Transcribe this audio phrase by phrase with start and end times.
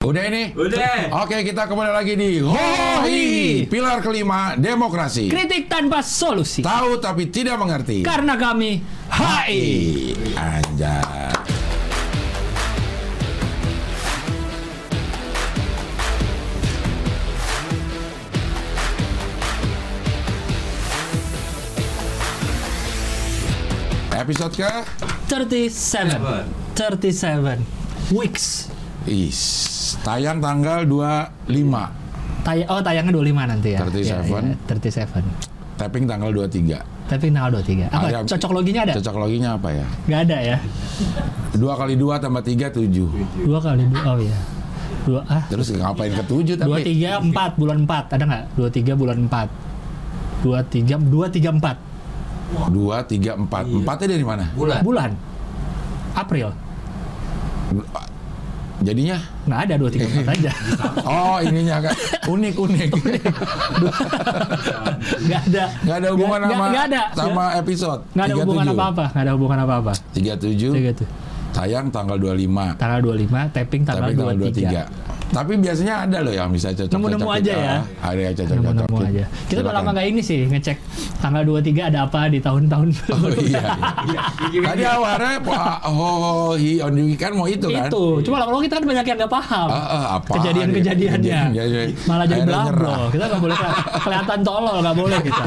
[0.00, 0.56] Udah ini?
[0.56, 1.12] Udah.
[1.20, 5.28] Oke, kita kembali lagi di Hohi, pilar kelima demokrasi.
[5.28, 6.64] Kritik tanpa solusi.
[6.64, 8.00] Tahu tapi tidak mengerti.
[8.00, 8.80] Karena kami
[9.12, 10.16] HI.
[10.40, 11.28] Anjay.
[24.16, 24.72] Episode ke?
[25.28, 26.48] 37.
[26.72, 27.60] 37
[28.16, 28.69] weeks.
[29.10, 29.40] Is,
[30.06, 31.50] tayang tanggal 25,
[32.46, 33.80] Tay oh tayangnya 25 nanti ya.
[33.82, 34.06] 37.
[34.06, 35.26] Iya, iya, 37.
[35.76, 36.78] tapping tanggal 23.
[37.10, 37.90] Tapi tanggal 23.
[37.90, 38.06] Apa?
[38.06, 38.92] Ada- Cocok loginya ada?
[38.96, 39.86] Cocok loginya apa ya?
[40.06, 40.56] Nggak ada ya?
[41.58, 43.08] Dua kali dua tambah tiga tujuh.
[43.44, 44.02] Dua kali dua.
[44.06, 44.38] Oh iya.
[45.02, 45.42] Dua ah.
[45.50, 46.86] Terus ngapain ke tujuh Dua tapi?
[46.86, 48.44] tiga empat bulan empat ada nggak?
[48.54, 49.48] Dua tiga bulan empat.
[50.40, 51.76] Dua tiga dua tiga empat
[52.50, 53.62] Dua, tiga, empat.
[53.62, 54.44] Empatnya dari mana?
[54.58, 54.82] Bulan.
[54.82, 55.10] bulan.
[56.18, 56.50] April.
[58.80, 59.16] Jadinya?
[59.44, 60.52] Nggak ada dua tiga empat aja.
[61.10, 61.94] Oh ininya kan
[62.24, 62.90] unik unik.
[65.20, 65.64] Nggak ada.
[65.82, 67.02] Nggak ada hubungan Nggak- sama nggak ada.
[67.12, 68.00] sama episode.
[68.14, 69.04] Nggak ada hubungan apa-apa.
[69.12, 69.92] Nggak ada hubungan apa-apa.
[70.12, 70.72] Tiga tujuh.
[70.72, 71.08] Tiga tuh.
[71.50, 74.70] Tayang tanggal 25 Tanggal 25, tapping tanggal tanggal 23.
[74.70, 77.76] 23 Tapi biasanya ada loh yang bisa cocok Nemu-nemu aja ya.
[78.00, 79.24] Ada yang cocok cocok Nemu-nemu aja.
[79.46, 80.76] Kita udah lama nggak ini sih ngecek
[81.16, 83.64] tanggal 23 ada apa di tahun-tahun Oh iya.
[84.40, 87.86] Tadi awalnya Pak oh hi on the weekend mau itu kan?
[87.86, 88.04] itu.
[88.22, 89.68] Cuma lama-lama kita kan banyak yang nggak paham.
[89.68, 90.32] Ah, ah, apa?
[90.36, 91.40] Kejadian-kejadiannya.
[91.50, 92.94] Kejadian- Malah jadi blablo.
[93.10, 95.44] Kita nggak boleh keli- kelihatan tolol, nggak boleh kita.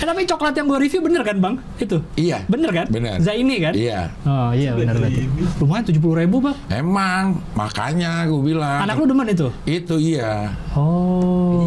[0.00, 1.54] Eh, tapi coklat yang gue review bener kan bang?
[1.76, 2.00] Itu.
[2.16, 2.40] Iya.
[2.46, 2.86] Bener kan?
[2.88, 3.20] Bener.
[3.20, 3.72] Zaini kan?
[3.72, 4.08] Iya.
[4.24, 5.28] Oh iya bener berarti.
[5.56, 6.56] Lumayan tujuh puluh ribu bang.
[6.70, 8.80] Emang makanya gue bilang.
[8.90, 9.46] Anak lu demen itu?
[9.64, 10.50] Itu iya.
[10.74, 11.62] Oh.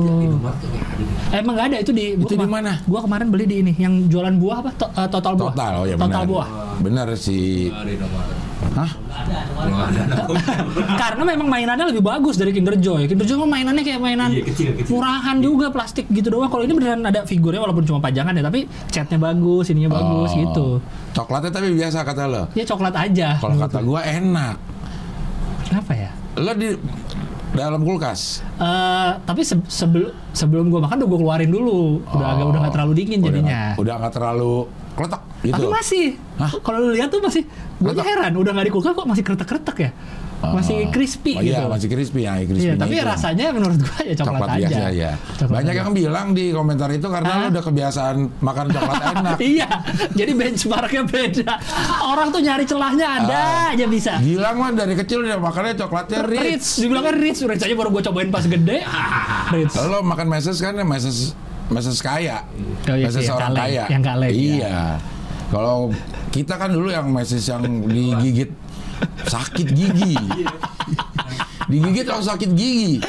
[1.31, 2.83] Emang nggak ada itu di Itu di mana?
[2.83, 4.69] Gua kemarin beli di ini yang jualan buah apa?
[4.75, 5.51] To- eh, total buah.
[5.55, 6.27] Total, oh ya Total benar.
[6.27, 6.47] buah.
[6.83, 7.71] Benar si
[8.73, 8.89] Hah?
[10.97, 13.05] Karena memang mainannya lebih bagus dari Kinder Joy.
[13.05, 14.91] Kinder Joy mainannya kayak mainan Iya, kecil, kecil.
[14.91, 16.49] murahan juga plastik gitu doang.
[16.49, 20.35] Kalau ini beneran ada figurnya walaupun cuma pajangan ya, tapi catnya bagus, ininya bagus Oh.
[20.39, 20.65] gitu.
[21.13, 22.43] Coklatnya tapi biasa kata lo.
[22.51, 23.27] Ya coklat aja.
[23.37, 24.55] Kalau kata gua enak.
[25.63, 26.09] Kenapa ya?
[26.35, 26.73] Lo di
[27.53, 28.41] dalam kulkas.
[28.55, 32.01] Eh, tapi se- sebelum sebelum gua makan udah gua keluarin dulu.
[32.03, 33.61] Udah agak udah nggak terlalu dingin Udah jadinya.
[33.69, 34.53] nggak- Udah nggak terlalu
[34.93, 35.53] kletak gitu.
[35.53, 36.05] Tapi masih.
[36.59, 37.43] Kalau lu lihat tuh masih.
[37.75, 39.91] Gue heran, udah nggak di kulkas kok masih kretek-kretek ya?
[40.45, 41.55] Masih crispy Oh, gitu.
[41.55, 42.65] Iya, masih crispy ya, crispy.
[42.65, 44.59] Iya, tapi rasanya menurut gua ya coklat, coklat aja.
[44.59, 45.11] biasa ya.
[45.33, 45.79] Coklat Banyak aja.
[45.79, 49.37] yang bilang di komentar itu karena lu udah kebiasaan makan coklat enak.
[49.39, 49.67] iya,
[50.11, 51.51] jadi benchmarknya beda.
[52.03, 53.71] Orang tuh nyari celahnya ada Ah.
[53.71, 54.19] aja bisa.
[54.19, 56.67] Gilang mah dari kecil udah makannya coklatnya Ritz, Ritz.
[56.77, 58.83] dibilangnya Ritz, Ritz aja baru gue cobain pas gede.
[59.49, 59.73] Ritz.
[59.79, 61.31] Lo makan meses kan meses
[61.65, 62.43] meses kaya.
[62.83, 63.83] Oh iya meses yang orang kaya.
[63.87, 64.99] yang kaleng, Iya.
[65.47, 65.93] Kalau
[66.29, 68.49] kita kan dulu yang meses yang digigit
[69.27, 70.15] sakit gigi.
[71.71, 72.99] digigit langsung sakit gigi.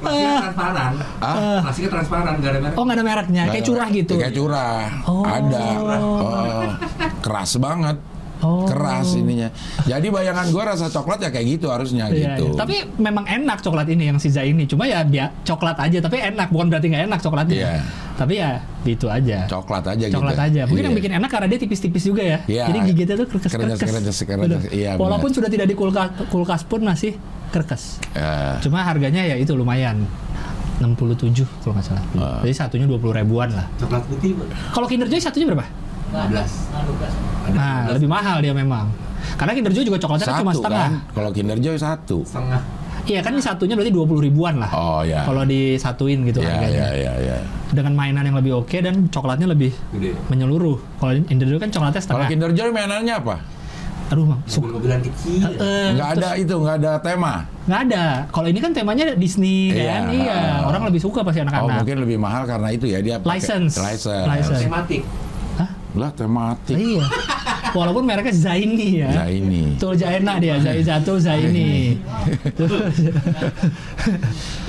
[0.00, 0.92] Plastiknya transparan.
[1.20, 1.60] Ah?
[1.62, 2.76] Plastiknya transparan, nggak ada merek.
[2.78, 4.14] Oh nggak ada mereknya, kayak curah gitu.
[4.16, 4.84] Kayak curah.
[5.06, 5.24] Oh.
[5.24, 5.66] Ada.
[6.00, 6.64] Oh,
[7.20, 7.96] keras banget.
[8.40, 8.64] Oh.
[8.64, 9.48] Keras ininya.
[9.84, 12.52] Jadi bayangan gua rasa coklat ya kayak gitu harusnya Iya, gitu.
[12.52, 12.58] iya.
[12.58, 14.64] Tapi memang enak coklat ini yang Siza ini.
[14.64, 16.48] Cuma ya dia coklat aja, tapi enak.
[16.48, 17.56] Bukan berarti nggak enak coklatnya.
[17.56, 17.72] Iya.
[18.16, 18.50] Tapi ya
[18.84, 19.48] itu aja.
[19.48, 20.46] coklat aja coklat gitu.
[20.52, 20.62] aja.
[20.68, 21.00] Mungkin yang Iya.
[21.00, 22.38] bikin enak karena dia tipis-tipis juga ya.
[22.44, 22.64] Iya.
[22.68, 23.80] Jadi gigitnya tuh kerkes kerkes.
[23.80, 24.62] kerenyes, kerenyes.
[24.72, 24.90] Iya.
[24.96, 27.16] Walaupun sudah tidak di kulkas, kulkas pun masih
[27.50, 28.00] kerkes.
[28.12, 28.60] Ya.
[28.60, 30.04] Cuma harganya ya itu lumayan.
[30.80, 32.04] 67 kalau nggak salah.
[32.16, 32.40] Ah.
[32.40, 33.68] Jadi satunya 20 ribuan lah.
[33.76, 34.32] Coklat putih.
[34.72, 35.68] Kalau Kinder Joy satunya berapa?
[36.10, 37.54] 12.
[37.54, 38.90] Nah, lebih mahal dia memang.
[39.36, 40.80] Karena Kinder Joy juga coklatnya kan cuma Satu setengah.
[40.80, 40.92] kan?
[41.12, 42.18] Kalau Kinder Joy satu.
[42.24, 42.60] Setengah.
[43.00, 44.70] Iya kan ini satunya berarti 20 ribuan lah.
[44.70, 45.24] Oh ya.
[45.24, 46.88] Kalau disatuin gitu Ya harganya.
[46.88, 47.36] ya ya ya.
[47.70, 50.12] Dengan mainan yang lebih oke dan coklatnya lebih Gede.
[50.28, 50.76] menyeluruh.
[50.96, 52.28] Kalau Kinder Joy kan coklatnya Kalau setengah.
[52.28, 53.36] Kinder Joy mainannya apa?
[54.10, 54.42] Aduh, Mang.
[54.44, 55.46] Su- Mobil-mobilan kecil.
[55.54, 57.46] Eh, Nggak ada itu, nggak ada tema.
[57.62, 58.04] nggak ada.
[58.26, 59.86] Kalau ini kan temanya Disney Iya.
[59.86, 60.02] kan.
[60.10, 61.76] Iya, orang lebih suka pasti Oh anak-anak.
[61.78, 63.78] mungkin lebih mahal karena itu ya dia pakai License.
[63.78, 64.26] License.
[64.26, 64.60] License.
[64.60, 65.02] Tematik.
[65.98, 66.76] Lah tematik.
[66.78, 67.02] Iya.
[67.70, 69.10] Walaupun mereknya Zaini ya.
[69.14, 69.78] Zaini.
[69.78, 71.94] Tuh Jaina dia, Zai Jatuh Zaini.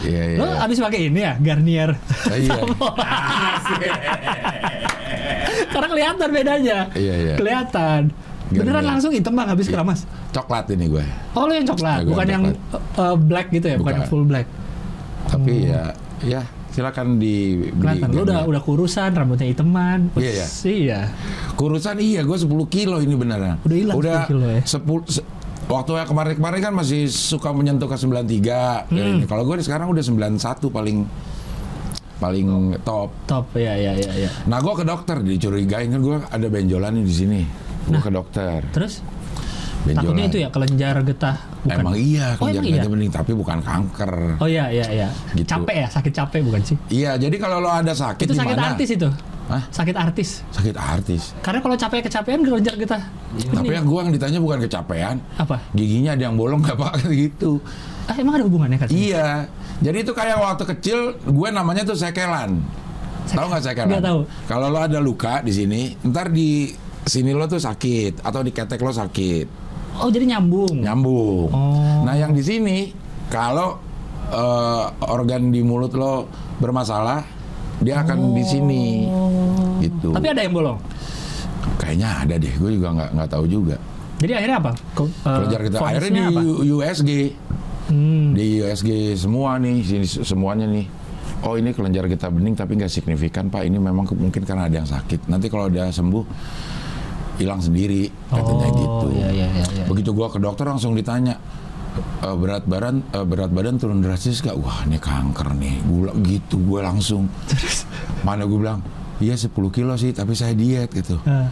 [0.02, 0.38] Iya iya.
[0.42, 1.94] Lo abis pakai ini ya, Garnier.
[1.94, 2.58] Oh, iya.
[5.72, 6.78] Karena kelihatan bedanya.
[6.98, 7.36] Iya, iya.
[7.38, 8.02] Kelihatan.
[8.50, 8.90] Beneran Garnier.
[8.98, 10.10] langsung hitam bang habis keramas.
[10.34, 11.06] Coklat ini gue.
[11.38, 12.44] Oh lo yang coklat, gua bukan yang
[12.98, 14.02] uh, black gitu ya, bukan, Bukan.
[14.02, 14.48] yang full black.
[15.30, 15.94] Tapi ya
[16.26, 16.42] ya
[16.72, 17.72] silakan dibeli.
[17.78, 20.12] Kelihatan lo udah udah kurusan, rambutnya hiteman.
[20.16, 20.48] Iya, iya.
[20.64, 21.00] Iya.
[21.54, 23.60] Kurusan iya gue 10 kilo ini beneran.
[23.62, 24.62] Udah hilang Udah 10 kilo ya?
[24.64, 24.80] 10
[25.12, 25.28] se-
[25.62, 28.88] Waktu yang kemarin-kemarin kan masih suka menyentuh ke 93.
[28.88, 28.92] Hmm.
[28.92, 29.24] Ya, ini.
[29.24, 30.36] Kalau gue sekarang udah 91
[30.68, 31.08] paling
[32.18, 32.48] paling
[32.82, 33.10] top.
[33.26, 34.30] Top, ya ya ya ya.
[34.46, 37.42] Nah gue ke dokter dicurigain kan gue ada benjolan di sini.
[37.84, 38.02] Gue Nah.
[38.02, 38.62] ke dokter.
[38.70, 39.02] Terus?
[39.82, 39.98] Benjolan.
[40.04, 41.80] Takutnya itu ya kelenjar getah bukan.
[41.82, 42.74] Emang iya, Oh, kelenjar iya?
[42.78, 44.12] getah bening, tapi bukan kanker.
[44.38, 45.08] Oh iya iya iya.
[45.32, 45.48] Gitu.
[45.48, 46.78] Capek ya, sakit capek bukan sih?
[46.88, 48.70] Iya, jadi kalau lo ada sakit itu sakit mana?
[48.74, 49.10] artis itu.
[49.52, 49.64] Hah?
[49.68, 50.30] Sakit artis.
[50.50, 51.36] Sakit artis.
[51.42, 53.04] Karena kalau capek kecapean kelenjar getah.
[53.52, 55.60] Tapi Ini yang gua yang ditanya bukan kecapean, apa?
[55.74, 57.60] giginya ada yang bolong nggak pak gitu.
[58.08, 58.88] Ah, emang ada hubungannya kan?
[58.88, 59.46] Iya.
[59.82, 62.62] Jadi itu kayak waktu kecil gue namanya tuh sekelan.
[63.28, 63.90] Tahu nggak sekelan?
[63.92, 64.20] Nggak tahu.
[64.46, 66.70] Kalau lo ada luka di sini, ntar di
[67.02, 69.48] sini lo tuh sakit atau di ketek lo sakit,
[70.00, 70.80] Oh jadi nyambung.
[70.80, 71.50] nyambung.
[71.52, 72.02] Oh.
[72.06, 72.94] Nah yang di sini
[73.28, 73.76] kalau
[74.28, 77.26] eh, organ di mulut lo bermasalah,
[77.80, 78.84] dia akan di sini.
[79.80, 80.10] Gitu.
[80.10, 80.16] Oh.
[80.16, 80.80] Tapi ada yang bolong.
[81.78, 82.54] Kayaknya ada deh.
[82.56, 83.76] Gue juga nggak nggak tahu juga.
[84.22, 84.72] Jadi akhirnya apa?
[84.94, 86.42] Ko- eh, Kelenjar kita akhirnya di apa?
[86.64, 87.12] USG.
[87.92, 88.32] Hmm.
[88.32, 90.88] di USG semua nih sini semuanya nih
[91.44, 94.88] oh ini kelenjar getah bening tapi nggak signifikan pak ini memang mungkin karena ada yang
[94.88, 96.24] sakit nanti kalau udah sembuh
[97.42, 99.66] hilang sendiri katanya oh, gitu Iya iya iya.
[99.74, 99.86] iya.
[99.86, 101.36] begitu gua ke dokter langsung ditanya
[102.22, 106.56] "E, berat badan e, berat badan turun drastis gak wah ini kanker nih bilang gitu
[106.62, 107.28] gue langsung
[108.22, 108.80] mana gue bilang
[109.18, 111.50] iya 10 kilo sih tapi saya diet gitu Eh,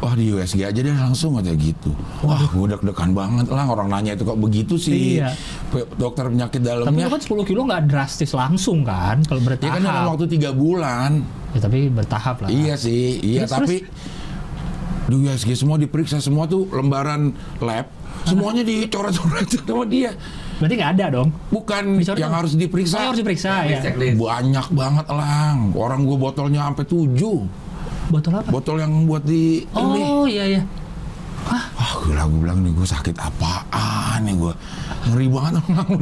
[0.00, 1.92] Wah di USG aja deh langsung aja gitu.
[2.24, 5.20] Wah gue deg-degan banget lah orang nanya itu kok begitu sih.
[5.20, 5.28] Iya.
[6.00, 7.04] Dokter penyakit tapi dalamnya.
[7.04, 9.20] itu kan 10 kilo nggak drastis langsung kan?
[9.28, 9.76] Kalau Ya bertahap.
[9.76, 11.20] kan dalam waktu tiga bulan.
[11.52, 12.48] Ya, tapi bertahap lah.
[12.48, 13.76] Iya sih, iya Terus, tapi
[15.10, 17.90] di USG semua diperiksa semua tuh lembaran lab
[18.22, 20.14] semuanya dicoret-coret sama dia.
[20.60, 21.28] Berarti nggak ada dong?
[21.48, 22.38] Bukan Dicoret yang dong?
[22.44, 22.94] harus diperiksa.
[22.94, 23.80] Oh, yang harus diperiksa ya.
[24.14, 25.72] Banyak banget lang.
[25.72, 27.38] Orang gue botolnya sampai tujuh.
[28.12, 28.48] Botol apa?
[28.52, 30.00] Botol yang buat di ini.
[30.04, 30.62] Oh iya iya.
[31.48, 31.64] Wah,
[32.04, 34.52] gue gue bilang nih gue sakit apaan nih gue.
[35.08, 35.52] Ngeri banget.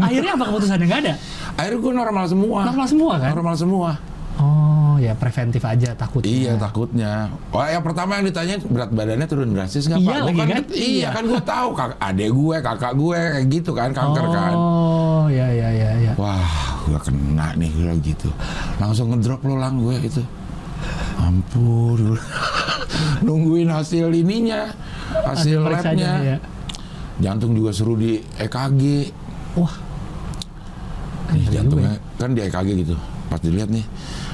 [0.02, 1.14] Akhirnya apa keputusannya nggak ada?
[1.55, 2.58] Akhirnya gue normal semua.
[2.66, 3.31] Normal semua kan?
[3.31, 3.90] Normal semua.
[4.38, 6.23] Oh ya preventif aja takut.
[6.23, 7.26] Iya takutnya.
[7.50, 10.19] Wah yang pertama yang ditanya berat badannya turun drastis nggak Iya pak?
[10.31, 10.62] Kan, kan?
[10.70, 11.08] Iya Iya.
[11.11, 14.52] kan gue tahu kak, adek gue, kakak gue kayak gitu kan kanker kan.
[14.55, 16.12] Oh ya ya ya ya.
[16.14, 16.50] Wah
[16.87, 18.29] gue kena nih gue gitu.
[18.79, 20.23] Langsung ngedrop lo lang gue gitu.
[21.19, 22.14] Ampun.
[23.26, 24.70] Nungguin hasil ininya,
[25.26, 26.12] hasil labnya.
[26.23, 26.37] ya.
[27.19, 28.82] Jantung juga suruh di EKG.
[29.58, 29.75] Wah.
[31.29, 32.94] Nih, jantungnya juga kan di EKG gitu.
[33.29, 33.84] Pas dilihat nih,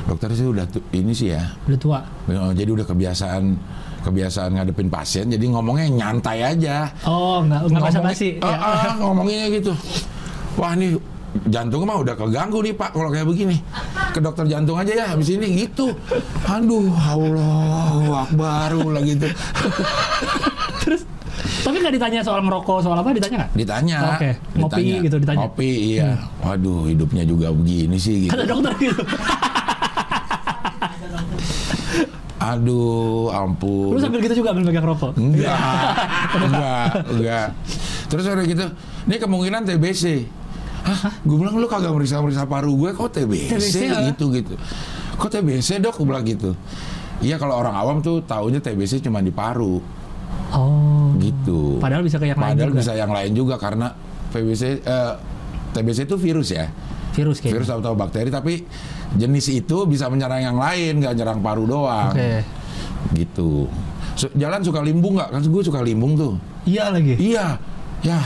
[0.05, 1.99] dokter sih udah tu- ini sih ya, Udah tua.
[2.29, 3.43] Oh, jadi udah kebiasaan
[4.03, 8.29] kebiasaan ngadepin pasien jadi ngomongnya nyantai aja Oh nggak nggak basa Ngomongin- basi.
[8.39, 8.57] Ah, ya.
[8.61, 9.73] ah, ngomonginnya gitu
[10.55, 10.93] wah ini
[11.47, 13.57] jantung mah udah keganggu nih pak kalau kayak begini
[14.13, 15.91] ke dokter jantung aja ya habis ini gitu
[16.45, 19.25] aduh Allah akbar lah gitu
[20.85, 21.03] Terus
[21.61, 23.51] tapi nggak ditanya soal ngerokok soal apa ditanya nggak?
[23.57, 25.01] ditanya Oke, ngopi ditanya.
[25.03, 25.39] gitu ditanya.
[25.41, 25.49] Hmm.
[25.49, 26.09] ngopi iya
[26.39, 29.01] waduh hidupnya juga begini sih gitu Kata dokter gitu.
[32.45, 35.17] aduh ampun Lu sambil gitu juga ambil megang rokok.
[35.17, 35.57] Enggak,
[36.45, 37.49] enggak, enggak.
[38.05, 38.65] Terus ada gitu,
[39.05, 40.05] ini kemungkinan TBC.
[40.85, 41.17] Hah?
[41.25, 44.05] Gue bilang lu kagak meriksa-meriksa paru gue, kok TBC, TBC, ah?
[44.13, 44.53] gitu gitu.
[45.17, 45.97] Kok TBC dok?
[45.97, 46.53] Gue bilang gitu.
[47.19, 49.81] Iya kalau orang awam tuh taunya TBC cuma di paru,
[50.53, 51.17] Oh.
[51.17, 51.81] gitu.
[51.81, 52.79] Padahal bisa ke yang lain Padahal juga.
[52.79, 53.97] bisa yang lain juga karena
[54.31, 55.13] TBC, eh,
[55.73, 56.69] TBC itu virus ya,
[57.15, 57.63] Virus kayaknya.
[57.63, 58.53] virus atau bakteri, tapi
[59.15, 62.43] jenis itu bisa menyerang yang lain, nggak nyerang paru doang, Oke.
[63.15, 63.67] gitu.
[64.15, 65.31] Su- jalan suka limbung nggak?
[65.31, 66.33] Kan gue suka limbung tuh.
[66.65, 67.15] Iya lagi.
[67.15, 67.47] Iya,
[68.03, 68.15] ya.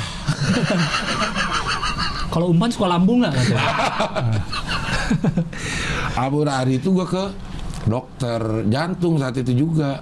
[2.29, 3.35] Kalau umpan suka lambung nggak?
[6.19, 7.25] Abu hari itu gua ke
[7.85, 10.01] dokter jantung saat itu juga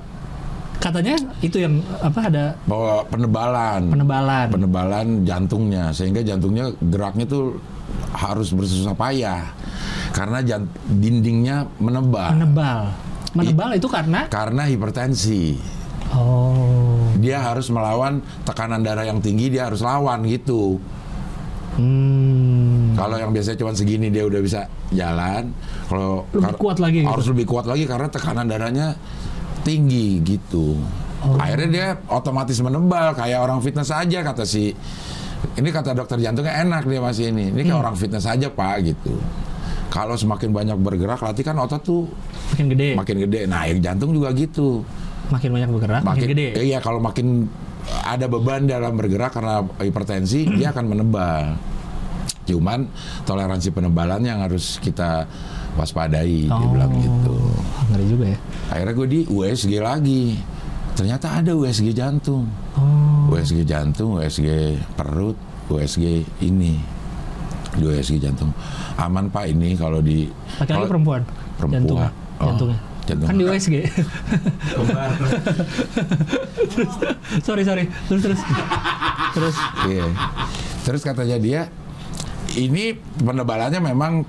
[0.77, 4.47] Katanya itu yang apa ada bawa penebalan, penebalan.
[4.53, 7.57] penebalan jantungnya sehingga jantungnya geraknya tuh
[8.17, 9.53] harus bersusah payah
[10.17, 10.41] karena
[10.89, 12.81] dindingnya menebal Menebal.
[13.37, 15.61] Menebal itu karena karena hipertensi.
[16.17, 17.13] oh.
[17.21, 20.81] Dia harus melawan tekanan darah yang tinggi, dia harus lawan gitu.
[21.77, 22.97] Hmm.
[22.97, 25.53] Kalau yang biasanya cuma segini dia udah bisa jalan.
[25.89, 27.13] Kalau Lebih kuat lagi gitu.
[27.13, 28.97] Harus lebih kuat lagi karena tekanan darahnya
[29.61, 30.81] tinggi gitu.
[31.21, 31.37] Oh.
[31.37, 34.73] Akhirnya dia otomatis menebal kayak orang fitness aja kata si
[35.55, 37.51] ini kata dokter jantungnya enak dia masih ini.
[37.51, 37.69] Ini Hmm.
[37.69, 39.15] kayak orang fitness aja Pak gitu.
[39.87, 42.05] Kalau semakin banyak bergerak latih kan otot tuh
[42.53, 42.89] Makin gede.
[42.95, 43.41] makin gede.
[43.47, 44.83] Nah, yang jantung juga gitu.
[45.27, 46.49] Makin banyak bergerak, makin, gede.
[46.57, 47.47] Iya, kalau makin
[48.05, 51.55] ada beban dalam bergerak karena hipertensi, dia akan menebal.
[52.45, 52.87] Cuman
[53.23, 55.27] toleransi penebalan yang harus kita
[55.75, 57.35] waspadai, dia bilang gitu.
[57.75, 58.39] Ah, Ngeri juga ya.
[58.71, 60.39] Akhirnya gue di USG lagi.
[60.97, 62.49] Ternyata ada USG jantung.
[62.73, 63.29] Oh.
[63.29, 64.49] USG jantung, USG
[64.97, 65.37] perut,
[65.69, 66.81] USG ini.
[67.71, 68.49] Di USG jantung.
[68.97, 70.25] Aman Pak ini kalau di
[70.57, 71.21] Laki-laki kalau- perempuan?
[71.55, 71.77] perempuan.
[71.77, 72.11] Jantungnya.
[72.37, 72.79] Oh, Jantungnya.
[73.05, 73.27] jantung.
[73.29, 73.75] Kan di USG.
[74.73, 75.11] Kembar.
[77.43, 77.85] sorry sorry.
[78.09, 78.41] Terus terus.
[79.31, 79.57] Terus.
[79.87, 80.07] Iya.
[80.83, 81.61] Terus katanya dia,
[82.55, 84.25] ini penebalannya memang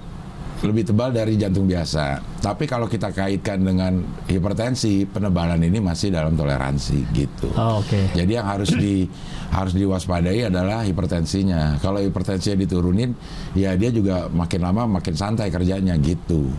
[0.57, 2.17] lebih tebal dari jantung biasa.
[2.41, 7.53] Tapi kalau kita kaitkan dengan hipertensi, penebalan ini masih dalam toleransi gitu.
[7.53, 8.09] Oh, Oke.
[8.11, 9.05] Jadi yang harus di
[9.47, 11.77] harus diwaspadai adalah hipertensinya.
[11.77, 13.13] Kalau hipertensinya diturunin,
[13.53, 16.49] ya dia juga makin lama makin santai kerjanya gitu.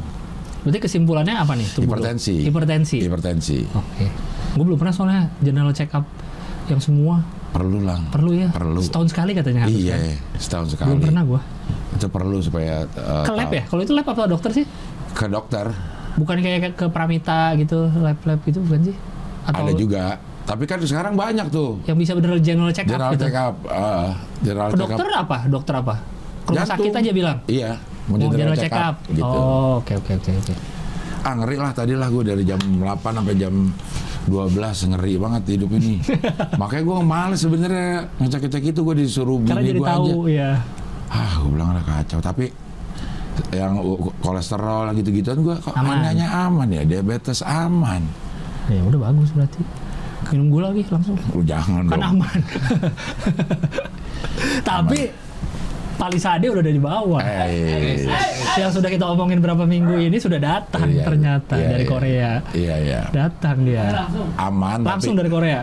[0.62, 1.66] Berarti kesimpulannya apa nih?
[1.74, 1.98] tubuh lu?
[1.98, 2.34] Hipertensi.
[2.44, 2.96] Hipertensi.
[3.02, 3.58] Hipertensi.
[3.74, 4.06] Oke.
[4.54, 6.06] Gue belum pernah soalnya general check up
[6.68, 7.96] yang semua Perlu lah.
[8.12, 8.52] perlu ya.
[8.52, 8.84] Perlu.
[8.84, 10.00] Setahun sekali katanya harus Iya, kan?
[10.36, 10.88] setahun sekali.
[10.92, 11.40] Belum pernah gue.
[11.98, 13.56] Itu perlu supaya eh, Ke lab tahu.
[13.56, 13.62] ya?
[13.66, 14.64] Kalau itu lab apa dokter sih?
[15.10, 15.66] Ke dokter.
[16.14, 18.96] Bukan kayak ke- ke Pramita gitu, lab-lab gitu bukan sih?
[19.44, 20.04] Atau Ada juga.
[20.44, 21.76] Tapi kan sekarang banyak tuh.
[21.84, 23.22] yang bisa bener general check up General gitu.
[23.22, 23.54] check up.
[23.64, 24.08] eh,
[24.40, 25.20] general check dokter up.
[25.20, 25.36] apa?
[25.44, 25.94] Dokter apa?
[26.40, 27.36] Ke rumah sakit aja bilang.
[27.44, 27.70] Iya.
[28.06, 28.96] Mau Mau general, general check, up, up.
[29.10, 29.36] gitu.
[29.36, 30.54] Oh, oke oke oke oke.
[31.20, 32.80] Ah ngeri lah tadi lah gue dari jam 8
[33.12, 33.54] sampai jam
[34.24, 34.48] 12
[34.88, 36.00] ngeri banget hidup ini.
[36.60, 40.12] Makanya gue males sebenarnya ngecek-ngecek itu gue disuruh Karena bini gue aja.
[40.26, 40.50] ya.
[41.08, 42.18] Ah gue bilang udah kacau.
[42.18, 42.48] Tapi
[43.54, 43.78] yang
[44.18, 46.02] kolesterol gitu-gituan gue kok Aman.
[46.02, 48.02] anehnya aman ya diabetes aman.
[48.66, 49.62] Ya udah bagus berarti.
[50.28, 51.16] Minum gula lagi langsung.
[51.32, 52.18] Lu jangan Kan dong.
[52.18, 52.40] aman.
[54.68, 55.00] Tapi
[55.98, 57.18] Palisade udah ada di bawah.
[57.18, 58.06] Eh,
[58.54, 61.90] Yang sudah kita omongin berapa minggu ini sudah datang Iya, ternyata iya, dari iya.
[61.90, 62.30] Korea.
[62.54, 63.00] Iya iya.
[63.10, 64.06] Datang dia.
[64.38, 65.60] Aman Langsung tapi dari Korea.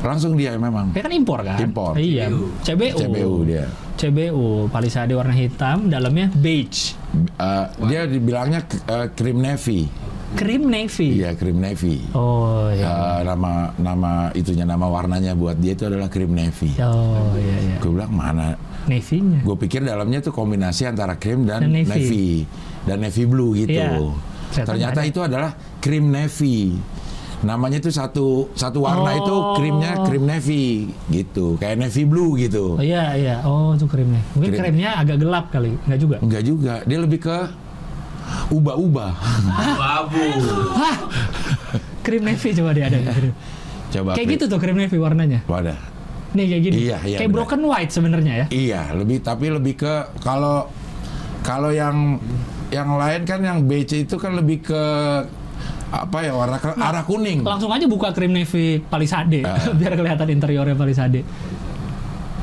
[0.00, 0.90] langsung dia memang.
[0.90, 1.60] Dia kan impor kan?
[1.60, 1.92] Impor.
[1.94, 2.32] Iya.
[2.64, 2.96] CBU.
[2.98, 3.64] CBU dia.
[3.94, 6.96] CBU, palisade warna hitam, dalamnya beige.
[7.36, 9.86] Eh, dia dibilangnya eh, krim navy.
[10.30, 11.18] Cream navy.
[11.18, 11.98] Iya krim navy.
[12.14, 12.86] Oh iya.
[12.86, 16.70] Eh, nama nama itunya nama warnanya buat dia itu adalah krim navy.
[16.78, 17.76] Oh iya iya.
[17.78, 18.54] Gue bilang mana?
[18.86, 19.42] Navy-nya.
[19.42, 21.90] Gue pikir dalamnya tuh kombinasi antara krim dan, Dan navy.
[21.90, 22.28] navy.
[22.80, 23.74] dan navy blue gitu.
[23.76, 23.90] Iya.
[24.50, 25.10] Ternyata Ternyata ada.
[25.10, 26.78] itu adalah krim navy.
[27.40, 29.18] Namanya itu satu satu warna Oh.
[29.18, 30.64] itu krimnya krim navy
[31.08, 32.76] gitu, kayak navy blue gitu.
[32.76, 33.36] Oh iya iya.
[33.42, 34.20] Oh itu krimnya.
[34.32, 34.60] Mungkin Krim.
[34.62, 35.72] krimnya agak gelap kali.
[35.88, 36.16] Enggak juga.
[36.20, 37.36] Enggak juga, dia lebih ke
[38.48, 39.12] ubah-ubah.
[39.76, 40.22] Abu.
[40.74, 40.96] Hah?
[42.00, 42.98] Krim navy coba dia ada.
[43.90, 45.42] Coba Kayak gitu tuh krim navy warnanya.
[45.44, 45.76] Wadah.
[46.30, 46.74] Nih kayak gini.
[46.86, 47.38] Iya, iya, Kayak benar.
[47.42, 48.46] broken white sebenarnya ya.
[48.48, 50.70] Iya, lebih tapi lebih ke kalau
[51.42, 52.22] kalau yang
[52.70, 54.82] yang lain kan yang BC itu kan lebih ke
[55.90, 57.42] apa ya warna ke arah kuning.
[57.42, 59.58] Langsung aja buka krim navy palisade Ah.
[59.78, 61.26] biar kelihatan interiornya palisade.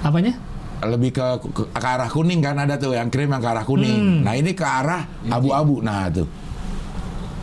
[0.03, 0.36] Apanya?
[0.77, 3.98] Lebih ke, ke, ke arah kuning kan ada tuh yang krim yang ke arah kuning.
[3.98, 4.19] Hmm.
[4.22, 5.81] Nah, ini ke arah abu-abu.
[5.81, 6.27] Nah, tuh.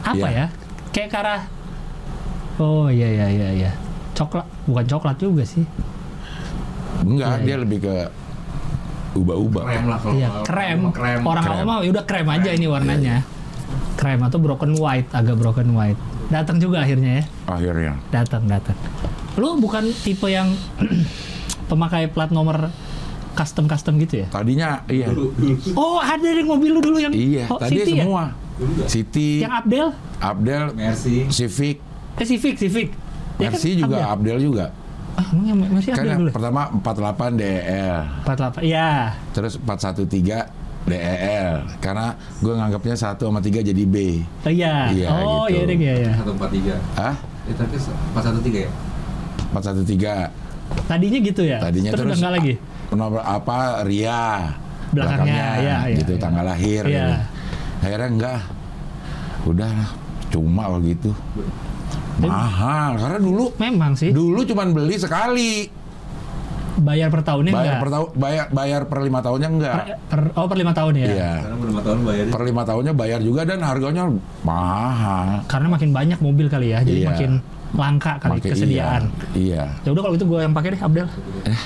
[0.01, 0.29] Apa Iya.
[0.31, 0.47] ya?
[0.91, 1.43] Kayak ke arah
[2.55, 3.71] Oh iya iya iya iya.
[4.15, 5.67] Coklat, bukan coklat juga sih.
[7.03, 7.63] Enggak, Iya, dia iya.
[7.67, 7.95] lebih ke
[9.15, 9.63] ubah-ubah.
[9.65, 10.79] Krem lah kalau Iya, kalau- krem.
[10.91, 11.21] krem.
[11.23, 11.55] Orang Krem.
[11.57, 12.57] awam mah ya udah krem aja Krem.
[12.57, 13.17] ini warnanya.
[13.95, 15.99] Krem atau broken white, agak broken white.
[16.31, 17.25] Datang juga akhirnya ya.
[17.45, 17.93] Akhirnya.
[18.11, 18.79] Datang, datang.
[19.35, 20.55] Lu bukan tipe yang
[21.71, 22.71] pemakai plat nomor
[23.35, 24.27] custom-custom gitu ya?
[24.31, 25.11] Tadinya iya.
[25.75, 28.05] Oh, ada dari mobil lu dulu yang Iya, oh, tadi City ya?
[28.07, 28.25] semua.
[28.55, 28.89] Nggak?
[28.89, 29.87] City, Yang Abdel?
[30.23, 31.17] Abdel, Mercy.
[31.29, 31.77] Civic,
[32.15, 32.89] Eh, Civic, Civic.
[33.37, 34.15] Ya kan Mercy juga Abdel.
[34.15, 34.67] Abdel juga.
[35.15, 36.31] Ah, yang Mercy Kan Abdel yang dulu?
[36.31, 37.99] pertama 48 DEL.
[38.23, 38.63] 48.
[38.63, 38.91] Iya.
[39.35, 40.47] Terus 413
[40.85, 44.21] DEL karena gue nganggapnya satu sama tiga jadi B.
[44.45, 44.93] Oh, iya.
[44.93, 45.57] Iya, oh, gitu.
[45.57, 46.13] iya deh, iya, iya.
[46.23, 46.77] 143.
[46.95, 47.15] Hah?
[47.45, 48.71] Eh tapi 413 ya?
[49.51, 50.31] 413.
[50.87, 51.59] Tadinya gitu ya?
[51.59, 52.55] Tadinya terus, terus, udah lagi?
[52.95, 53.83] Nomor apa?
[53.83, 54.55] Ria.
[54.89, 56.23] Belakangnya, iya, iya, gitu iya.
[56.23, 56.83] tanggal lahir.
[56.85, 56.95] Iya.
[56.95, 57.15] gitu.
[57.83, 58.41] Akhirnya enggak.
[59.45, 59.91] Udah lah,
[60.29, 61.11] cuma begitu.
[62.17, 64.15] Mahal karena dulu Memang sih.
[64.15, 65.67] dulu cuman beli sekali.
[66.75, 67.81] Bayar per tahunnya Bayar enggak?
[67.81, 69.75] per tahun bayar bayar per lima tahunnya enggak.
[69.77, 71.07] Per- per- oh, per lima tahun ya?
[71.07, 71.33] Iya.
[71.41, 72.25] Karena belum tahun bayar.
[72.31, 74.03] Per lima tahunnya bayar juga dan harganya
[74.43, 75.29] mahal.
[75.47, 77.09] Karena makin banyak mobil kali ya, jadi Iya.
[77.11, 77.31] makin
[77.75, 79.03] langka kali Makin- kesediaan.
[79.35, 79.65] Iya.
[79.77, 81.07] Ya udah kalau itu gue yang pakai deh, Abdel.
[81.45, 81.59] Eh,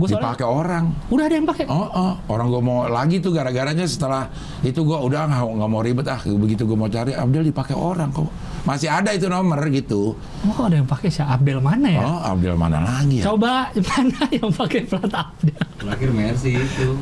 [0.00, 0.84] Gue soalnya dipakai orang.
[1.06, 1.64] udah ada yang pakai.
[1.68, 6.08] Oh, oh, orang gue mau lagi tuh gara-garanya setelah itu gue udah nggak mau ribet
[6.08, 10.16] ah begitu gue mau cari Abdel dipakai orang kok masih ada itu nomor gitu.
[10.42, 12.00] Oh, ada yang pakai si Abdel mana ya?
[12.00, 13.28] Oh Abdel mana lagi ya?
[13.28, 15.60] Coba mana yang pakai plat Abdel?
[15.76, 16.96] Terakhir Mercy itu.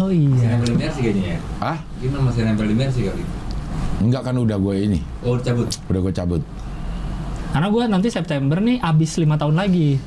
[0.00, 0.48] Oh Masih iya.
[0.50, 1.38] nempel di Mercy kayaknya ya?
[1.60, 3.24] Ah Gimana masih nempel di Mercy kali?
[4.00, 5.68] enggak kan udah gue ini Oh cabut.
[5.86, 6.42] udah gue cabut.
[7.50, 9.98] Karena gue nanti September nih abis lima tahun lagi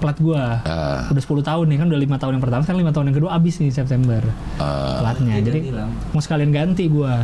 [0.00, 0.42] plat gue.
[0.64, 3.16] Eh, Udah 10 tahun nih kan udah lima tahun yang pertama, sekarang lima tahun yang
[3.16, 4.22] kedua abis nih September
[4.56, 5.34] eh, platnya.
[5.36, 5.90] Dia Jadi hilang.
[6.10, 7.14] mau sekalian ganti gue.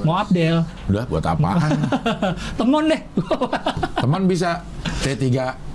[0.00, 0.62] Mau Abdel.
[0.86, 1.70] udah buat apaan?
[2.58, 3.00] Temon deh.
[4.02, 4.62] Teman bisa
[5.02, 5.26] T3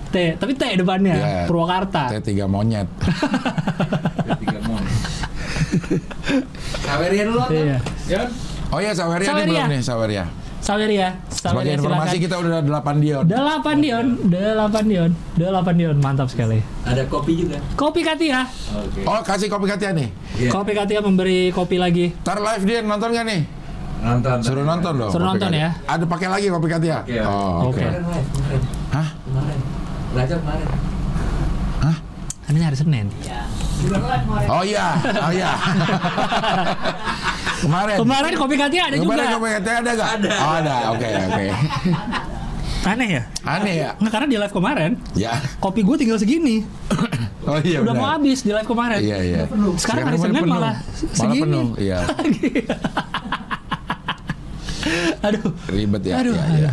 [0.06, 1.14] T, tapi T depannya.
[1.14, 1.42] Iya.
[1.44, 2.08] Purwakarta.
[2.16, 2.88] T3 monyet.
[4.40, 4.82] Tiga mon.
[6.80, 7.50] Saweria dulu kan?
[7.52, 7.78] Iya.
[8.06, 8.22] Ya.
[8.68, 9.50] Oh ya Saweria, nih Saweria.
[9.52, 10.24] belum nih Saweria.
[10.66, 11.14] Saweria.
[11.30, 12.24] Sebagai Saweria informasi silakan.
[12.26, 13.22] kita udah 8 dion.
[13.30, 16.58] Delapan dion, delapan dion, delapan dion, mantap sekali.
[16.82, 17.62] Ada kopi juga.
[17.78, 18.42] Kopi Katia,
[18.74, 19.06] Oke.
[19.06, 20.10] Oh, kasih kopi Katia nih.
[20.34, 20.50] Iya.
[20.50, 22.10] Kopi Katia memberi kopi lagi.
[22.26, 23.40] Ntar live dia nonton gak nih?
[24.02, 24.38] Nonton.
[24.42, 25.10] Suruh nonton dong.
[25.14, 25.70] Suruh nonton ya.
[25.86, 27.06] Ada pakai lagi kopi Katia.
[27.06, 27.14] Oke.
[27.22, 27.78] Oh, oke.
[27.78, 27.86] Oke.
[27.86, 28.60] Kemarin live, kemarin.
[28.90, 29.08] Hah?
[29.22, 29.58] Kemarin.
[30.10, 30.66] Belajar kemarin.
[32.46, 32.48] Hah?
[32.48, 33.06] Ini hari Senin.
[34.46, 35.52] Oh iya, oh iya.
[37.56, 37.96] Kemarin.
[37.98, 39.04] Kemarin kopi Katia ada juga.
[39.10, 40.08] Kemarin kopi Katia ada gak?
[40.16, 40.30] Ada.
[40.36, 40.74] Oh, ada.
[40.94, 41.44] Oke, oke.
[42.86, 43.22] Aneh ya?
[43.42, 43.90] Aneh ya?
[43.98, 45.32] Nggak, karena di live kemarin, Ya.
[45.58, 46.62] kopi gue tinggal segini.
[47.46, 48.02] Oh iya Udah benar.
[48.02, 48.98] mau habis di live kemarin.
[48.98, 49.42] Iya, iya.
[49.78, 50.50] Sekarang hari malah Senin penuh.
[50.50, 51.42] malah Malah segini.
[51.46, 51.98] penuh, iya.
[55.30, 55.50] Aduh.
[55.70, 56.14] Ribet ya.
[56.18, 56.34] Aduh.
[56.34, 56.58] iya, aduh.
[56.58, 56.70] iya.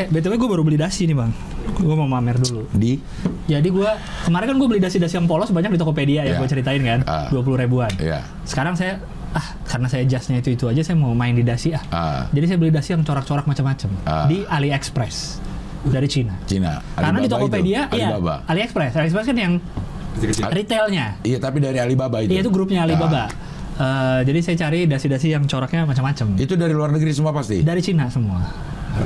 [0.00, 1.28] Eh, BTW gue baru beli dasi nih bang.
[1.70, 2.64] Gue mau mamer dulu.
[2.70, 2.96] Di?
[3.44, 3.90] Jadi gue
[4.24, 6.38] kemarin kan gue beli dasi-dasi yang polos banyak di Tokopedia ya, Iya.
[6.38, 7.28] gue ceritain kan, Ah.
[7.28, 7.88] dua puluh ribuan.
[7.96, 8.24] Iya.
[8.44, 8.98] Sekarang saya
[9.28, 11.84] ah karena saya jasnya itu itu aja saya mau main di dasi ah.
[11.88, 14.24] Ah, Jadi saya beli dasi yang corak-corak macam-macam Ah.
[14.24, 15.38] di AliExpress
[15.84, 16.34] dari Cina.
[16.44, 16.80] Cina.
[16.94, 17.96] Karena di Alibaba Tokopedia, itu.
[17.96, 18.34] iya, Alibaba.
[18.46, 18.92] AliExpress.
[18.94, 19.52] AliExpress kan yang
[20.50, 21.06] retailnya.
[21.22, 22.32] Iya, tapi dari Alibaba itu.
[22.32, 23.28] Iya itu grupnya Alibaba.
[23.28, 23.28] Ah.
[23.78, 26.34] Eh, jadi saya cari dasi-dasi yang coraknya macam-macam.
[26.34, 27.62] Itu dari luar negeri semua pasti.
[27.62, 28.42] Dari Cina semua.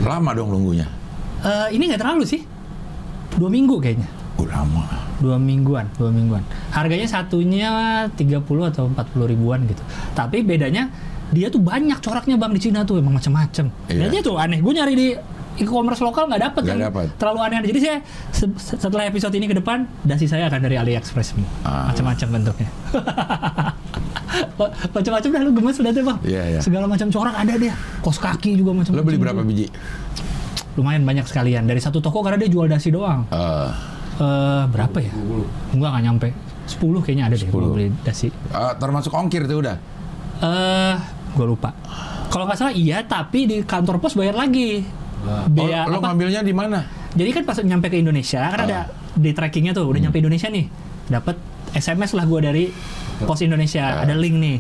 [0.01, 0.89] Lama dong nunggunya.
[1.45, 2.41] Eh, ini nggak terlalu sih.
[3.37, 4.09] Dua minggu kayaknya.
[4.37, 4.85] Oh, lama.
[5.21, 6.43] Dua mingguan, dua mingguan.
[6.73, 7.71] Harganya satunya
[8.11, 9.83] 30 atau 40 ribuan gitu.
[10.13, 10.91] Tapi bedanya
[11.31, 13.71] dia tuh banyak coraknya bang di Cina tuh emang macam-macam.
[13.87, 14.09] Iya.
[14.09, 14.59] Bedanya tuh aneh.
[14.59, 15.09] Gue nyari di
[15.53, 17.13] e-commerce lokal nggak dapet yang dapet.
[17.17, 17.57] terlalu aneh.
[17.63, 17.97] Jadi saya
[18.33, 21.37] se- setelah episode ini ke depan dasi saya akan dari AliExpress.
[21.63, 21.93] Ah.
[21.93, 22.69] Macam-macam bentuknya.
[24.93, 26.19] macam-macam dah lu gemes udah tuh bang.
[26.25, 26.61] Iya, iya.
[26.61, 27.73] Segala macam corak ada deh.
[28.01, 29.01] Kos kaki juga macam-macam.
[29.01, 29.67] Lo beli berapa biji?
[30.75, 33.29] Lumayan banyak sekalian dari satu toko karena dia jual dasi doang.
[33.29, 33.71] Eh,
[34.13, 35.13] Eh berapa ya?
[35.73, 36.29] Enggak nggak nyampe.
[36.69, 37.53] 10 kayaknya ada deh 10.
[37.53, 38.29] gua beli dasi.
[38.31, 39.77] eh, termasuk ongkir tuh udah.
[40.39, 40.95] Eh,
[41.33, 41.73] gue lupa.
[42.29, 44.85] Kalau nggak salah iya, tapi di kantor pos bayar lagi.
[45.49, 46.13] Bea oh, lo apa?
[46.13, 46.83] ngambilnya di mana?
[47.13, 48.67] Jadi kan pas nyampe ke Indonesia, kan Ah.
[48.67, 48.79] ada
[49.13, 50.67] di trackingnya tuh, udah nyampe Indonesia nih,
[51.07, 51.37] dapat
[51.73, 52.65] SMS lah gue dari
[53.23, 54.03] pos Indonesia, Ah.
[54.03, 54.57] ada link nih,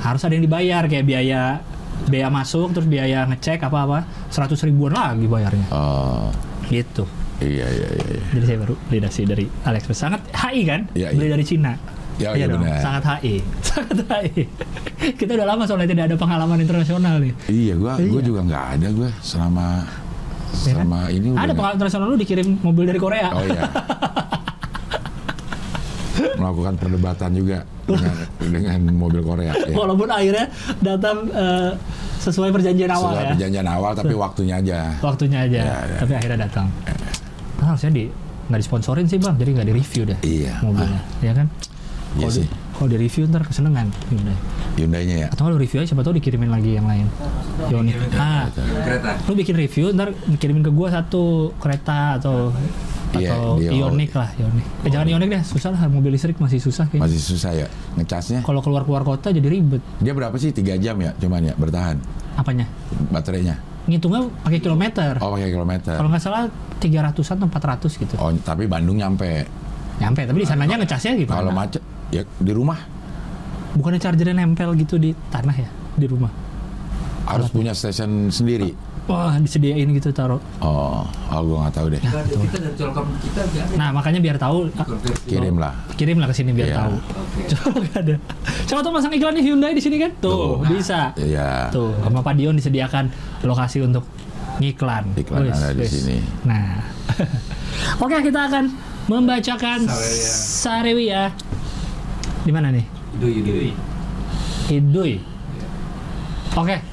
[0.00, 1.60] harus ada yang dibayar kayak biaya
[2.04, 6.28] bea masuk, terus biaya ngecek apa apa, 100 ribuan lagi bayarnya, Oh,
[6.66, 7.06] gitu.
[7.38, 8.06] iya iya iya.
[8.12, 8.22] iya.
[8.32, 11.32] Jadi saya baru beli dasi dari AliExpress, sangat HI kan, Iya, beli iya.
[11.32, 11.72] dari Cina.
[12.20, 12.78] Ya, iya dong, benar.
[12.78, 13.36] sangat HI,
[13.68, 14.42] sangat HI.
[15.16, 17.32] Kita udah lama soalnya tidak ada pengalaman internasional nih.
[17.48, 18.26] Iya, gua gua Iya.
[18.26, 19.66] juga nggak ada gua selama
[20.52, 20.84] Ya kan?
[20.84, 23.28] selama ini udah Ada pengalaman internasional lu dikirim mobil dari Korea.
[23.32, 23.62] Oh iya.
[26.12, 29.52] Melakukan perdebatan juga dengan, dengan mobil Korea.
[29.54, 29.72] Ya.
[29.72, 30.46] Walaupun akhirnya
[30.78, 31.72] datang eh,
[32.18, 33.30] sesuai perjanjian awal Setelah ya.
[33.32, 34.78] perjanjian awal tapi waktunya aja.
[35.00, 35.96] Waktunya aja, Ya, ya.
[35.98, 36.66] tapi akhirnya datang.
[37.58, 38.04] Nah, harusnya di
[38.42, 40.54] nggak disponsorin sih bang, jadi nggak di review deh Iya.
[40.60, 41.46] mobilnya, ya kan?
[42.12, 42.46] Iya Kalau di, sih.
[42.74, 44.36] kalau di review ntar kesenengan, Hyundai.
[44.74, 45.28] Hyundai-nya ya.
[45.30, 47.06] Atau kalau review aja, siapa tahu dikirimin lagi yang lain.
[47.64, 47.96] Ioniq.
[48.12, 49.16] Ah, Kereta.
[49.24, 52.52] lu bikin review, ntar kirimin ke gua satu kereta atau
[53.12, 54.66] Iya, atau Ioniq lah, Ioniq.
[54.84, 57.04] Eh, jangan Ioniq deh, susah lah, mobil listrik masih susah kayaknya.
[57.04, 57.66] Masih susah ya
[58.00, 58.40] ngecasnya.
[58.40, 59.82] Kalau keluar keluar kota jadi ribet.
[60.00, 60.50] Dia berapa sih?
[60.52, 61.96] Tiga jam ya cuman ya bertahan
[62.40, 62.64] Apanya?
[63.12, 63.56] baterainya.
[63.84, 65.12] Ngitungnya pakai kilometer.
[65.20, 65.94] Oh pakai kilometer.
[65.98, 66.42] Kalau nggak salah
[66.80, 68.14] 300-an atau 400 gitu.
[68.16, 69.44] Oh tapi Bandung nyampe.
[70.00, 71.36] Nyampe, tapi di sananya ngecasnya gimana?
[71.36, 72.80] Kalau macet ya di rumah
[73.72, 75.68] Bukannya chargernya nempel gitu di tanah ya?
[75.96, 76.32] Di rumah?
[77.22, 78.74] harus punya stasiun sendiri.
[79.02, 80.38] Wah, disediain gitu taruh.
[80.62, 81.98] Oh, oh gue nggak tahu deh.
[81.98, 83.74] Kita, kita dari colkom kita jangan.
[83.74, 84.86] Nah, makanya biar tahu ah.
[85.26, 85.74] Kirim lah.
[85.98, 86.76] kirim lah ke sini biar Iya.
[86.78, 86.94] tahu.
[87.18, 87.40] Oke.
[87.52, 88.14] Coba ada.
[88.62, 90.14] Coba tuh masang iklannya Hyundai di sini kan?
[90.22, 90.70] Tuh, Tuh.
[90.70, 91.10] bisa.
[91.18, 91.66] Iya.
[91.68, 93.10] Tuh, sama Pak Dion disediakan
[93.42, 94.06] lokasi untuk
[94.62, 95.02] ngiklan.
[95.18, 95.90] Iklan Wis, ada di wis.
[95.90, 96.16] sini.
[96.46, 96.78] Nah.
[98.06, 98.70] Oke, kita akan
[99.10, 100.30] membacakan Saweria.
[100.30, 101.22] Sarewia.
[102.42, 102.86] Di mana nih?
[103.18, 103.52] Idu, idu.
[104.70, 105.12] Hiduy.
[106.54, 106.91] Oke.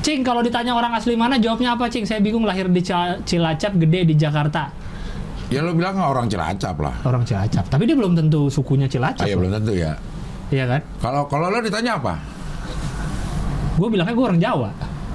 [0.00, 2.02] Cing, kalau ditanya orang asli mana, jawabnya apa, Cing?
[2.02, 4.72] Saya bingung lahir di Ca- Cilacap, gede di Jakarta.
[5.46, 6.94] Ya lo bilang orang Cilacap lah.
[7.02, 7.68] Orang Cilacap.
[7.68, 9.20] Tapi dia belum tentu sukunya Cilacap.
[9.20, 9.92] Ah, ya belum tentu ya.
[10.48, 10.80] Iya kan?
[10.98, 12.16] Kalau kalau lo ditanya apa?
[13.74, 14.70] Gue bilangnya gue orang Jawa.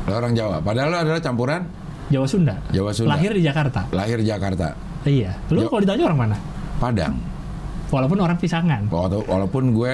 [0.05, 0.55] Lo orang Jawa.
[0.59, 1.61] Padahal lo adalah campuran
[2.07, 2.55] Jawa Sunda.
[2.69, 3.09] Jawa Sunda.
[3.11, 3.81] Lahir di Jakarta.
[3.89, 4.67] lahir Jakarta,
[5.03, 5.33] Iya.
[5.49, 6.37] Lu Jo- kalau ditanya orang mana?
[6.77, 7.13] Padang.
[7.89, 8.85] Walaupun orang Pisangan.
[8.87, 9.93] Wala- Walaupun gue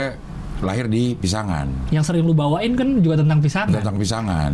[0.61, 3.73] lahir di Pisangan, Yang sering lu bawain kan juga tentang Pisangan.
[3.73, 4.51] tentang Pisangan,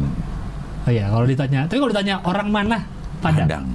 [0.84, 1.68] Oh iya, kalau ditanya.
[1.68, 2.78] Tapi kalau ditanya orang mana?
[3.20, 3.44] Padang.
[3.44, 3.66] Padang.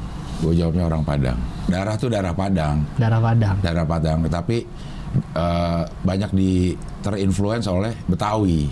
[0.40, 1.38] Gue jawabnya orang Padang.
[1.62, 3.56] Darah tuh darah Padang, Darah Padang.
[3.60, 4.18] darah Padang.
[4.24, 4.64] Tapi
[5.30, 8.64] eh, banyak di terinfluence oleh Betawi.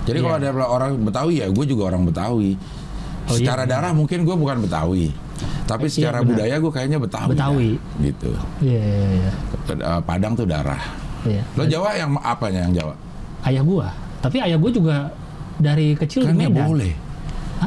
[0.00, 0.48] Jadi kalau Iya.
[0.48, 2.54] ada orang Betawi ya, gue juga orang Betawi.
[3.26, 3.74] Oh, iya, secara benar.
[3.82, 5.10] darah mungkin gue bukan Betawi,
[5.64, 6.28] tapi Iya, secara benar.
[6.30, 7.28] budaya gue kayaknya Betawi.
[7.28, 7.70] Betawi.
[7.74, 7.98] dah.
[8.00, 8.30] gitu.
[8.60, 9.30] Iya, iya, iya.
[9.68, 10.82] Eh, Padang tuh darah.
[11.24, 11.42] Iya.
[11.54, 12.94] Lo Jawa yang apanya yang Jawa?
[13.42, 13.88] Ayah gua.
[14.20, 14.96] Tapi ayah gua juga
[15.56, 16.66] dari kecil Kan di Medan.
[16.66, 16.92] boleh.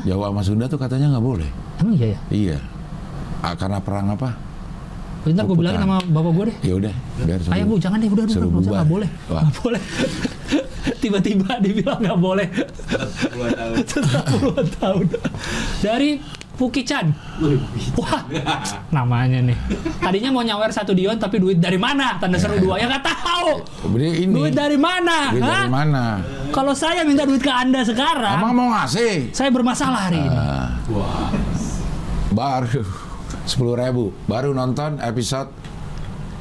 [0.03, 1.49] Jawa sama Sunda tuh katanya nggak boleh.
[1.77, 2.19] Emang iya ya?
[2.29, 2.57] Iya.
[3.39, 4.33] Ah, karena perang apa?
[5.23, 6.57] Bentar gue bilangin sama bapak gue deh.
[6.61, 9.81] Ya udah, biar suruh- Ayah bu, jangan deh, udah, udah, udah, nggak boleh, nggak boleh.
[10.99, 12.47] Tiba-tiba dibilang nggak boleh.
[13.87, 15.05] Setelah puluhan tahun.
[15.79, 16.09] Dari
[16.53, 17.09] Pukichan.
[17.41, 17.57] Wih,
[17.97, 18.21] Wah,
[18.89, 19.57] namanya nih.
[19.97, 22.21] Tadinya mau nyawer satu dion, tapi duit dari mana?
[22.21, 22.77] Tanda seru dua.
[22.77, 23.47] Ya nggak tahu.
[23.89, 24.29] Ini.
[24.29, 25.33] Duit dari mana?
[25.33, 26.21] Duit dari mana?
[26.53, 29.33] Kalau saya minta duit ke anda sekarang, Emang mau ngasih?
[29.33, 30.37] saya bermasalah hari ini.
[30.37, 31.33] Ah, Wah.
[32.29, 32.85] baru
[33.43, 34.13] sepuluh ribu.
[34.25, 35.49] Baru nonton episode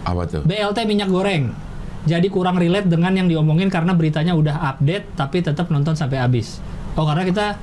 [0.04, 0.42] apa tuh?
[0.44, 1.56] BLT minyak goreng.
[2.02, 6.58] Jadi kurang relate dengan yang diomongin karena beritanya udah update, tapi tetap nonton sampai habis.
[6.92, 7.56] Oh karena kita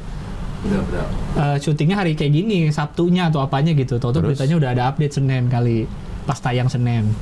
[0.60, 1.06] Udah, udah.
[1.39, 3.95] eh, syutingnya hari kayak gini, Sabtunya atau apanya gitu.
[3.95, 4.30] Tahu-tahu Terus?
[4.36, 5.88] beritanya udah ada update Senin kali,
[6.24, 7.15] pas tayang Senin.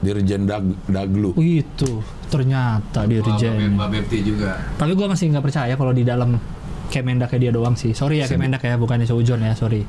[0.00, 1.36] Dirjen Dag Daglu.
[1.36, 3.76] Wih, Itu ternyata dirjen.
[3.76, 4.56] Mbak Bepti juga.
[4.76, 6.40] Tapi gue masih nggak percaya kalau di dalam
[6.90, 7.94] Kemendaknya dia doang sih.
[7.94, 9.86] Sorry ya Sen- Kemendak ya, bukannya seujon ya, sorry.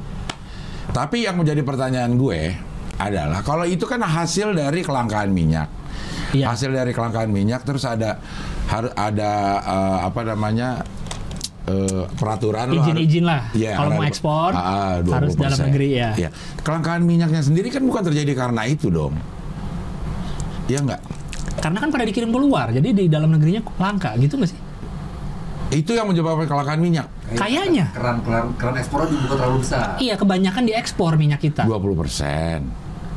[0.92, 2.54] Tapi yang menjadi pertanyaan gue
[2.96, 5.66] adalah kalau itu kan hasil dari kelangkaan minyak.
[6.30, 6.54] Iya.
[6.54, 8.22] Hasil dari kelangkaan minyak terus ada
[8.70, 10.86] harus ada eh, apa namanya
[11.72, 13.42] eh, peraturan lo Izin-izin lah.
[13.56, 15.44] Iya, kalau mau ekspor Ah, ah, harus 20%.
[15.48, 16.10] dalam negeri ya.
[16.18, 16.30] Iya.
[16.62, 19.16] Kelangkaan minyaknya sendiri kan bukan terjadi karena itu dong.
[20.68, 21.02] Iya nggak?
[21.62, 24.60] Karena kan pada dikirim keluar, jadi di dalam negerinya langka gitu nggak sih?
[25.72, 27.08] Itu yang menyebabkan kelangkaan minyak.
[27.32, 27.96] Kayaknya.
[27.96, 29.88] Keran keran keran ekspornya dibuka terlalu besar.
[30.04, 31.64] Iya, kebanyakan diekspor minyak kita.
[31.64, 32.68] 20 persen.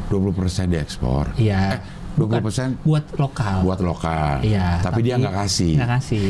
[0.07, 1.35] 20 persen diekspor.
[1.35, 1.79] Iya.
[1.79, 1.81] Eh,
[2.15, 3.67] 20 persen buat lokal.
[3.67, 4.39] buat lokal.
[4.47, 4.79] Iya.
[4.87, 5.73] Tapi, dia nggak kasih.
[5.83, 6.29] Nggak kasih.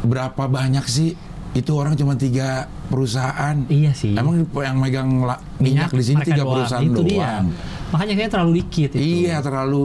[0.00, 1.12] Berapa banyak sih?
[1.56, 3.56] Itu orang cuma tiga perusahaan.
[3.66, 4.12] Iya sih.
[4.12, 6.52] Emang yang megang la- minyak, di sini tiga doang.
[6.54, 7.08] perusahaan itu doang.
[7.08, 7.32] dia.
[7.86, 9.00] Makanya kayaknya terlalu dikit itu.
[9.24, 9.82] Iya, terlalu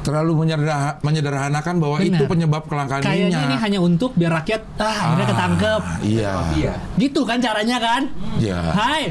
[0.00, 2.08] terlalu menyederha- menyederhanakan bahwa Benar.
[2.10, 3.44] itu penyebab kelangkaan Kayaknya minyak.
[3.44, 5.82] ini hanya untuk biar rakyat ah, akhirnya Ah, ketangkep.
[6.00, 6.32] Iya.
[6.56, 6.74] Iya.
[6.96, 8.02] Gitu kan caranya kan?
[8.40, 8.58] Iya.
[8.72, 9.02] Hai.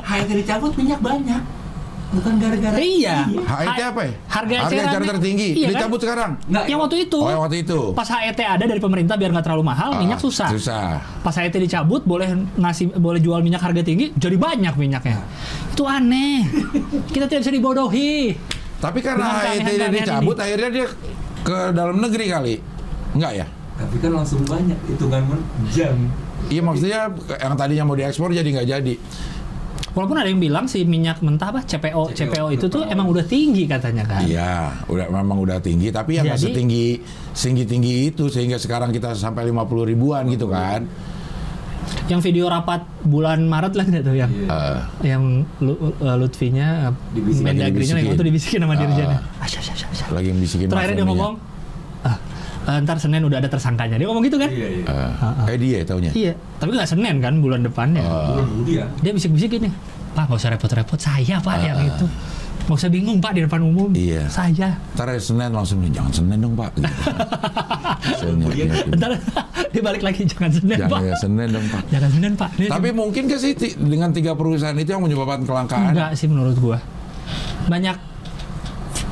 [0.00, 1.42] Harga dicabut minyak banyak.
[2.10, 2.74] Bukan gara-gara.
[2.76, 3.22] iya.
[3.22, 4.12] HET Ha- apa ya?
[4.26, 5.10] Harga Harga eceran eceran nih.
[5.14, 5.48] tertinggi.
[5.52, 5.72] Iya kan?
[5.72, 6.30] Dicabut sekarang.
[6.42, 7.18] Nggak, Yang waktu itu.
[7.18, 7.80] Oh, yang waktu itu.
[7.94, 10.48] Pas HET ada dari pemerintah biar nggak terlalu mahal, Ah, minyak susah.
[10.50, 10.98] Susah.
[11.20, 15.22] Pas HET dicabut boleh ngasih boleh jual minyak harga tinggi, jadi banyak minyaknya.
[15.70, 16.50] Itu aneh.
[17.08, 18.34] Kita tidak bisa dibodohi.
[18.76, 20.42] Tapi karena HET dicabut, ini.
[20.42, 20.86] akhirnya dia
[21.40, 22.54] ke dalam negeri kali.
[23.12, 23.46] Enggak ya?
[23.76, 25.22] Tapi kan langsung banyak hitungan
[25.70, 25.94] jam.
[26.48, 28.94] Iya maksudnya yang tadinya mau diekspor jadi nggak jadi.
[29.90, 33.66] Walaupun ada yang bilang si minyak mentah apa CPO CPO itu tuh emang udah tinggi
[33.66, 34.22] katanya kan.
[34.22, 36.86] Iya, udah memang udah tinggi, tapi yang nggak Jadi- setinggi
[37.34, 40.86] tinggi tinggi itu sehingga sekarang kita sampai 50 ribuan gitu kan.
[42.06, 44.46] Yang video rapat bulan Maret lah tuh yang Iya.
[44.46, 45.22] Eh, yang
[45.58, 46.94] Lu- uh, Lutfinya uh.
[47.42, 48.80] Mendagrinya yang itu dibisikin sama Ah.
[48.86, 49.20] dirjennya.
[50.10, 51.34] Lagi bisikin Terakhir dia mafia ngomong,
[52.68, 53.96] ah, eh, ntar Senin udah ada tersangkanya.
[53.96, 54.50] Dia ngomong gitu kan?
[54.52, 54.84] Iya, iya.
[54.84, 55.48] minyak.
[55.48, 56.10] Eh, eh dia taunya.
[56.12, 58.02] Iya, tapi nggak Senin kan bulan depannya.
[58.04, 58.36] Ah.
[58.36, 58.86] Bulan kemudian.
[59.00, 59.70] Dia bisik-bisik gini,
[60.12, 62.06] Pak nggak usah repot-repot, saya Pak yang itu.
[62.60, 63.90] Nggak usah bingung Pak di depan umum.
[63.96, 64.28] Iya.
[64.28, 64.76] Saya.
[64.94, 66.70] Ntar hari Senin langsung nih, jangan Senin dong Pak.
[66.76, 66.92] Gitu.
[68.20, 69.10] Senin, ya, Ntar
[69.72, 71.00] dia balik lagi, jangan Senin jangan Pak.
[71.02, 71.82] ya Senin dong Pak.
[71.88, 72.50] Jangan Senin Pak.
[72.60, 75.96] Dia Tapi mungkin gak sih dengan tiga perusahaan itu yang menyebabkan kelangkaan?
[75.96, 76.78] Enggak sih menurut gua.
[77.66, 77.96] Banyak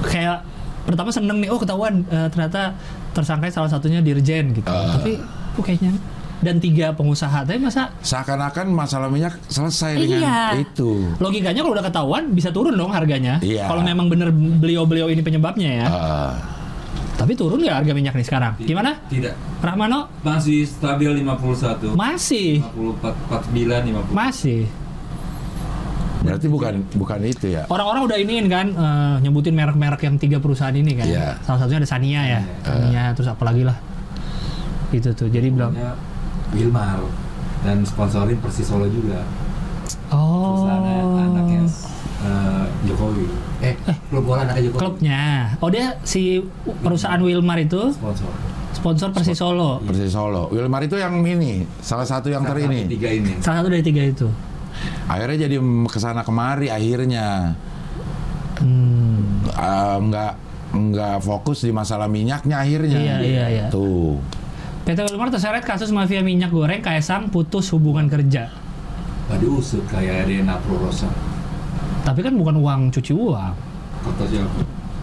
[0.06, 0.44] kayak
[0.86, 2.72] pertama seneng nih, oh ketahuan eh, ternyata
[3.10, 4.68] tersangka salah satunya dirjen gitu.
[4.68, 4.96] Ah.
[4.98, 5.18] Tapi
[5.54, 5.92] kok kayaknya
[6.38, 10.38] dan tiga pengusaha, tapi masa Seakan-akan masalah minyak selesai dengan Iya.
[10.62, 11.10] itu.
[11.18, 13.42] logikanya kalau udah ketahuan bisa turun dong harganya.
[13.42, 13.66] Iya.
[13.66, 15.86] Kalau memang bener beliau-beliau ini penyebabnya ya.
[15.90, 16.32] Ah,
[17.18, 18.54] Tapi turun nggak harga minyak nih sekarang?
[18.62, 18.94] Gimana?
[19.10, 19.34] Tidak.
[19.58, 20.06] Rahmano?
[20.22, 21.98] Masih stabil 51.
[21.98, 22.62] Masih.
[22.62, 24.14] 54, 49, 50.
[24.14, 24.60] Masih.
[26.18, 27.62] Berarti bukan bukan itu ya?
[27.66, 31.06] Orang-orang udah iniin kan eh, nyebutin merek-merek yang tiga perusahaan ini kan.
[31.06, 31.28] Iya.
[31.42, 32.40] Salah satunya ada Sania ya.
[32.62, 33.76] Sania terus apa lagi lah.
[34.90, 35.28] Itu tuh.
[35.28, 35.92] Jadi bilang Pokoknya
[36.48, 36.98] Wilmar
[37.60, 39.20] dan sponsorin Persis Solo juga.
[40.08, 41.20] Perusahaan Oh.
[41.20, 41.60] anaknya
[42.24, 43.26] eh, Jokowi.
[43.60, 43.74] Eh,
[44.08, 44.80] klub bola anaknya Jokowi.
[44.80, 45.22] klubnya.
[45.60, 46.40] Oh dia si
[46.80, 48.30] perusahaan Wilmar itu Sponsor.
[48.72, 49.78] sponsor Persis Solo.
[49.82, 50.48] Persis Solo.
[50.48, 52.80] Wilmar itu yang ini, salah satu yang ter Salah satu ini.
[52.88, 53.32] Tiga ini.
[53.38, 54.28] Salah satu dari tiga itu.
[55.06, 57.56] Akhirnya jadi ke sana kemari akhirnya
[58.58, 59.46] Hmm.
[59.54, 60.32] Ah, nggak
[60.68, 62.98] nggak fokus di masalah minyaknya akhirnya.
[62.98, 63.66] Iya, iya, iya.
[63.70, 64.18] Tuh.
[64.82, 68.50] PT Wilmar terseret kasus mafia minyak goreng Kaisang putus hubungan kerja.
[69.28, 71.06] Gak diusut kayak Dena Prorosa.
[72.02, 73.54] Tapi kan bukan uang cuci uang.
[74.02, 74.60] Kata siapa?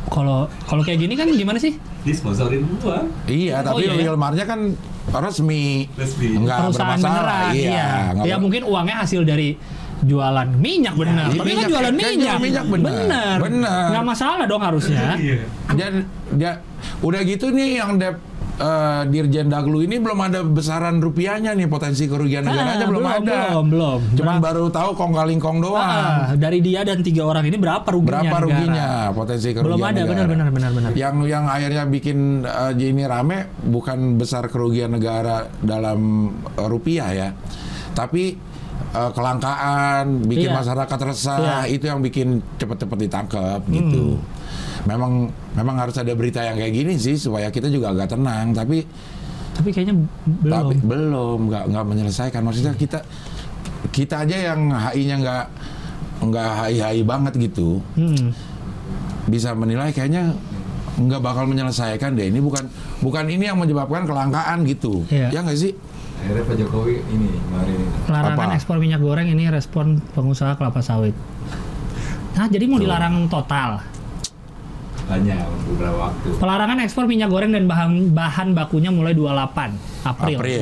[0.09, 1.77] Kalau kalau kayak gini kan gimana sih?
[2.01, 3.05] Disponsorin gua.
[3.29, 4.11] Iya, Oh, tapi iya, ya?
[4.11, 4.59] Wilmarnya kan
[5.07, 5.85] resmi.
[5.93, 6.27] Resmi.
[6.35, 7.13] Enggak Perusahaan bermasalah.
[7.13, 7.87] beneran, Iya, iya.
[8.23, 9.49] Ya ber- mungkin uangnya hasil dari
[9.97, 11.27] jualan minyak benar.
[11.27, 12.37] Iya, Tapi kan minyak, jualan kan minyak.
[12.37, 12.91] minyak benar.
[12.91, 13.35] Benar.
[13.39, 13.85] Benar.
[13.89, 15.03] Nggak masalah dong harusnya.
[15.15, 15.37] Iya.
[15.71, 15.87] dia
[16.31, 16.51] dia
[16.99, 18.11] udah gitu nih yang dia
[18.57, 23.37] eh, Dirjen Daglu ini belum ada besaran rupiahnya nih potensi kerugian negaranya Ah, belum, ada.
[23.49, 23.99] Belum, belum.
[24.13, 25.83] Cuman Berapa- baru tahu kong kaling kong doang.
[25.83, 28.09] Ah, dari dia dan tiga orang ini berapa ruginya?
[28.21, 28.45] Berapa negara?
[28.45, 30.09] ruginya potensi kerugian Belum ada, negara?
[30.09, 30.89] benar, benar, benar, benar.
[30.93, 35.99] Yang yang akhirnya bikin eh, ini rame bukan besar kerugian negara dalam
[36.53, 37.29] eh, rupiah ya,
[37.91, 38.35] tapi
[38.91, 40.55] eh, kelangkaan, bikin Iya.
[40.55, 41.55] masyarakat resah, Iya.
[41.61, 41.75] Hmm.
[41.75, 44.15] itu yang bikin cepet-cepet ditangkap gitu.
[44.85, 48.85] Memang memang harus ada berita yang kayak gini sih supaya kita juga agak tenang, tapi
[49.51, 49.95] Tapi kayaknya
[50.25, 50.51] belum.
[50.53, 52.41] tapi belum nggak nggak menyelesaikan.
[52.41, 52.99] Maksudnya kita
[53.89, 55.45] kita aja yang HI-nya nggak
[56.21, 58.31] nggak HI-HI banget gitu Hmm.
[59.25, 60.37] bisa menilai kayaknya
[60.95, 62.29] nggak bakal menyelesaikan deh.
[62.29, 62.69] Ini bukan
[62.99, 65.01] bukan ini yang menyebabkan kelangkaan gitu.
[65.07, 65.31] Iya.
[65.31, 65.73] Ya nggak sih?
[66.15, 67.87] Akhirnya Pak Jokowi ini kemarin ini.
[68.07, 68.55] Larangan Apa?
[68.55, 71.13] ekspor minyak goreng ini respon pengusaha kelapa sawit.
[72.33, 73.79] Nah, jadi mau dilarang total.
[75.05, 75.37] Banyak
[75.69, 76.27] beberapa waktu.
[76.41, 80.59] Pelarangan ekspor minyak goreng dan bahan bahan bakunya mulai 28 April, April.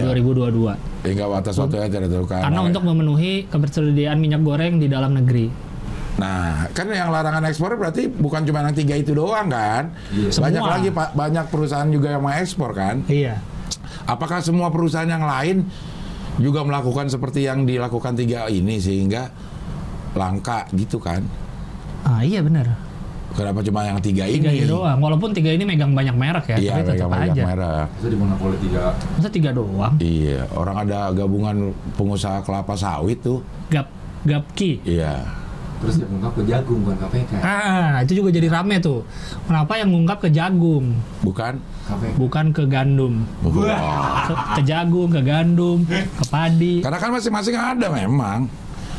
[0.76, 1.08] 2022.
[1.08, 2.42] Hingga batas waktu yang tidak ditentukan.
[2.44, 5.48] Karena untuk memenuhi ketersediaan minyak goreng di dalam negeri.
[6.14, 9.98] Nah, kan yang larangan ekspor berarti bukan cuma yang tiga itu doang kan?
[10.14, 10.30] Iya.
[10.30, 10.74] Banyak Semua.
[10.78, 13.02] lagi pak banyak perusahaan juga yang mau ekspor kan?
[13.10, 13.42] Iya.
[14.06, 15.66] Apakah semua perusahaan yang lain
[16.38, 19.32] juga melakukan seperti yang dilakukan tiga ini sehingga
[20.14, 21.26] langka gitu kan?
[22.06, 22.93] Ah, iya benar.
[23.34, 24.62] Kenapa cuma yang tiga, Tiga ini?
[24.62, 24.98] ini doang.
[24.98, 27.44] Walaupun tiga ini megang banyak merek ya, Iya, tapi tetap megang-megang aja.
[27.44, 27.88] merek.
[27.98, 28.82] Itu di monopoli tiga.
[28.94, 29.94] Masa tiga doang?
[29.98, 31.56] Iya, orang ada gabungan
[31.94, 33.42] pengusaha kelapa sawit tuh.
[33.68, 33.90] Gap
[34.24, 34.86] Gapki.
[34.86, 35.26] Iya.
[35.82, 37.32] Terus dia mengungkap ke jagung bukan KPK.
[37.38, 39.04] Ah, itu juga jadi rame tuh.
[39.44, 41.60] Kenapa yang ngungkap ke jagung, Bukan?
[41.84, 42.14] KPK.
[42.16, 43.14] bukan ke gandum?
[43.44, 44.24] Wah.
[44.24, 46.80] Ke, ke jagung, ke gandum, ke padi.
[46.80, 48.48] Karena kan masing-masing ada memang.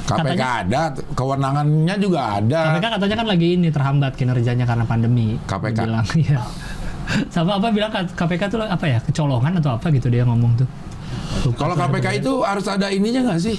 [0.04, 0.82] KPK ada,
[1.16, 2.76] kewenangannya juga ada.
[2.76, 5.40] KPK katanya kan lagi ini terhambat kinerjanya karena pandemi.
[5.48, 5.78] KPK.
[5.84, 6.40] Bilang, iya.
[7.28, 10.68] Sama apa bilang KPK tuh apa ya kecolongan atau apa gitu dia ngomong tuh.
[11.56, 13.56] Kalau KPK itu harus ada ininya nggak sih?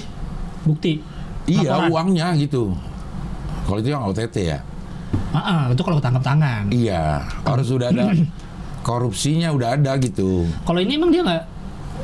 [0.66, 1.00] bukti.
[1.46, 1.94] Iya, Laporan.
[1.94, 2.74] uangnya gitu.
[3.70, 4.60] Kalau itu yang OTT ya.
[5.32, 6.74] Ah, ah, itu kalau tangkap tangan.
[6.74, 8.10] Iya, harus sudah ada
[8.88, 10.50] korupsinya udah ada gitu.
[10.66, 11.44] Kalau ini emang dia nggak,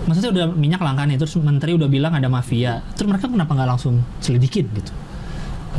[0.03, 3.69] maksudnya udah minyak langka nih, terus menteri udah bilang ada mafia, terus mereka kenapa nggak
[3.69, 4.91] langsung selidikin gitu?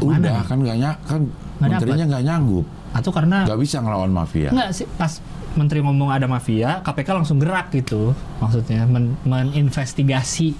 [0.00, 0.44] Mana Udah nih?
[0.44, 4.48] kan nggak nyak kan Nggak menterinya nggak nyanggup, Atau karena nggak bisa ngelawan mafia.
[4.50, 5.12] nggak sih pas
[5.52, 10.56] menteri ngomong ada mafia, KPK langsung gerak gitu, maksudnya men- meninvestigasi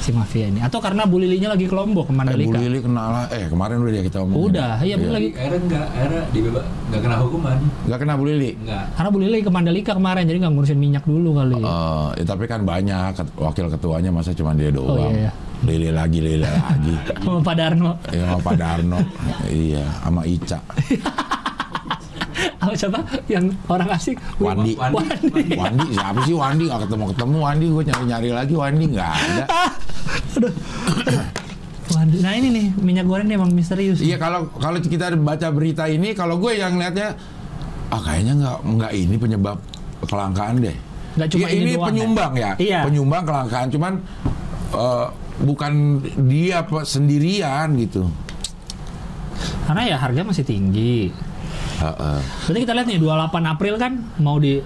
[0.00, 0.58] si mafia ini.
[0.58, 2.52] Atau karena Bu Lilinya lagi ke Lombok ke Eh, Bu.
[2.54, 3.24] Lili kenal lah.
[3.30, 4.44] Eh kemarin udah dia kita omongin.
[4.50, 5.28] Udah, iya Bu lagi.
[5.32, 7.58] Akhirnya enggak, akhirnya dibebas, enggak kena hukuman.
[7.84, 8.50] Nggak kena Bu Lili.
[8.56, 8.84] Enggak.
[8.94, 11.60] Karena Bu Lili ke Mandalika kemarin, jadi nggak ngurusin minyak dulu kali.
[11.60, 14.98] Eh, ya, tapi kan banyak wakil ketuanya masa cuma dia doang.
[14.98, 15.32] Oh, iya, iya.
[15.64, 16.92] Lili lagi, Lili lagi.
[17.24, 17.90] Sama Pak Darno.
[18.12, 18.98] ya sama Pak Darno.
[19.48, 20.58] iya, sama Ica.
[22.58, 24.16] Apa siapa yang orang asing?
[24.36, 24.74] Wandi.
[24.74, 25.54] Wandi.
[25.54, 29.44] Wandi siapa sih Wandi nggak ketemu ketemu Wandi gue nyari nyari lagi Wandi nggak ada
[31.94, 32.16] Wandi.
[32.24, 34.00] Nah ini nih minyak goreng nih emang misterius.
[34.00, 37.14] iya kalau kalau kita baca berita ini kalau gue yang lihatnya
[37.88, 39.58] ah kayaknya nggak nggak ini penyebab
[40.04, 40.76] kelangkaan deh
[41.14, 42.80] Nggak cuma Iya, ini ini doang, penyumbang ya, Iya.
[42.82, 43.92] penyumbang kelangkaan cuman
[44.74, 45.06] eh,
[45.44, 45.72] bukan
[46.26, 48.08] dia sendirian gitu
[49.64, 51.08] Karena ya harga masih tinggi.
[51.76, 52.18] Heeh.
[52.44, 53.14] Berarti kita lihat nih 28
[53.46, 54.58] April kan mau di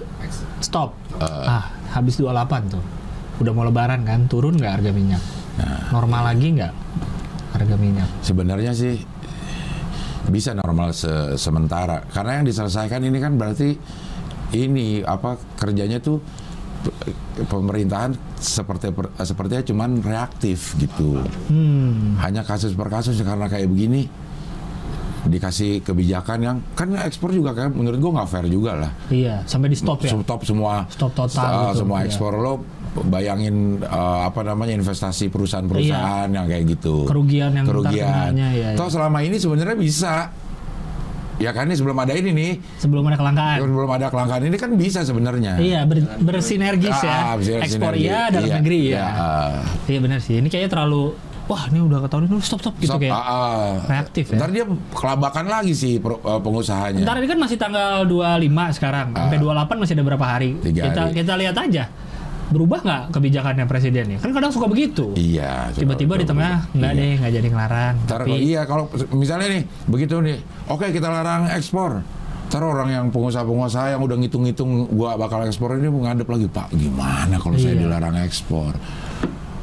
[0.59, 0.93] stop.
[1.15, 1.25] Eh.
[1.45, 2.35] ah, habis 28
[2.69, 2.83] tuh.
[3.37, 5.23] Udah mau lebaran kan, turun nggak harga minyak?
[5.55, 5.91] Nah.
[5.91, 6.73] Normal lagi nggak
[7.49, 8.07] harga minyak?
[8.21, 8.95] sebenarnya sih
[10.29, 13.73] bisa normal se- sementara karena yang diselesaikan ini kan berarti
[14.51, 16.21] ini apa kerjanya tuh
[16.79, 21.17] pe- pemerintahan seperti sepertinya cuman reaktif gitu
[21.49, 22.15] Hmm.
[22.19, 24.05] hanya kasus per kasus karena kayak begini
[25.21, 29.67] dikasih kebijakan yang kan ekspor juga kayak menurut gua nggak fair juga lah Iya, sampai
[29.67, 30.13] di stop ya.
[30.13, 32.05] stop semua Stop total uh, gitu, semua iya.
[32.05, 32.53] ekspor lo
[33.01, 38.67] bayangin uh, apa namanya investasi perusahaan-perusahaan yang kayak gitu Kerugian yang kerugian iya, iya.
[38.73, 40.13] toh selama ini sebenarnya bisa
[41.35, 43.57] ya kan ini sebelum ada ini nih Sebelum ada kelangkaan.
[43.59, 47.15] sebelum ada kelangkaan ini kan bisa sebenarnya Iya, ber- bersinergis ya.
[47.25, 49.07] Ah, bisa Ekspor iya, dalam negeri ya.
[49.07, 49.55] ah.
[49.85, 50.35] Iya benar sih.
[50.35, 51.15] Ini kayaknya terlalu
[51.49, 53.09] wah, ini udah ketahuan ini stop stop gitu Stop, kayak.
[53.11, 53.73] ah, ah.
[53.89, 54.37] reaktif ya.
[54.37, 57.01] Ntar dia kelabakan lagi sih uh, pengusahanya.
[57.01, 59.07] Ntar ini kan masih tanggal 25 sekarang.
[59.11, 60.49] Sampai 28 masih ada berapa hari?
[60.61, 61.17] Kita hari.
[61.17, 61.89] kita lihat aja.
[62.49, 64.17] Berubah nggak kebijakannya presiden ya?
[64.17, 65.13] Kan kadang suka begitu.
[65.13, 65.73] Iya.
[65.73, 67.01] Tiba-tiba di tengah nggak Iya.
[67.01, 67.95] deh, nggak jadi ngelarang.
[68.05, 72.01] Ntar Tapi iya kalau misalnya nih begitu nih, oke kita larang ekspor.
[72.49, 77.37] Ntar orang yang pengusaha-pengusaha yang udah ngitung-ngitung gua bakal ekspor ini ngadep lagi Pak gimana
[77.37, 77.85] kalau saya Iya.
[77.85, 78.73] dilarang ekspor?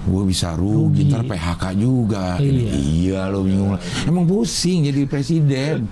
[0.07, 1.11] Gue bisa rugi, Rugi.
[1.11, 2.38] ntar PHK juga.
[2.38, 2.73] Ini, Iya.
[2.79, 3.75] iya lo bingung.
[4.03, 5.90] Emang pusing jadi presiden.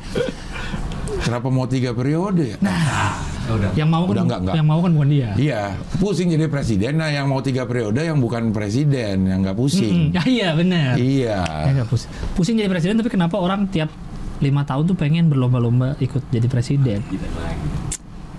[1.17, 2.55] Kenapa mau tiga periode?
[2.55, 2.57] ya?
[2.61, 3.71] Nah, Oh, udah.
[3.75, 4.55] Yang mau kan, Udah enggak, enggak.
[4.57, 5.31] yang mau kan bukan dia.
[5.37, 5.63] Iya,
[6.01, 6.97] pusing jadi presiden.
[6.97, 10.09] Nah, yang mau tiga periode yang bukan presiden, yang nggak pusing.
[10.09, 10.17] Mm-mm.
[10.17, 10.97] Ya, iya benar.
[10.97, 11.39] Iya.
[11.45, 12.09] Ya, nggak pusing.
[12.33, 13.93] pusing jadi presiden tapi kenapa orang tiap
[14.41, 17.05] lima tahun tuh pengen berlomba-lomba ikut jadi presiden?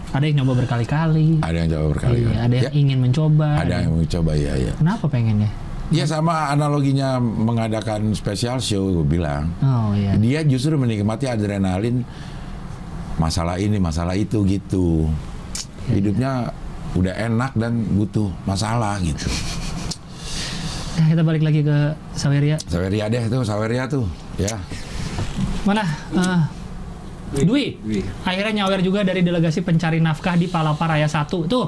[0.10, 1.38] Ada yang nyoba berkali-kali.
[1.38, 2.20] Ada yang coba berkali.
[2.24, 3.48] Iya, ada yang Ya, ingin mencoba.
[3.60, 4.74] ada yang mau coba ya, ya.
[4.74, 5.50] Kenapa pengennya?
[5.96, 9.48] Ya sama analoginya mengadakan special show, gue bilang.
[9.64, 10.20] Oh iya.
[10.20, 12.04] Dia justru menikmati adrenalin
[13.16, 15.08] masalah ini, masalah itu gitu.
[15.88, 16.52] Hidupnya
[17.00, 19.32] udah enak dan butuh masalah gitu.
[20.96, 22.56] Nah, kita balik lagi ke Saweria.
[22.68, 24.08] Saweria deh tuh, Saweria tuh,
[24.40, 24.56] ya.
[25.68, 25.84] Mana?
[26.16, 26.40] Eh,
[27.38, 27.66] Dwi.
[28.22, 31.28] Akhirnya nyawer juga dari delegasi pencari nafkah di Palapa Raya 1.
[31.28, 31.68] Tuh,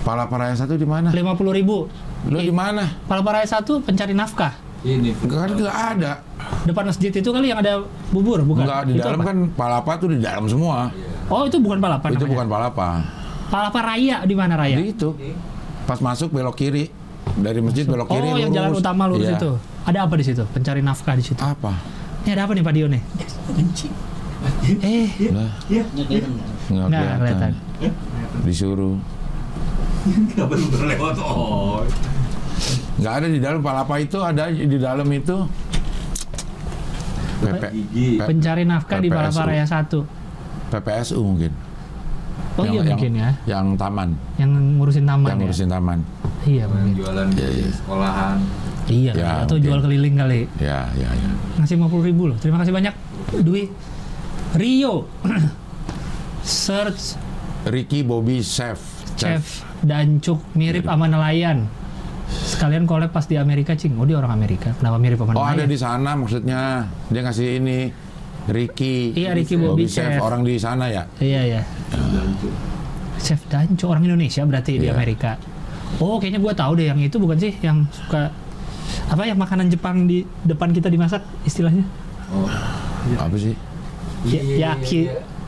[0.00, 1.10] Palaparaya satu di mana?
[1.10, 1.18] 50
[1.52, 1.90] ribu.
[2.26, 2.86] Lo di mana?
[3.04, 4.54] Palapa Raya 1 pencari nafkah.
[4.80, 6.24] Ini Kan nggak ada.
[6.64, 8.64] Depan masjid itu kali yang ada bubur, bukan?
[8.64, 9.28] Enggak di Itu dalam apa?
[9.28, 10.88] kan palapa tuh di dalam semua.
[11.28, 12.32] Oh, itu bukan Palapa itu namanya.
[12.32, 12.88] bukan palapa.
[13.48, 14.76] Palapa Raya di mana Raya?
[14.76, 15.12] Di itu.
[15.84, 16.88] Pas masuk belok kiri
[17.36, 18.24] dari masjid belok kiri.
[18.26, 18.80] oh, yang jalan lurus.
[18.80, 19.36] utama lurus Iya.
[19.36, 19.50] itu.
[19.84, 20.42] Ada apa di situ?
[20.46, 21.38] Pencari nafkah di situ.
[21.38, 21.72] Apa?
[22.20, 23.02] Ini ada apa nih Pak Dio nih?
[24.80, 26.30] Eh, Lah, Nggak kelihatan
[26.70, 26.86] nggak?
[26.88, 27.52] nggak kelihatan.
[28.42, 28.96] Disuruh.
[30.00, 31.16] nggak baru berlewat.
[31.20, 31.84] Oh.
[32.96, 35.36] Nggak ada di dalam palapa itu ada di dalam itu.
[37.40, 37.64] PP,
[38.20, 39.48] Pencari nafkah di Palapa PPSU.
[39.48, 40.70] Raya 1.
[40.70, 41.52] PPSU mungkin.
[42.54, 43.30] Oh iya mungkin ya.
[43.46, 45.42] Yang taman, Yang ngurusin taman yang ya.
[45.42, 45.98] ngurusin taman.
[46.42, 46.92] Iya Yang mungkin.
[46.94, 47.68] jualan di Iya, iya.
[47.72, 48.36] sekolahan.
[48.90, 49.64] Iya, Ya, atau mungkin.
[49.64, 50.40] jual keliling kali.
[50.58, 51.30] Ya, ya, ya.
[51.56, 52.36] Ngasih 50 ribu loh.
[52.36, 52.94] Terima kasih banyak.
[53.40, 53.70] Dwi.
[54.54, 55.06] Rio.
[56.42, 57.14] Search
[57.66, 58.80] Ricky Bobby Chef.
[59.14, 61.68] Chef Dancuk mirip sama nelayan.
[62.30, 63.96] Sekalian collab pas di Amerika, Cing.
[63.96, 64.72] Oh, dia orang Amerika.
[64.72, 65.68] Kenapa mirip sama Oh ada nelayan?
[65.68, 66.60] di sana maksudnya
[67.08, 67.78] dia ngasih ini
[68.48, 69.12] Ricky.
[69.12, 70.16] Iya, Ricky Bobby Chef.
[70.18, 71.04] orang di sana ya.
[71.18, 71.62] Iya, iya.
[73.20, 74.96] Chef Danco orang Indonesia berarti di Iya.
[74.96, 75.36] Amerika.
[75.98, 78.30] Oh, kayaknya gua tahu deh yang itu bukan sih yang suka
[79.06, 81.82] apa ya makanan Jepang di depan kita dimasak istilahnya?
[82.32, 82.46] Oh.
[83.18, 83.52] Apa sih?
[84.24, 85.00] Ya- yaki.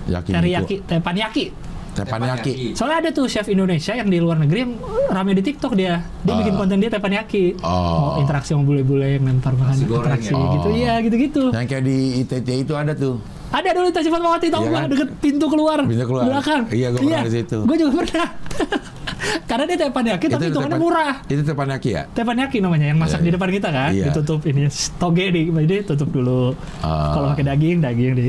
[0.03, 1.45] Yakin Teriyaki, teppanyaki.
[1.93, 2.73] Teppanyaki.
[2.73, 4.73] Soalnya ada tuh chef Indonesia yang di luar negeri yang
[5.07, 6.01] rame di TikTok dia.
[6.25, 6.39] Dia Ah.
[6.41, 7.61] bikin konten dia teppanyaki.
[7.61, 8.17] Oh.
[8.17, 10.41] interaksi sama bule-bule yang lempar makan interaksi ya?
[10.51, 10.69] gitu.
[10.69, 10.75] Oh.
[10.75, 11.43] Iya, gitu-gitu.
[11.53, 13.21] Yang kayak di ITC itu ada tuh.
[13.53, 14.85] Ada dulu Tasya Fatmawati tau Iya kan?
[14.89, 15.79] deket pintu keluar.
[15.85, 16.25] Pintu keluar.
[16.25, 16.63] Belakang.
[16.73, 17.59] Iya, gua pernah di situ.
[17.63, 18.29] Gue juga pernah.
[19.49, 21.15] Karena dia teppanyaki tapi hitungannya teppan- murah.
[21.29, 22.03] Itu teppanyaki ya?
[22.11, 23.35] Teppanyaki namanya yang masak Iya, di iya.
[23.37, 24.05] depan kita kan, Iya.
[24.11, 24.63] ditutup ini
[24.97, 26.57] toge di jadi tutup dulu.
[26.81, 27.13] Ah.
[27.13, 28.25] Kalau pakai daging, daging di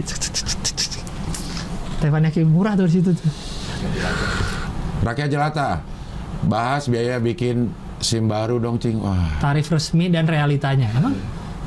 [1.97, 3.31] Teppanyaki murah tuh di situ tuh.
[5.01, 5.79] Rakyat jelata.
[6.43, 7.71] Bahas biaya bikin
[8.03, 8.99] SIM baru dong, Cing.
[8.99, 9.39] Wah.
[9.39, 10.91] Tarif resmi dan realitanya.
[10.91, 11.15] Emang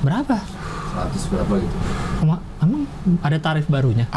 [0.05, 0.37] berapa?
[0.97, 1.77] 100 berapa gitu.
[2.25, 2.83] Emang, emang
[3.21, 4.09] ada tarif barunya?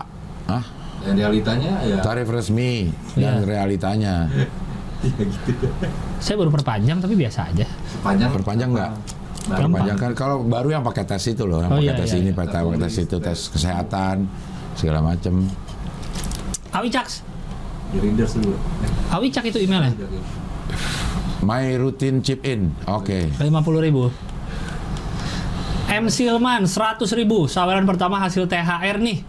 [0.48, 0.64] Hah?
[1.00, 3.48] Dan realitanya ya Tarif resmi dan Iya.
[3.48, 4.28] realitanya.
[5.00, 5.68] ya gitu.
[6.20, 7.64] Saya baru perpanjang tapi biasa aja.
[7.88, 8.92] Sepanjang Perpanjang nggak?
[9.48, 9.60] Baru.
[9.72, 12.20] Perpanjang kan kalau baru yang pakai tes itu loh, yang Oh, pakai iya, tes iya,
[12.20, 12.36] ini, iya.
[12.36, 14.28] pakai pakai tes itu, tes kesehatan
[14.76, 15.48] segala macem.
[16.76, 17.24] Awi Caks.
[17.90, 18.54] Di readers dulu.
[19.10, 19.96] Awi Cak itu emailnya.
[21.40, 23.32] My routine chip in, oke.
[23.40, 24.12] 50 ribu.
[25.90, 26.06] M.
[26.14, 27.50] Silman 100 ribu.
[27.50, 29.26] Saweran pertama hasil THR nih.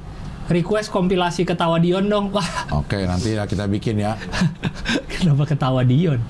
[0.52, 2.28] Request kompilasi ketawa Dion dong.
[2.36, 4.20] Wah, Oke, nanti ya kita bikin ya.
[5.16, 6.20] kenapa ketawa Dion?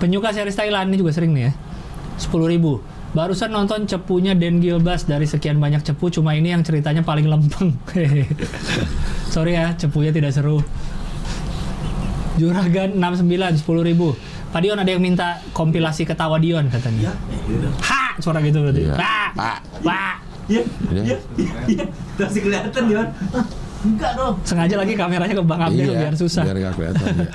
[0.00, 1.52] Penyuka series Thailand ini juga sering nih ya.
[2.16, 2.80] 10 ribu.
[3.12, 7.76] Barusan nonton cepunya Den Gilbas dari sekian banyak cepu, cuma ini yang ceritanya paling lempeng.
[9.34, 10.60] Sorry ya, cepunya tidak seru.
[12.40, 14.14] Juragan 69, 10 ribu.
[14.48, 17.12] Pak Dion ada yang minta kompilasi ketawa Dion katanya.
[17.12, 17.68] Iya, eh, gitu.
[17.84, 18.02] Ha!
[18.18, 18.82] Suara gitu berarti.
[18.82, 18.94] Iya.
[18.96, 19.28] Pak!
[19.34, 19.58] Pak.
[19.84, 20.14] Pak!
[20.48, 21.02] Iya, Iya.
[21.04, 21.16] iya,
[21.68, 21.84] iya.
[22.16, 23.08] Masih kelihatan, Dion.
[23.30, 23.44] Ah,
[23.78, 24.34] Enggak dong.
[24.42, 26.42] Sengaja lagi kameranya ke Bang Abdel biar susah.
[26.42, 27.06] Iya, Biar gak kelihatan.
[27.14, 27.26] ya.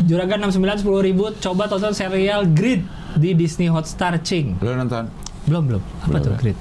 [0.00, 1.24] Juragan 69 10 ribu.
[1.36, 2.82] Coba tonton serial Grid
[3.14, 4.56] di Disney Hotstar Cing.
[4.58, 5.06] Lo nonton?
[5.44, 5.82] Belum belum.
[6.00, 6.38] Apa Belum, tuh ya.
[6.40, 6.58] Grid?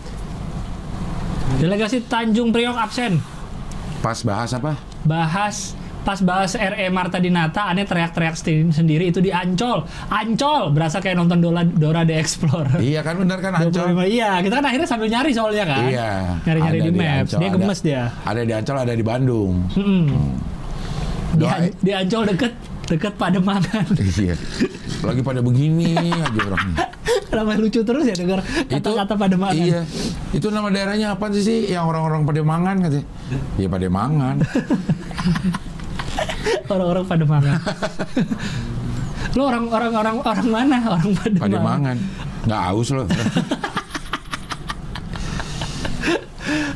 [1.57, 3.17] Delegasi Tanjung Priok absen.
[3.99, 4.75] Pas bahas apa?
[5.01, 5.73] Bahas
[6.09, 8.33] pas bahas RE Marta Dinata, aneh teriak-teriak
[8.73, 9.85] sendiri itu di Ancol.
[10.09, 12.81] Ancol berasa kayak nonton Dora, Dora the Explorer.
[12.81, 13.93] Iya kan benar kan Ancol?
[13.93, 15.85] 25 Iya, kita kan akhirnya sambil nyari soalnya kan.
[15.85, 16.09] Iya.
[16.41, 17.13] Nyari-nyari Ada di maps.
[17.29, 18.01] Ancol, Dia ada- gemes dia.
[18.25, 19.53] Ada di Ancol, ada di Bandung.
[19.69, 20.05] Mm-mm.
[21.29, 22.53] Di, Doa- An- di Ancol deket
[22.89, 23.85] deket Pademangan.
[24.17, 24.33] Iya.
[24.99, 26.73] Lagi pada begini aja orang.
[27.29, 29.61] Kenapa lucu terus ya dengar kata-kata Pademangan?
[29.61, 29.81] Iya.
[30.33, 31.59] Itu nama daerahnya apa sih sih?
[31.69, 33.05] Yang orang-orang Pademangan katanya.
[33.55, 34.35] Iya Pademangan.
[36.69, 37.59] Orang-orang Pademangan.
[39.37, 40.77] Lo orang orang orang orang mana?
[40.89, 41.43] Orang Pademangan.
[41.45, 41.97] Pademangan.
[42.49, 43.05] Nggak aus loh.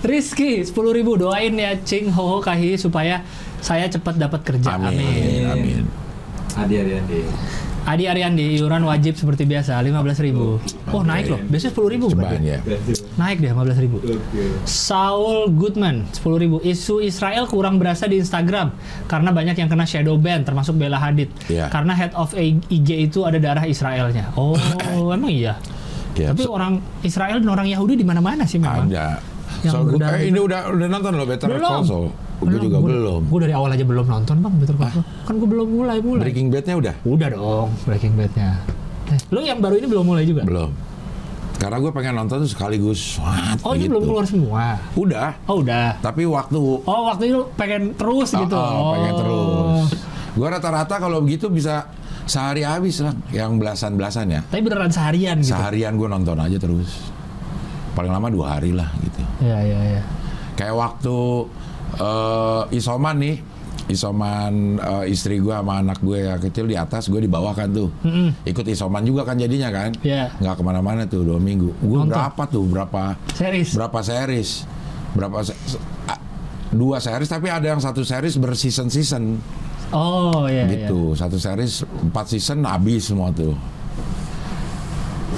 [0.04, 3.24] Rizky 10.000 ribu doain ya Cing Hoho Kahi supaya
[3.64, 4.76] saya cepat dapat kerja.
[4.76, 5.00] Amin.
[5.00, 5.44] Amin.
[5.48, 5.84] Amin.
[6.60, 7.22] Adi Adi Adi.
[7.84, 10.32] Adi Ariandi iuran wajib seperti biasa 15.000.
[10.90, 11.40] Oh, naik loh.
[11.44, 12.40] Biasanya 10.000 Coba bukan?
[12.42, 12.60] ya.
[13.14, 14.00] Naik deh 15.000.
[14.00, 14.44] Oke.
[14.64, 18.72] Saul Goodman 10.000 isu Israel kurang berasa di Instagram
[19.06, 21.68] karena banyak yang kena shadow ban termasuk Bella Hadid Iya.
[21.68, 22.72] karena head of IG
[23.04, 24.56] itu ada darah Israelnya oh
[25.10, 25.60] emang iya
[26.14, 29.18] Ya, tapi so- orang Israel dan orang Yahudi di mana-mana sih memang ada.
[29.60, 32.08] Yang So, berdarah eh, ini udah udah nonton loh Better Call Saul.
[32.36, 33.22] Gue juga Gua- belum.
[33.28, 35.06] Gua dari awal aja belum nonton bang Better Call Saul.
[35.24, 36.22] Kan gue belum mulai mulai.
[36.24, 36.94] Breaking Bad-nya udah?
[37.04, 38.50] Udah dong Breaking Bad-nya.
[39.06, 40.44] Eh, lo yang baru ini belum mulai juga?
[40.44, 40.72] Belum.
[41.54, 43.22] Karena gue pengen nonton tuh sekaligus.
[43.62, 43.96] Oh ini gitu.
[43.96, 44.64] belum keluar semua.
[44.94, 45.30] Udah.
[45.46, 45.96] Oh udah.
[46.00, 48.52] Tapi waktu Oh waktu itu pengen terus gitu.
[48.52, 49.20] Oh, pengen Oh.
[49.20, 49.90] terus.
[50.34, 51.88] Gue rata-rata kalau begitu bisa
[52.26, 53.16] sehari habis lah.
[53.30, 54.42] Yang belasan-belasan ya.
[54.44, 55.56] Tapi beneran seharian gitu.
[55.56, 57.08] Seharian gue nonton aja terus.
[57.94, 59.22] Paling lama dua hari lah gitu.
[59.40, 60.02] Iya iya iya.
[60.54, 61.16] Kayak waktu
[61.96, 63.38] eh, isoman nih.
[63.84, 67.90] Isoman eh, istri gue sama anak gue yang kecil di atas gue dibawakan tuh.
[68.02, 68.32] Mm-mm.
[68.44, 69.92] Ikut isoman juga kan jadinya kan.
[70.00, 70.32] Iya.
[70.38, 71.76] Nggak ke mana-mana tuh dua minggu.
[71.78, 73.74] Gue berapa tuh berapa Series.
[73.74, 74.52] berapa series
[75.14, 76.18] berapa se- se- a-
[76.70, 79.38] dua series tapi ada yang satu series berseason season
[79.94, 80.90] Oh iya iya.
[80.90, 83.54] gitu satu series empat season habis semua tuh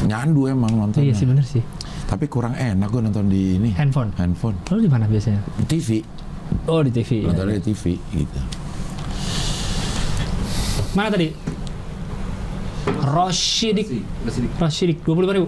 [0.05, 1.59] nyandu emang nonton Iya sih bener sih.
[2.05, 4.13] tapi kurang enak gue nonton di ini Handphone.
[4.13, 5.41] handphone Lo di mana biasanya?
[5.65, 5.99] TV
[6.65, 7.21] Oh di TV.
[7.23, 8.39] nonton di TV gitu
[10.93, 11.27] Mana tadi?
[12.85, 13.87] Roshidik.
[14.55, 15.47] Roshidik 25 ribu.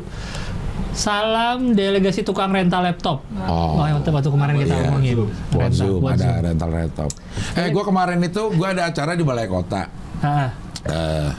[0.92, 3.22] Salam delegasi tukang rental laptop.
[3.46, 3.78] Oh.
[3.78, 4.82] Oh, yang waktu kemarin kita Iya.
[4.90, 5.16] ngomongin.
[5.48, 6.44] buat Rental, Zoom buat ada Zoom.
[6.44, 7.10] rental laptop
[7.54, 9.82] eh gue kemarin itu gue ada acara di balai kota
[10.20, 10.50] Ah,
[10.84, 11.30] eh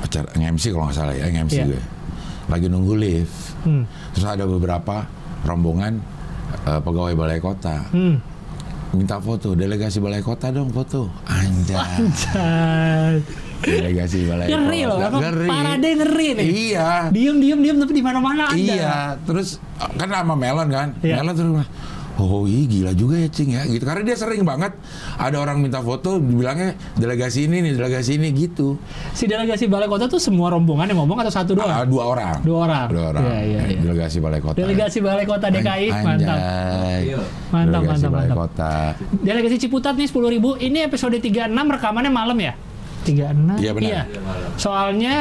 [0.00, 1.64] acara MC kalau nggak salah ya MC Iya.
[1.68, 1.80] gue
[2.48, 5.04] lagi nunggu lift hmm, terus ada beberapa
[5.44, 6.00] rombongan
[6.62, 8.16] eh, pegawai balai kota hmm.
[8.90, 11.06] Minta foto delegasi balai kota dong foto.
[11.26, 11.78] Anjay.
[11.78, 13.14] Anjay.
[13.60, 16.46] delegasi balai Ngeri loh, kota emang parade ngeri nih.
[16.72, 16.88] iya.
[17.12, 20.88] Diem diem diem tapi di mana mana iya terus kan sama Melon kan?
[21.04, 21.20] Iya.
[21.20, 21.52] Melon terus
[22.20, 24.76] Oh iya gila juga ya Cing ya gitu karena dia sering banget
[25.16, 28.76] ada orang minta foto dibilangnya delegasi ini nih delegasi ini gitu
[29.10, 31.64] Si delegasi balai kota tuh semua rombongan yang ngomong atau satu doang?
[31.66, 32.86] Ah, dua orang Dua orang.
[32.86, 33.80] dua orang iya, Eh, iya.
[33.80, 36.04] delegasi balai kota Delegasi balai kota DKI Anjay.
[36.04, 36.36] mantap.
[37.50, 38.36] Mantap, delegasi mantap, balai mantap.
[38.36, 38.74] kota
[39.18, 40.50] Delegasi Ciputat nih 10.000 ribu.
[40.54, 42.52] Ini episode 36 rekamannya malam ya?
[43.00, 43.56] 36?
[43.56, 43.88] Iya, benar.
[43.88, 44.02] Iya.
[44.54, 45.14] Soalnya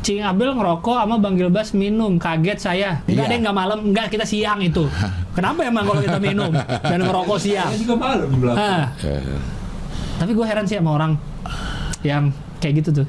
[0.00, 2.16] Cing Abel ngerokok sama Bang Gilbas minum.
[2.16, 2.90] Kaget saya.
[3.04, 3.30] Enggak Iya.
[3.30, 3.78] deh, enggak malam.
[3.82, 4.88] Enggak, kita siang itu.
[5.36, 6.50] Kenapa emang kalau kita minum
[6.82, 7.68] dan ngerokok siang?
[7.68, 8.88] Saya juga malam belakang.
[10.16, 11.12] Tapi gue heran sih sama orang
[12.00, 12.28] yang
[12.58, 13.06] kayak gitu tuh.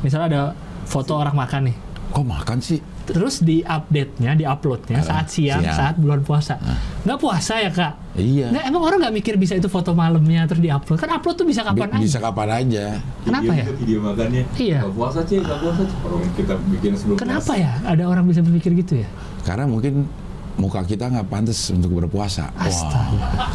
[0.00, 0.42] Misalnya ada
[0.84, 1.76] foto orang makan nih.
[2.06, 5.72] kok makan sih Terus di update-nya, di upload-nya Ah, saat siang, siang.
[5.72, 6.58] saat bulan puasa.
[7.02, 7.92] Nggak puasa ya kak?
[8.14, 10.96] iya Nggak, emang orang nggak mikir bisa itu foto malamnya terus di upload?
[10.96, 12.24] Kan upload tuh bisa Bi- kapan bisa aja.
[12.24, 12.84] kapan aja
[13.22, 13.64] Kenapa Video ya?
[13.76, 14.42] Video makannya.
[14.56, 14.78] Iya.
[14.88, 15.96] Puasa sih, gak puasa sih.
[16.02, 17.54] Orang kita bikin sebelum Kenapa puasa.
[17.56, 19.08] ya ada orang bisa berpikir gitu ya?
[19.42, 20.10] karena mungkin
[20.56, 22.50] muka kita nggak pantas untuk berpuasa.
[22.52, 23.46] Astaga.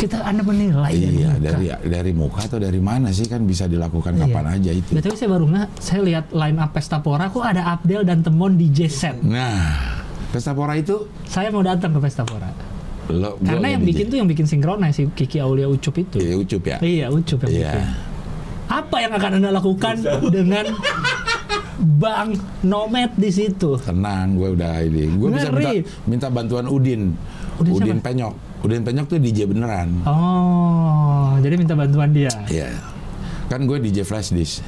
[0.00, 1.44] Kita anda menilai Iya, muka.
[1.44, 4.22] dari dari muka atau dari mana sih kan bisa dilakukan Iya.
[4.24, 4.90] kapan aja itu.
[4.90, 8.56] BTW saya baru nggak, saya lihat line up Pesta Pora kok ada Abdel dan Temon
[8.56, 9.20] DJ set.
[9.20, 9.76] Nah,
[10.30, 12.48] Pesta Pora itu Saya mau datang ke Pesta Pora.
[13.10, 16.16] lo Karena yang bikin tuh yang bikin sinkronis si Kiki Aulia Ucup itu.
[16.16, 16.76] Iya, ucup ya.
[16.80, 17.68] Iya, Ucup yang Iya.
[17.68, 17.84] bikin.
[18.70, 19.94] Apa yang akan Anda lakukan
[20.30, 20.64] dengan
[21.98, 23.74] Bang Nomet di situ?
[23.76, 25.10] Tenang, gue udah ini.
[25.10, 25.70] Gue bisa minta,
[26.06, 27.18] minta bantuan Udin.
[27.58, 28.06] Udin Udin, siapa?
[28.06, 28.34] Penyok.
[28.60, 30.04] Udin Penyok tuh DJ beneran.
[30.04, 32.28] Oh, jadi minta bantuan dia.
[32.46, 32.68] Iya.
[33.48, 34.60] Kan gue DJ flash disk.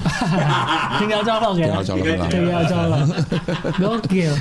[0.96, 1.76] Tinggal colok ya.
[1.76, 2.28] Tinggal colok.
[2.30, 3.06] Tinggal colok.
[3.82, 4.32] Gokil.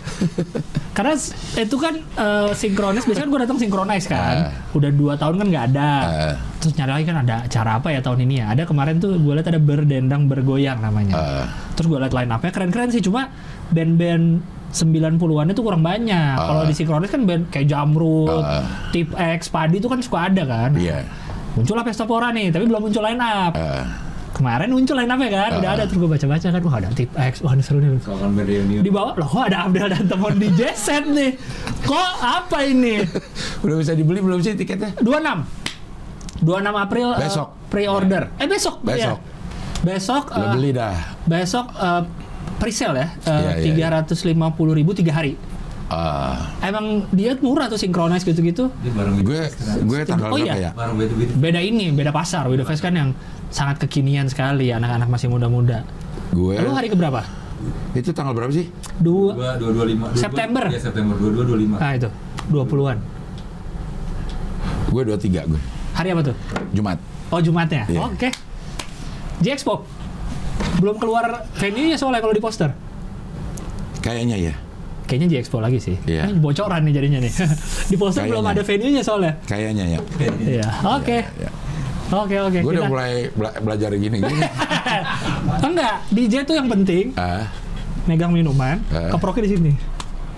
[0.94, 1.14] Karena
[1.56, 4.56] itu kan eh, sinkronis, biasanya kan gue datang sinkronis kan.
[4.72, 5.90] Udah dua tahun kan nggak ada.
[6.32, 8.46] Eh, Terus nyari lagi kan ada acara apa ya tahun ini ya.
[8.52, 11.16] Ada kemarin tuh gue lihat ada berdendang bergoyang namanya.
[11.18, 11.46] eh,
[11.76, 13.28] Terus gue liat line up-nya keren-keren sih, cuma
[13.74, 14.40] band-band
[14.72, 15.18] 90-an
[15.48, 16.36] itu kurang banyak.
[16.36, 16.46] Ah.
[16.46, 18.90] Kalau di sinkronis kan band kayak Jamrut, Ah.
[18.90, 20.72] Tip X, Padi itu kan suka ada kan.
[20.74, 21.04] Iya.
[21.54, 23.54] Muncullah Pesta Pora nih, tapi belum muncul line up.
[23.54, 23.86] Eh,
[24.30, 25.76] Kemarin muncul line up ya kan, udah Ah.
[25.76, 27.98] ada terus gue baca-baca kan, wah ada Tip X, wah ini seru nih.
[27.98, 28.30] Kan.
[28.80, 30.48] Di bawah loh, kok ada Abdel dan teman di
[30.78, 31.34] set nih.
[31.82, 33.04] Kok apa ini?
[33.66, 34.94] udah bisa dibeli belum sih tiketnya?
[34.98, 35.44] 26
[36.40, 36.46] 26
[36.78, 37.48] April eh, Besok.
[37.68, 38.24] pre-order.
[38.38, 38.80] Eh besok.
[38.80, 39.18] Besok.
[39.20, 39.38] ya.
[39.80, 40.96] Besok Udah eh, beli dah.
[41.26, 42.02] besok eh,
[42.58, 43.08] pre-sale ya.
[43.22, 45.38] Iya, iya, Tiga ratus lima puluh ribu tiga hari.
[45.90, 48.70] Eh, Emang dia murah tuh sinkronis gitu-gitu.
[49.22, 49.42] Gue
[49.84, 50.70] gue tanggal Oh, berapa iya.
[50.70, 50.94] ya?
[51.34, 52.46] Beda ini, beda pasar.
[52.46, 53.10] Widow Fest kan yang
[53.50, 54.70] sangat kekinian sekali.
[54.70, 55.82] Anak-anak masih muda-muda.
[56.30, 57.26] Gue Lu hari keberapa?
[57.92, 58.72] itu tanggal berapa sih?
[59.02, 59.36] Dua.
[59.36, 60.06] Dua, dua, dua, lima.
[60.14, 60.64] Dua, September.
[60.72, 61.16] Iya, September.
[61.18, 61.76] Dua, dua, dua, lima.
[61.82, 62.08] Ah itu.
[62.48, 62.98] 20-an.
[64.90, 65.62] Gue 23 gue.
[65.94, 66.36] Hari apa tuh?
[66.72, 66.98] Jumat.
[67.30, 67.84] Oh Jumatnya.
[67.86, 68.00] Iya.
[68.08, 68.30] Oke.
[69.42, 69.86] J Expo.
[70.80, 72.72] Belum keluar venue-nya soalnya kalau di poster.
[74.00, 74.54] Kayaknya ya.
[75.04, 75.98] Kayaknya J Expo lagi sih.
[76.06, 76.30] Iya.
[76.30, 77.34] Ini bocoran nih jadinya nih.
[77.92, 78.54] di poster belum Kayaknya.
[78.54, 79.34] ada venue-nya soalnya.
[79.44, 80.00] Kayaknya ya.
[80.40, 80.68] Iya.
[80.96, 81.18] Oke.
[81.36, 81.50] Ya.
[82.10, 82.60] Oke oke.
[82.62, 84.42] Gue udah mulai bela- belajar gini-gini.
[85.68, 87.46] Enggak, DJ tuh yang penting ah.
[88.06, 89.10] megang minuman, Eh.
[89.14, 89.72] keproknya di sini.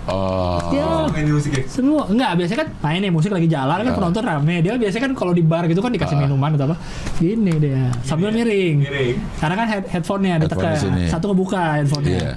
[0.04, 0.58] Oh.
[0.70, 1.62] Ya, Main musik ya?
[1.64, 3.96] semua enggak biasanya kan main nih musik lagi jalan kan Ah.
[3.96, 6.22] penonton rame dia biasanya kan kalau di bar gitu kan dikasih Ah.
[6.24, 6.76] minuman atau apa
[7.16, 9.16] gini dia sambil miring Miring.
[9.38, 12.32] karena kan head headphone-nya ada Headphone di tekan satu kebuka headphone-nya Iya.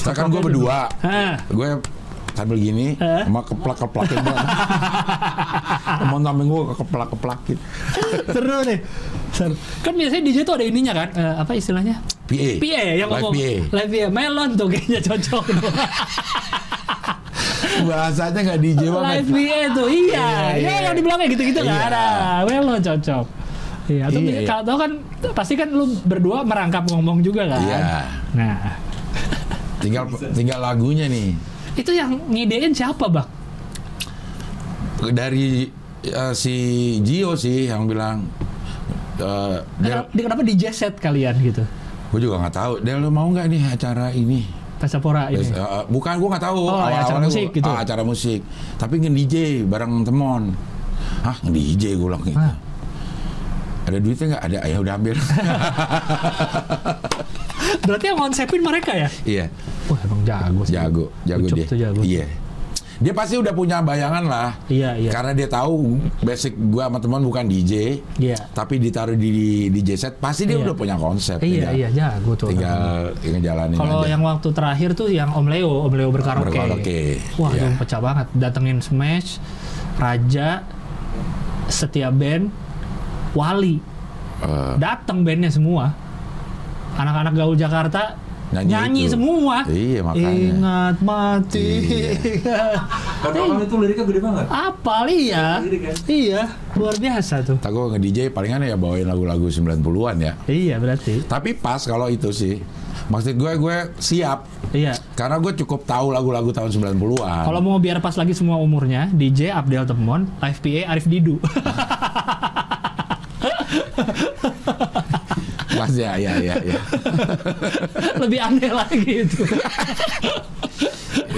[0.00, 0.78] Nah, kan gue berdua.
[1.50, 1.68] Gue
[2.30, 3.22] sambil gini, Eh?
[3.22, 4.46] sama keplak-keplakin banget.
[6.00, 7.58] Temen samping gue keplak-keplakin.
[8.26, 8.78] seru nih
[9.30, 9.54] seru.
[9.82, 12.50] kan biasanya DJ tuh ada ininya kan eh, apa istilahnya PA.
[12.56, 13.52] PA yang Live ngomong PA.
[13.74, 15.44] live PA melon tuh kayaknya cocok.
[17.80, 19.10] Bahasanya nggak DJ banget.
[19.16, 20.74] live PA tuh iya Iya, ya iya.
[20.82, 21.86] yang dibilangnya gitu-gitu kan Iya.
[21.86, 22.04] ada
[22.44, 23.26] melon cocok
[23.86, 24.40] Iya, atau Iya, iya.
[24.44, 24.90] kalau tau kan
[25.32, 27.58] pasti kan lu berdua merangkap ngomong juga kan.
[27.60, 27.78] Iya.
[28.32, 28.56] Nah,
[29.78, 31.34] Tinggal tinggal lagunya nih.
[31.72, 33.26] itu yang ngidein siapa, Bang?
[35.02, 35.66] Dari
[36.02, 36.54] eh, si
[37.00, 38.28] Gio sih yang bilang
[39.16, 41.64] eh Del, Kenapa, di- kenapa DJ set kalian gitu?
[42.10, 42.72] gue juga nggak tahu.
[42.80, 44.44] Del lo mau nggak nih acara ini?
[44.80, 45.44] Pesapora ini.
[45.44, 46.62] Eh, eh, bukan, gue nggak tahu.
[46.64, 47.68] Oh, ya, acara musik gua- gitu.
[47.68, 48.40] ah, acara musik.
[48.74, 50.56] Tapi nge DJ bareng temon.
[51.20, 52.34] Hah, nge DJ gue bilang gitu.
[52.34, 52.56] Ah.
[53.84, 54.42] Ada duitnya nggak?
[54.42, 55.16] Ada, ya udah ambil.
[57.80, 59.08] Berarti yang konsepin mereka ya?
[59.24, 59.44] iya,
[59.86, 60.74] Wah, emang jago sih.
[60.74, 61.66] jago, jago Ucup dia.
[61.66, 62.00] tuh jago.
[62.00, 62.26] Iya.
[63.00, 64.60] Dia pasti udah punya bayangan lah.
[64.68, 65.08] Iya, iya.
[65.08, 68.36] Karena dia tahu basic gua sama teman bukan DJ, Iya.
[68.52, 70.68] tapi ditaruh di DJ set, pasti dia Iya.
[70.68, 71.40] udah punya konsep.
[71.40, 72.52] Iya, tinggal, iya, jago tuh.
[72.52, 76.52] Tinggal ngejalanin Kalau yang waktu terakhir tuh yang Om Leo, Om Leo berkaraoke.
[76.52, 77.00] Berkaraoke,
[77.40, 77.72] Wah, iya.
[77.80, 78.26] pecah banget.
[78.36, 79.40] Datengin Smash,
[79.96, 80.68] Raja,
[81.72, 82.52] setiap band,
[83.32, 83.80] Wali.
[84.44, 85.96] Eh, Dateng bandnya semua.
[87.00, 88.12] Anak-anak gaul Jakarta
[88.50, 89.12] Nyanyi nyanyi, itu.
[89.14, 89.56] semua.
[89.70, 90.30] Iya, makanya.
[90.34, 91.68] Ingat mati.
[93.22, 94.46] Potongan itu liriknya gede banget.
[94.50, 95.46] Apa iya?
[95.62, 95.94] Kan?
[96.10, 96.42] Iya,
[96.74, 97.56] luar biasa tuh.
[97.62, 100.32] tak gue nge-DJ palingan ya bawain lagu-lagu 90-an ya.
[100.50, 101.22] Iya, berarti.
[101.30, 102.58] Tapi pas kalau itu sih.
[103.10, 104.46] Maksud gue, gue siap.
[104.70, 104.94] Iya.
[105.18, 107.42] Karena gue cukup tahu lagu-lagu tahun 90-an.
[107.46, 111.38] Kalau mau biar pas lagi semua umurnya, DJ Abdel Temon, live PA Arif Didu.
[115.80, 116.78] Pas ya, ya, ya, ya.
[118.22, 119.42] Lebih aneh lagi itu.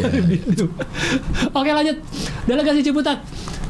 [0.03, 0.67] Arif Didu.
[1.51, 1.97] Oke lanjut.
[2.45, 3.23] Delegasi Ciputat.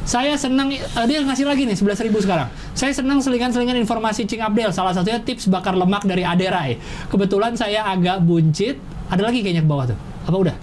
[0.02, 2.50] Saya senang, eh, dia ngasih lagi nih 11.000 sekarang.
[2.74, 4.74] Saya senang selingan-selingan informasi Cing Abdel.
[4.74, 6.74] Salah satunya tips bakar lemak dari Aderai.
[7.06, 8.82] Kebetulan saya agak buncit.
[9.06, 9.98] Ada lagi kayaknya ke bawah tuh.
[10.22, 10.56] Apa udah?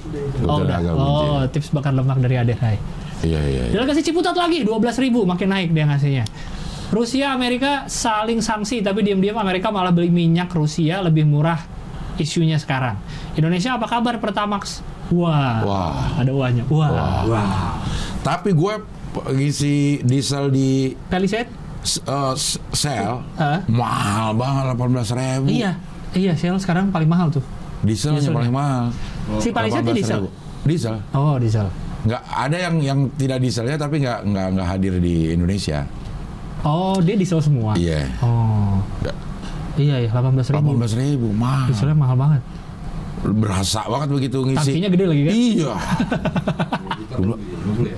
[0.43, 0.75] oh Udah, udah.
[0.75, 0.99] agak Oh
[1.39, 1.49] buncit.
[1.55, 2.75] tips bakar lemak dari Aderai.
[3.19, 3.73] Iya, iya, iya.
[3.75, 6.25] Delegasi Ciputat lagi 12.000 makin naik dia ngasihnya.
[6.89, 11.61] Rusia Amerika saling sanksi tapi diam-diam Amerika malah beli minyak Rusia lebih murah
[12.17, 12.97] isunya sekarang.
[13.37, 14.81] Indonesia apa kabar Pertamax?
[15.13, 15.61] Wah.
[15.63, 15.95] Wah.
[16.17, 16.63] Ada uahnya.
[16.67, 17.23] Wah.
[17.23, 17.77] Wah.
[18.21, 18.73] Tapi gue
[19.31, 21.49] ngisi diesel di Palisade?
[21.79, 23.63] eh, s- sel Hah?
[23.69, 25.45] mahal banget 18 ribu.
[25.47, 25.71] Iya.
[26.09, 27.45] Iya, Shell sekarang paling mahal tuh.
[27.85, 28.89] Diesel yang paling mahal.
[29.37, 30.19] Si Palisade tuh diesel.
[30.25, 30.67] 18.000.
[30.67, 30.95] Diesel.
[31.13, 31.69] Oh, diesel.
[32.03, 35.85] Nggak ada yang yang tidak dieselnya tapi nggak nggak nggak hadir di Indonesia.
[36.61, 37.73] Oh, dia diesel semua.
[37.75, 38.07] Iya.
[38.19, 38.83] Oh.
[38.99, 39.15] Da-
[39.79, 40.75] Iya, iya, 18.000 ribu.
[40.75, 41.71] 18 ribu mahal.
[41.71, 42.41] Dieselnya mahal banget.
[43.19, 44.59] Berasa banget begitu ngisi.
[44.75, 45.33] Tangkinya gede lagi kan?
[45.33, 45.73] Iya.
[47.15, 47.33] Dulu
[47.83, 47.97] ya.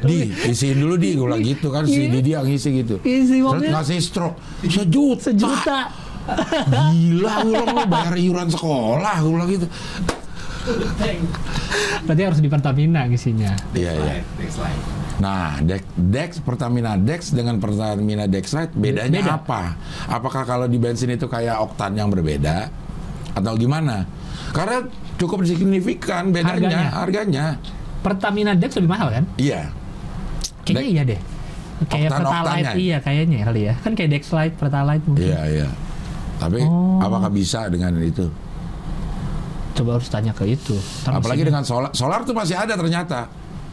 [0.00, 2.14] Di, isiin dulu di, gue bilang gitu kan si Iya.
[2.14, 2.94] Didi yang ngisi gitu.
[3.02, 5.18] Isi Terus mobil ngasih stroke sejuta.
[5.24, 5.78] sejuta.
[6.94, 9.66] Gila, gue lu bayar iuran sekolah, gue bilang gitu.
[12.06, 13.50] Berarti harus di Pertamina ngisinya.
[13.72, 14.14] Iya, iya.
[15.20, 19.36] Nah, Dex, Dex Pertamina Dex dengan Pertamina Dexlite bedanya Beda.
[19.36, 19.62] apa?
[20.08, 22.72] Apakah kalau di bensin itu kayak oktan yang berbeda
[23.32, 24.08] atau gimana?
[24.50, 24.80] Karena
[25.20, 26.88] cukup signifikan bedanya Harganya.
[26.96, 27.46] harganya.
[28.00, 29.24] Pertamina Dex lebih mahal kan?
[29.36, 29.68] Iya.
[30.64, 31.20] Kayaknya Dex- iya deh.
[31.80, 32.40] Kayak Oktan-oktannya.
[32.44, 33.74] Pertalite iya kayaknya kali ya.
[33.80, 35.24] Kan kayak Dexlite, Pertalite mungkin.
[35.28, 35.68] Iya, iya.
[36.40, 36.96] Tapi Oh.
[37.00, 38.24] apakah bisa dengan itu?
[39.72, 40.76] Coba harus tanya ke itu.
[41.04, 41.92] Apalagi dengan solar.
[41.92, 43.28] Solar tuh masih ada ternyata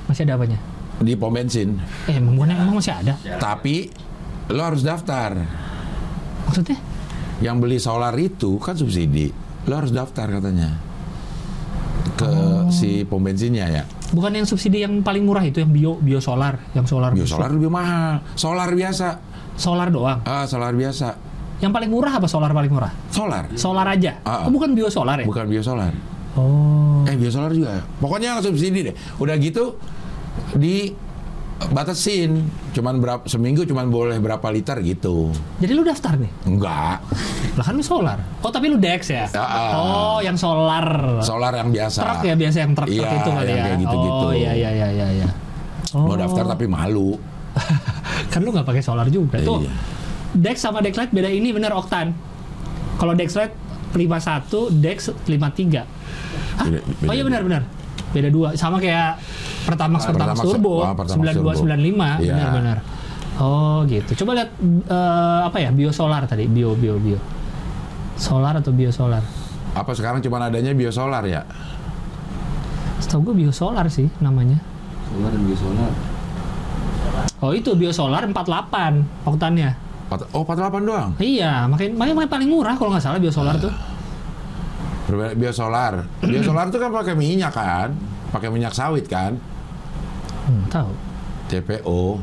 [0.07, 0.55] masih ada apanya?
[0.97, 1.77] Di pom bensin.
[2.05, 3.13] Eh, emang bukan emang masih ada.
[3.37, 3.89] Tapi
[4.49, 5.37] lo harus daftar.
[6.47, 6.77] Maksudnya?
[7.37, 9.29] Yang beli solar itu kan subsidi.
[9.67, 10.79] Lo harus daftar katanya
[12.17, 12.71] ke Oh.
[12.73, 13.83] si pom bensinnya ya.
[14.09, 17.11] Bukan yang subsidi yang paling murah itu yang bio bio solar, yang solar.
[17.13, 18.23] Biosolar lebih mahal.
[18.33, 19.19] Solar biasa.
[19.59, 20.23] Solar doang.
[20.23, 21.13] Ah, solar biasa.
[21.59, 22.93] Yang paling murah apa solar paling murah?
[23.09, 23.49] Solar.
[23.57, 24.21] Solar aja.
[24.23, 24.41] Ah, ah.
[24.47, 25.25] Oh, bukan bio solar ya?
[25.25, 25.91] Bukan biosolar.
[26.37, 27.01] Oh.
[27.09, 27.81] Eh, biosolar juga.
[27.97, 28.95] Pokoknya yang subsidi deh.
[29.17, 29.75] Udah gitu
[30.53, 30.91] di
[31.57, 35.33] batasin, cuman berapa seminggu cuman boleh berapa liter gitu.
[35.57, 36.29] Jadi lu daftar nih?
[36.45, 37.01] Enggak,
[37.57, 38.21] Lah kan lu solar.
[38.45, 39.25] Oh tapi lu Dex ya?
[39.33, 39.71] Ya, ah.
[39.73, 40.85] Oh yang solar.
[41.25, 41.99] solar yang biasa.
[42.05, 43.65] Truk ya biasa yang truk Iya, itu kali yang ya.
[43.65, 44.25] kayak gitu-gitu.
[44.29, 45.07] Oh iya iya iya iya.
[45.17, 45.29] iya.
[45.97, 46.05] Oh.
[46.05, 47.17] Mau daftar tapi malu.
[48.31, 49.65] kan lu nggak pakai solar juga tuh.
[49.65, 49.73] Iya.
[50.37, 52.13] Dex sama Dexlite beda ini bener oktan.
[53.01, 53.57] Kalau Dexlite
[53.97, 55.33] 51, Dex 53.
[56.61, 56.65] Hah?
[56.69, 57.61] Beda- beda oh iya benar benar.
[58.13, 58.53] Beda dua.
[58.53, 59.17] Sama kayak
[59.67, 61.51] Pertamax Ah, Pertamax Pertamax, Turbo ah, Pertamax 92 Turbo.
[61.61, 62.33] 95 Iya.
[62.33, 62.77] benar benar.
[63.37, 64.11] Oh gitu.
[64.17, 64.49] Coba lihat
[64.87, 67.19] eh, apa ya biosolar tadi bio bio bio.
[68.15, 69.21] Solar atau biosolar?
[69.71, 71.45] Apa sekarang cuman adanya biosolar ya?
[72.97, 74.57] Setahu gue biosolar sih namanya.
[75.05, 75.91] Solar dan biosolar.
[77.37, 79.69] Oh itu biosolar 48 oktannya.
[80.31, 81.11] Oh 48 doang.
[81.19, 83.69] Iya, makanya makanya makanya paling murah kalau nggak salah biosolar tuh.
[85.05, 85.93] Berbeda- Biosolar.
[86.19, 87.93] Biosolar itu kan pakai minyak kan?
[88.27, 89.37] Pakai minyak sawit kan?
[90.47, 90.91] Hmm, tahu.
[91.47, 92.19] CPO.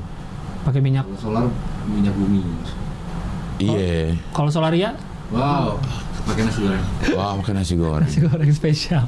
[0.64, 1.04] Pakai minyak.
[1.06, 1.44] Kalau solar
[1.86, 2.40] minyak bumi.
[3.56, 4.16] Iya.
[4.32, 4.96] Kalau solaria
[5.28, 5.80] Wow.
[6.24, 6.84] Pakai nasi goreng.
[7.12, 8.00] Wah, makan nasi goreng.
[8.02, 9.04] nasi goreng spesial.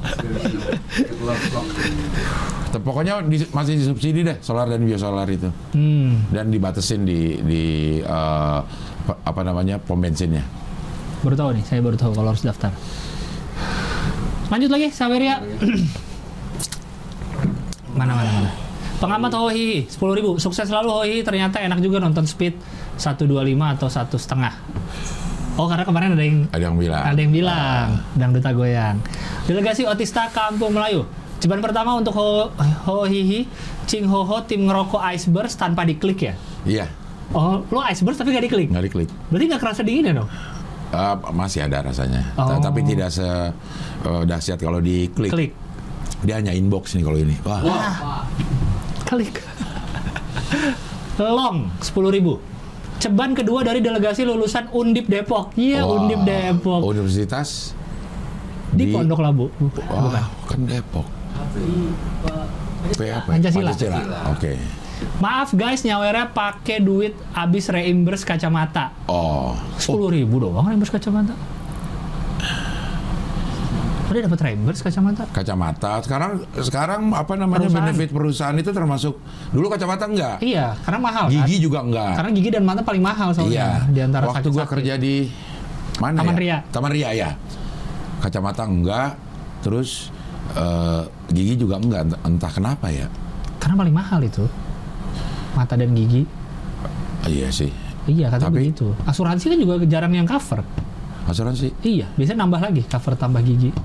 [2.77, 5.49] Pokoknya di- masih disubsidi deh solar dan biosolar itu.
[5.71, 7.63] Hmm, Dan dibatasin di di
[8.01, 10.45] apa- apa namanya pom bensinnya.
[11.17, 12.69] baru tahu nih, saya baru tahu kalau harus daftar.
[14.47, 15.41] Lanjut lagi, Saweria.
[17.91, 18.51] mana mana mana.
[18.97, 20.31] Pengamat Hohi, 10.000 ribu.
[20.41, 22.57] Sukses selalu Hohi, ternyata enak juga nonton speed
[22.97, 23.29] 125
[23.77, 24.53] atau satu setengah.
[25.57, 27.03] Oh karena kemarin ada yang Ada yang bilang.
[27.05, 27.87] Ada yang bilang,
[28.17, 28.97] dangduta goyang.
[29.45, 31.05] Delegasi Otista Kampung Melayu.
[31.37, 32.49] Ceban pertama untuk Ho,
[32.89, 33.45] Ho Hihi,
[33.85, 36.33] Cing Ho Ho, tim ngerokok Iceburst tanpa diklik ya?
[36.65, 36.85] Iya,
[37.35, 38.71] Oh, lo Iceburst tapi gak diklik?
[38.71, 39.09] nggak diklik.
[39.29, 40.29] Berarti gak kerasa dingin ya dong?
[40.87, 42.23] Eh, masih ada rasanya.
[42.39, 42.55] Oh.
[42.57, 45.29] Tapi tidak se eh, dahsyat kalau diklik.
[45.29, 45.51] Klik.
[46.23, 47.35] Dia hanya inbox nih kalau ini.
[47.45, 48.25] Wah.
[49.07, 49.39] Klik.
[51.17, 52.37] Long, 10.000 ribu.
[52.97, 55.53] Ceban kedua dari delegasi lulusan Undip Depok.
[55.55, 56.03] Iya, Wah.
[56.03, 56.81] Undip Depok.
[56.83, 57.73] Universitas
[58.73, 59.47] Di Pondok Labu.
[59.57, 59.85] Bukan.
[59.87, 61.07] Wah, kan Depok.
[62.97, 63.29] P apa?
[63.31, 63.71] Pancasila.
[64.35, 64.53] Oke.
[65.21, 68.93] Maaf guys, nyawernya pakai duit abis reimburse kacamata.
[69.05, 69.53] Oh.
[69.77, 71.37] Sepuluh ribu doang reimburse kacamata.
[74.07, 75.27] Udah dapat reimburse kacamata?
[75.27, 75.99] Kacamata.
[75.99, 77.85] Sekarang sekarang apa namanya Perusahaan.
[77.91, 79.13] benefit perusahaan itu termasuk
[79.51, 80.39] dulu kacamata enggak.
[80.39, 81.33] Iya, karena mahal kan?
[81.43, 82.13] Gigi juga enggak.
[82.15, 83.35] Karena gigi dan mata paling mahal Iya.
[83.35, 84.71] soalnya di antara Waktu gua sakit-sakit.
[84.71, 85.15] kerja di
[85.97, 86.39] mana Taman ya?
[86.39, 86.57] Ria.
[86.69, 87.29] Taman Ria ya.
[88.17, 89.09] Kacamata enggak,
[89.59, 90.09] terus
[90.49, 93.11] eh, gigi juga enggak entah, kenapa ya.
[93.59, 94.47] Karena paling mahal itu.
[95.51, 96.23] Mata dan gigi.
[97.27, 97.67] Iya sih.
[98.07, 98.95] Iya, kata Tapi- begitu.
[99.03, 100.63] Asuransi kan juga jarang yang cover.
[101.27, 103.75] Asuransi Iya, biasanya nambah lagi cover tambah gigi.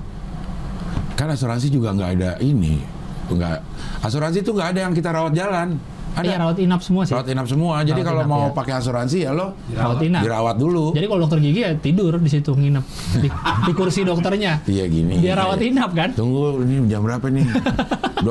[1.13, 2.81] Kan asuransi juga nggak ada ini.
[3.25, 3.63] Enggak.
[3.99, 5.79] Asuransi itu nggak ada yang kita rawat jalan.
[6.13, 7.13] Ada Iya, rawat inap semua sih.
[7.17, 7.81] rawat inap semua.
[7.81, 8.53] Jadi Rawat kalau inap, mau ya.
[8.53, 10.21] pakai asuransi ya lo Rawat inap.
[10.21, 10.85] dirawat dulu.
[10.93, 12.85] Jadi kalau dokter gigi ya tidur di situ nginep
[13.17, 13.27] di,
[13.65, 14.61] di kursi dokternya.
[14.63, 15.17] Iya gini.
[15.17, 16.13] Biar rawat inap kan?
[16.13, 17.49] Tunggu ini jam berapa nih?
[18.23, 18.29] 12.01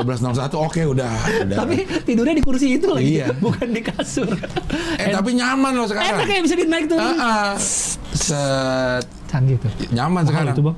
[0.55, 1.13] oke udah.
[1.43, 1.57] udah.
[1.59, 3.35] Tapi tidurnya di kursi itu lagi, Iya.
[3.37, 4.31] bukan di kasur.
[4.97, 6.17] eh tapi nyaman loh sekarang.
[6.17, 6.97] Enak kayak bisa dinaik tuh.
[6.97, 7.53] Ah, ah.
[8.13, 9.69] Set Canggih tuh.
[9.91, 10.55] nyaman Mahal sekarang.
[10.55, 10.77] itu bang.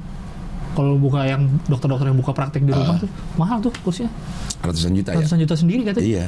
[0.74, 3.02] Kalau buka yang dokter-dokter yang buka praktek di rumah Ah.
[3.02, 4.10] tuh mahal tuh kursinya.
[4.60, 5.22] Ratusan juta ya.
[5.22, 6.04] Ratusan juta sendiri katanya.
[6.04, 6.26] Iya.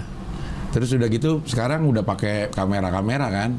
[0.70, 3.50] Terus udah gitu sekarang udah pakai kamera-kamera kan?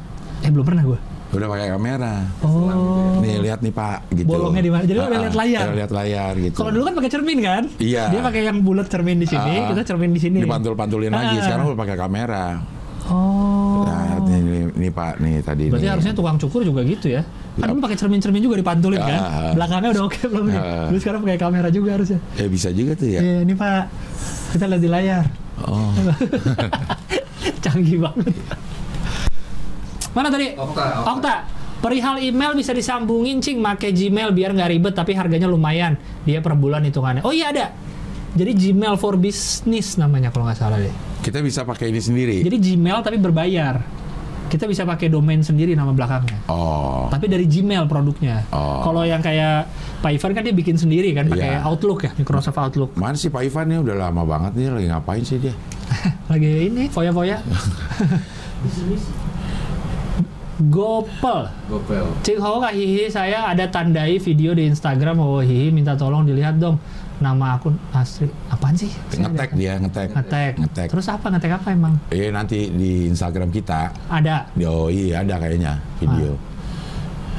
[0.42, 1.00] Eh belum pernah gue.
[1.28, 2.24] Udah pakai kamera.
[2.40, 3.20] Oh.
[3.20, 4.32] Nih lihat nih Pak gitu.
[4.32, 4.84] Bolongnya di mana?
[4.88, 5.66] Jadi lo Ah, udah ah, lihat layar?
[5.66, 6.56] udah lihat layar gitu.
[6.56, 7.64] Kalau dulu kan pakai cermin kan?
[7.78, 8.04] Iya.
[8.08, 10.40] Dia pakai yang bulat cermin di sini, Ah, kita cermin di sini.
[10.40, 11.36] Dipantul-pantulin lagi.
[11.42, 12.46] Sekarang udah pakai kamera.
[13.08, 13.84] Oh.
[13.84, 14.17] Nah,
[14.78, 15.92] nih, Pak nih tadi Berarti nih.
[15.92, 17.26] harusnya tukang cukur juga gitu ya?
[17.58, 19.20] Kan dulu pakai cermin-cermin juga dipantulin kan?
[19.20, 19.52] Ah.
[19.58, 20.62] Belakangnya udah oke belum nih?
[20.62, 20.86] Ah.
[20.94, 22.20] Terus sekarang pakai kamera juga harusnya.
[22.38, 23.20] Eh bisa juga tuh ya.
[23.20, 23.84] Iya, ini Pak.
[24.54, 25.26] Kita lihat di layar.
[25.66, 25.92] Oh.
[27.66, 28.34] Canggih banget.
[30.14, 30.54] Mana tadi?
[30.54, 31.12] Okta, Okta.
[31.14, 31.36] Okta.
[31.78, 35.94] Perihal email bisa disambungin cing make Gmail biar nggak ribet tapi harganya lumayan.
[36.26, 37.22] Dia per bulan hitungannya.
[37.22, 37.70] Oh iya ada.
[38.34, 40.94] Jadi Gmail for Business namanya kalau nggak salah deh.
[41.22, 42.42] Kita bisa pakai ini sendiri.
[42.42, 43.78] Jadi Gmail tapi berbayar.
[44.48, 46.40] Kita bisa pakai domain sendiri nama belakangnya.
[46.48, 47.12] Oh.
[47.12, 48.48] Tapi dari Gmail produknya.
[48.52, 48.82] Oh.
[48.84, 49.68] Kalau yang kayak
[50.00, 51.68] Pak Ivan kan dia bikin sendiri kan pakai Iya.
[51.68, 52.92] Outlook ya, Microsoft Outlook.
[52.96, 55.54] Mana sih Pak Ivan nih udah lama banget nih lagi ngapain sih dia?
[56.32, 57.40] Lagi ini foya-foya.
[60.58, 61.46] Gopel.
[61.70, 62.06] Gopel.
[62.26, 66.58] Cing Ho Kak Hihi, saya ada tandai video di Instagram Ho Hihi, minta tolong dilihat
[66.58, 66.82] dong
[67.22, 68.26] nama akun asli.
[68.50, 68.90] Apaan sih?
[69.14, 70.18] Ngetek dia, ngetek.
[70.18, 70.54] Ngetek.
[70.58, 70.88] Ngetek.
[70.90, 71.30] Terus apa?
[71.30, 71.94] Ngetek apa emang?
[72.10, 73.94] Eh nanti di Instagram kita.
[74.10, 74.50] Ada.
[74.66, 76.34] Oh iya ada kayaknya video.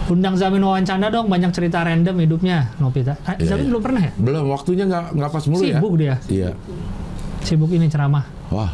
[0.08, 2.70] Undang Zamin wawancara dong, banyak cerita random hidupnya.
[2.78, 3.18] Nopita.
[3.26, 3.70] Ah, Iya, Zamin iya.
[3.74, 4.12] belum pernah ya?
[4.14, 5.76] Belum waktunya nggak nggak pas mulu ya.
[5.82, 6.14] Sibuk dia.
[6.30, 6.50] Iya.
[7.42, 8.24] Sibuk ini ceramah.
[8.54, 8.70] Wah.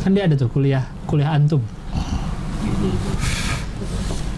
[0.00, 1.60] Kan dia ada tuh kuliah kuliah antum.
[1.92, 3.45] Mana?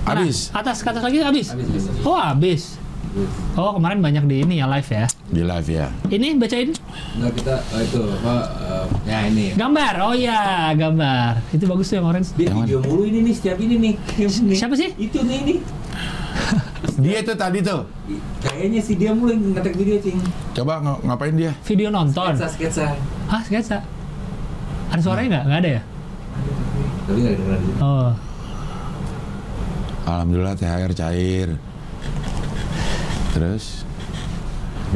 [0.09, 1.53] Habis Atas ke atas lagi habis.
[1.53, 2.05] Habis, habis, habis.
[2.05, 2.63] Oh habis.
[3.57, 5.05] Oh kemarin banyak di ini ya live ya.
[5.29, 5.87] di live ya.
[6.07, 6.71] Ini bacain
[7.17, 9.47] Enggak kita oh, itu apa eh, ya ini.
[9.53, 9.95] gambar.
[10.05, 11.41] Oh iya gambar.
[11.51, 12.33] Itu bagus tuh yang orange.
[12.37, 13.95] Dia Yang video mulu ini nih setiap ini nih.
[14.21, 14.55] Ini.
[14.55, 14.93] Siapa sih?
[14.97, 15.55] Itu nih ini.
[17.03, 17.83] Dia itu tadi tuh.
[18.39, 20.19] Kayaknya sih dia mulu yang ngetek video cing.
[20.55, 21.53] Coba ng- ngapain dia?
[21.63, 22.35] Video nonton.
[22.35, 22.85] Sketsa sketsa.
[23.27, 23.79] Ah sketsa.
[24.91, 25.45] Ada suaranya nggak?
[25.47, 25.83] Nggak ada ya?
[27.05, 27.63] Tapi nggak dengeran.
[27.81, 28.11] Oh.
[30.09, 31.49] Alhamdulillah THR cair.
[33.37, 33.85] Terus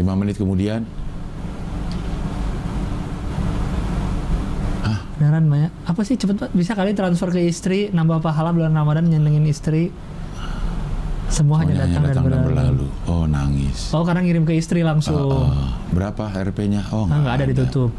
[0.01, 0.89] lima menit kemudian
[5.23, 5.71] Beneran banyak.
[5.87, 6.51] Apa sih cepet banget?
[6.51, 9.95] Bisa kali transfer ke istri, nambah pahala bulan Ramadan nyenengin istri.
[11.31, 12.87] Semua hanya semuanya datang, dan berlalu.
[13.07, 13.95] Oh nangis.
[13.95, 15.15] Oh karena ngirim ke istri langsung.
[15.15, 15.71] Oh, oh.
[15.95, 16.91] Berapa RP-nya?
[16.91, 17.95] Oh Ah, nggak ada ditutup.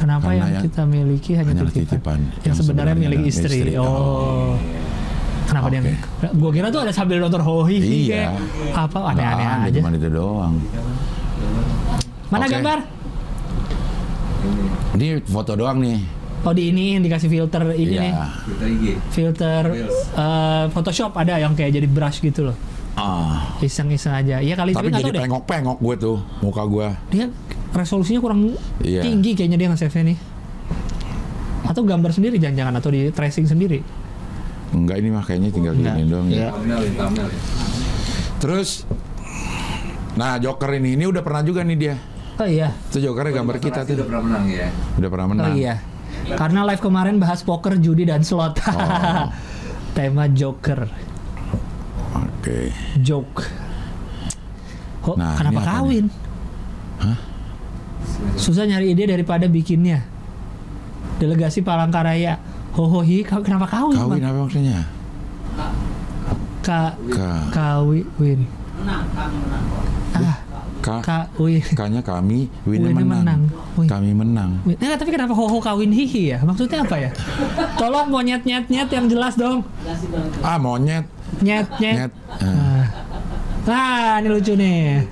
[0.00, 1.84] Kenapa yang, yang- kita miliki hanya, hanya titipan?
[1.84, 2.20] titipan.
[2.24, 3.56] Yang, Yang sebenarnya sebenarnya milik istri.
[3.60, 3.72] istri.
[3.76, 3.84] Oh.
[3.84, 4.50] Oh.
[5.50, 5.80] Kenapa dia?
[5.82, 5.94] Oke.
[6.32, 8.30] Gua kira tuh ada sambil nonton hohi Iya.
[8.70, 9.78] Apa aneh-aneh ada, aja.
[9.78, 10.54] Cuma itu doang.
[12.30, 12.54] Mana Oke.
[12.54, 12.78] gambar?
[14.90, 15.98] Ini Ini foto doang nih.
[16.40, 18.00] Oh di ini yang dikasih filter ini Iya.
[18.00, 18.12] nih.
[18.64, 18.84] IG.
[19.10, 19.62] Filter
[20.16, 22.56] eh, Photoshop ada yang kayak jadi brush gitu loh.
[22.94, 23.58] Ah.
[23.58, 24.38] Iseng-iseng aja.
[24.38, 25.22] Iya kali Tapi nggak jadi tahu deh.
[25.26, 26.88] pengok-pengok gue tuh muka gue.
[27.10, 27.24] Dia
[27.70, 29.02] resolusinya kurang Iya.
[29.02, 30.18] tinggi kayaknya dia nge-save nih.
[31.62, 33.78] Atau gambar sendiri jangan-jangan atau di tracing sendiri.
[34.70, 36.38] Enggak ini mah kayaknya tinggal gini doang Iya.
[36.40, 36.48] ya.
[36.50, 37.28] Thumbnail, ya, thumbnail.
[37.28, 37.38] ya.
[38.38, 38.68] Terus
[40.10, 41.94] Nah Joker ini ini udah pernah juga nih dia.
[42.36, 42.74] Oh iya.
[42.88, 43.94] Itu Jokernya gambar kita tuh.
[43.94, 44.68] udah pernah menang ya.
[44.96, 45.46] Udah pernah menang.
[45.46, 45.74] Oh iya.
[46.30, 48.58] Karena live kemarin bahas poker, judi dan slot.
[48.60, 49.30] Oh.
[49.96, 50.86] Tema Joker,
[52.12, 52.70] Oke.
[52.96, 53.42] joke.
[55.00, 56.06] Kok Nah, kenapa kawin?
[58.36, 60.04] Susah nyari ide daripada bikinnya.
[61.16, 62.38] Delegasi Palangkaraya.
[62.70, 63.98] Hohohi, kau kenapa kawin?
[63.98, 64.78] Kawin apa maksudnya?
[66.60, 68.46] Ka Ka kawin.
[70.14, 70.36] Ah,
[70.80, 71.60] ka kawin.
[71.74, 73.42] Kanya kami, winnya Winnya menang.
[73.74, 73.88] menang.
[73.90, 74.50] Kami menang.
[74.64, 76.38] Nah, tapi kenapa hoho kawin hihi ya?
[76.40, 77.10] Maksudnya apa ya?
[77.74, 79.66] Tolong mau nyet nyet yang jelas dong.
[80.40, 81.04] Ah monyet,
[81.42, 81.96] Nyet nyet.
[82.06, 82.12] nyet.
[82.38, 82.84] Ah.
[83.60, 85.04] Nah, ini lucu nih.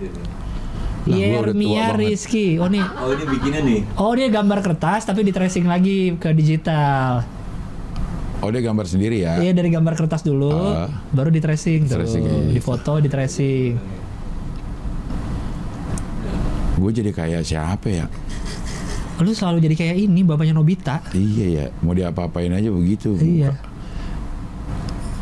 [1.09, 1.97] Yermia.
[1.97, 2.57] Rizky.
[2.57, 2.85] Oh nih.
[2.85, 3.81] Oh ini bikinnya nih.
[3.97, 7.25] Oh dia gambar kertas tapi di tracing lagi ke digital.
[8.39, 9.43] Oh dia gambar sendiri ya?
[9.43, 10.87] Iya dari gambar kertas dulu, Ah.
[11.11, 11.99] baru di tracing tuh.
[11.99, 13.75] Tracing, iya, Di foto, di tracing.
[16.79, 18.07] Gue jadi kayak siapa ya?
[19.19, 21.03] Lu selalu jadi kayak ini, bapaknya Nobita.
[21.11, 23.19] Iya ya, mau diapa-apain aja begitu.
[23.19, 23.59] Iya.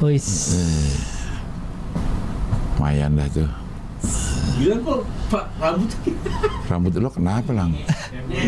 [0.04, 0.52] Wis.
[2.76, 3.48] Lumayan dah tuh.
[4.57, 5.90] Bilang kok Pak rambut
[6.66, 7.76] Rambut lo kenapa lang?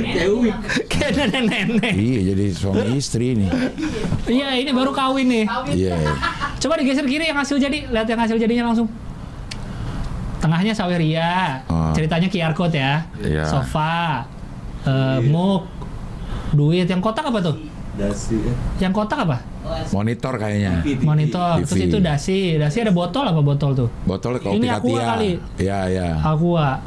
[0.09, 0.57] kayak uik.
[0.89, 1.93] kayak nenek-nenek.
[1.95, 3.51] iya jadi suami istri nih.
[4.25, 5.45] Iya, ini baru kawin nih.
[5.71, 5.97] Iya.
[6.59, 8.89] Coba digeser kiri yang hasil jadi, lihat yang hasil jadinya langsung.
[10.39, 11.91] Tengahnya Saweria, Oh.
[11.93, 13.03] ceritanya QR code ya.
[13.19, 13.45] Iya.
[13.45, 14.25] Sofa,
[14.83, 15.67] eh, muk,
[16.53, 16.87] duit.
[16.87, 17.57] Yang kotak apa tuh?
[17.95, 18.55] Dasi ya.
[18.81, 19.37] Yang kotak apa?
[19.93, 20.73] Monitor kayaknya.
[20.85, 21.01] TV.
[21.05, 21.63] Monitor.
[21.65, 21.89] Terus TV.
[21.91, 22.39] itu dasi.
[22.57, 23.89] Dasi ada botol apa botol tuh?
[24.05, 25.09] Botol kopi Ini Aqua Katia.
[25.15, 25.31] kali.
[25.61, 26.09] Iya iya.
[26.21, 26.81] Aqua.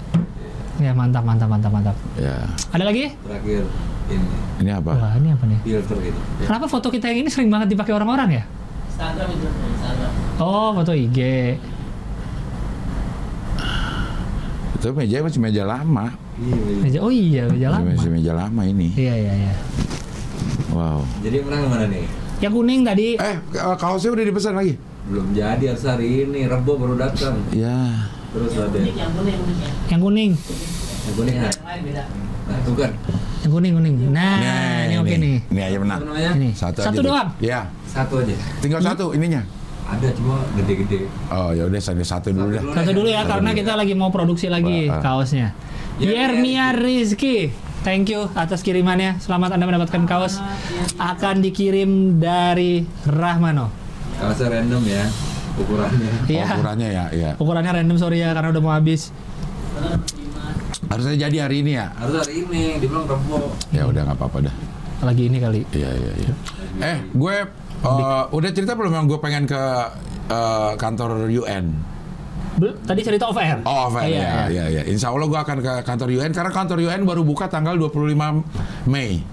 [0.82, 1.96] Ya mantap, mantap, mantap, mantap.
[2.18, 2.42] Ya.
[2.74, 3.14] Ada lagi?
[3.14, 3.64] Terakhir
[4.12, 4.28] ini
[4.62, 4.92] Ini apa?
[4.94, 5.60] Wah, ini apa nih?
[5.64, 6.20] filter gitu.
[6.46, 8.44] Kenapa foto kita yang ini sering banget dipakai orang-orang ya?
[8.92, 10.12] Instagram itu Instagram.
[10.42, 11.20] Oh, foto IG.
[14.82, 16.06] Itu meja masih meja lama.
[16.42, 16.56] Iya.
[16.58, 16.78] iya.
[16.82, 17.90] Meja, oh iya, meja lama.
[17.94, 18.90] Masih meja lama ini.
[18.98, 19.54] Iya, iya, iya.
[20.74, 21.06] Wow.
[21.22, 22.06] Jadi menang mana nih?
[22.42, 23.08] Yang kuning tadi.
[23.16, 24.74] Eh, ka- kaosnya udah dipesan lagi?
[25.06, 26.46] Belum jadi harus hari ini.
[26.46, 27.38] Rebo baru datang.
[27.52, 28.10] Ya.
[28.32, 29.40] Terus ada Unik yang kuning.
[29.88, 30.32] Yang kuning.
[31.02, 31.46] yang kuning nah.
[31.48, 32.04] Yang lain beda.
[32.42, 32.92] Nah, itu kan
[33.42, 33.96] Yang kuning, kuning.
[34.10, 34.38] Nah,
[34.86, 35.36] ini oke nih.
[35.48, 36.32] Ini aja namanya?
[36.36, 36.50] Ini.
[36.52, 37.30] Satu, Satu, aja doang.
[37.38, 37.60] Ya.
[37.86, 38.36] Satu aja.
[38.60, 39.42] Tinggal satu ininya.
[39.84, 41.04] Ada cuma gede-gede.
[41.28, 42.64] Oh ya udah sampai satu dulu dah.
[42.72, 43.60] Satu dulu ya, Satu karena dulu.
[43.60, 45.04] kita lagi mau produksi lagi Wah.
[45.04, 45.52] kaosnya.
[46.00, 47.52] Yermia Rizky.
[47.82, 49.18] Thank you atas kirimannya.
[49.18, 50.38] Selamat Anda mendapatkan kaos.
[51.02, 53.74] Akan dikirim dari Rahmano.
[54.22, 55.06] Kaosnya random ya
[55.58, 56.12] ukurannya.
[56.28, 56.46] Iya.
[56.46, 57.32] Oh, ukurannya ya, ya.
[57.38, 59.10] Ukurannya random sorry ya karena udah mau habis.
[60.92, 61.90] Harusnya jadi hari ini ya.
[61.96, 62.78] Harus hari ini.
[62.80, 63.56] Dibilang rebo.
[63.72, 64.56] Ya udah nggak apa-apa dah.
[65.02, 65.62] Lagi ini kali.
[65.74, 66.34] Iya iya iya.
[66.82, 67.36] Eh, gue
[67.82, 69.64] uh, udah cerita belum yang gue pengen ke
[70.30, 71.74] uh, kantor UN?
[72.60, 73.64] Tadi cerita off air.
[73.64, 74.44] Oh, fair, Iya, ya, iya.
[74.52, 74.82] ya, ya.
[74.92, 78.44] Insya Allah gue akan ke kantor UN karena kantor UN baru buka tanggal 25
[78.92, 79.24] Mei.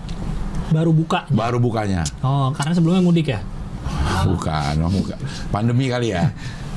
[0.71, 1.27] Baru buka.
[1.33, 2.05] Baru bukanya.
[2.23, 3.41] Oh, karena sebelumnya mudik ya?
[4.29, 5.19] Bukan, oh, bukan.
[5.49, 6.29] Pandemi kali ya.
[6.29, 6.31] oh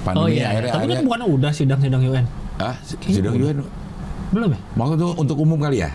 [0.07, 0.41] Pandemi iya.
[0.41, 0.47] iya.
[0.49, 2.25] akhirnya, Tapi kan akhirnya bukan udah sidang-sidang UN.
[2.61, 3.57] ah, sidang UN
[4.31, 4.59] Belum ya?
[4.77, 5.91] maksud tuh untuk umum kali ya?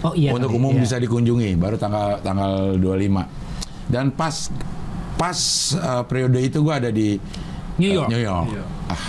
[0.00, 0.30] Oh iya.
[0.32, 0.82] untuk kali, umum iya.
[0.86, 3.90] bisa dikunjungi baru tanggal tanggal 25.
[3.90, 4.34] Dan pas
[5.18, 5.38] pas
[5.76, 7.18] uh, periode itu gue ada di
[7.82, 8.08] New uh, York.
[8.14, 8.46] New York.
[8.54, 8.64] Iya.
[8.88, 9.02] Ah,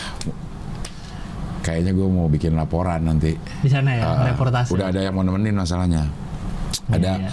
[1.62, 3.34] kayaknya gue mau bikin laporan nanti.
[3.62, 4.74] Di sana ya, Ah, reportase.
[4.74, 6.09] Udah ada yang mau nemenin masalahnya.
[6.89, 7.30] Iya, Ada iya.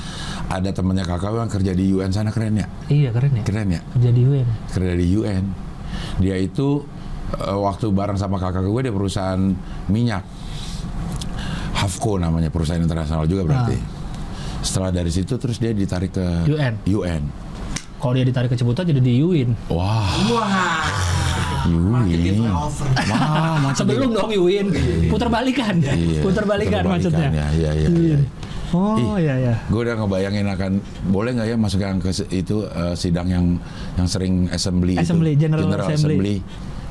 [0.48, 2.66] ada temannya kakak yang kerja di UN sana keren ya?
[2.86, 3.42] Iya keren ya.
[3.42, 3.80] Keren ya?
[3.96, 4.46] Kerja di UN.
[4.70, 5.44] Kerja di UN.
[6.20, 6.84] Dia itu
[7.34, 9.40] eh, waktu bareng sama kakak gue di perusahaan
[9.88, 10.22] minyak.
[11.74, 13.78] Hafco namanya perusahaan internasional juga berarti.
[14.60, 16.74] Setelah dari situ terus dia ditarik ke UN.
[16.84, 17.22] UN.
[17.98, 19.58] Kalau dia ditarik ke Ciputat jadi di UIN.
[19.74, 20.86] Wah, Wah.
[21.66, 22.38] UN.
[22.44, 24.66] Wah, macam Sebelum dong UIN.
[25.10, 25.74] Putar balikan.
[25.80, 27.28] Iya, Putar balikan maksudnya.
[27.32, 28.04] Ya, iya, iya, UIN.
[28.04, 28.18] iya.
[28.68, 29.54] Oh iya iya.
[29.72, 30.72] Gue udah ngebayangin akan
[31.08, 33.44] boleh nggak ya masuk yang ke itu eh, sidang yang
[33.96, 36.44] yang sering assembly, Assembly, itu, General Assembly.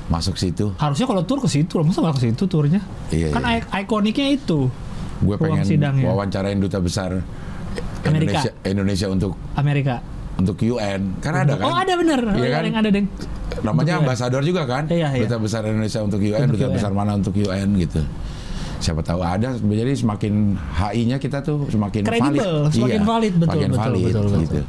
[0.09, 0.74] masuk situ.
[0.82, 2.82] Harusnya kalau tur ke situ, masa nggak ke situ turnya?
[3.13, 3.61] Iya, kan iya.
[3.61, 4.72] ik- ikoniknya itu
[5.18, 5.65] Gue pengen
[6.01, 7.22] wawancarain duta besar
[8.05, 8.41] Amerika.
[8.41, 10.01] Indonesia, Indonesia untuk Amerika.
[10.38, 11.01] Untuk UN.
[11.19, 11.65] Karena ada kan?
[11.65, 12.19] Oh ada bener.
[12.33, 12.63] Iya Oh, kan?
[12.63, 13.07] Yang ada deng.
[13.57, 14.85] Namanya ambasador juga kan?
[14.85, 15.25] Iya, iya.
[15.25, 16.75] Duta besar Indonesia untuk UN, Untuk duta UN.
[16.77, 18.01] besar mana untuk UN gitu.
[18.77, 19.57] Siapa tahu ada.
[19.57, 22.69] Jadi semakin HI-nya kita tuh semakin Kredibel, valid.
[22.71, 24.41] semakin valid, betul, Semakin betul, valid, betul, betul.
[24.45, 24.59] gitu.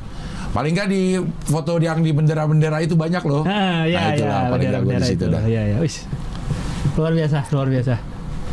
[0.48, 1.02] Paling nggak di
[1.44, 3.44] foto yang di bendera-bendera itu banyak loh.
[3.44, 5.26] Ah, iya, nah, itulah iya, paling jago di bendera-bendera situ itu.
[5.28, 5.42] dah.
[5.44, 5.76] Iya, iya.
[5.78, 5.96] Wis.
[6.96, 7.94] Luar biasa, luar biasa.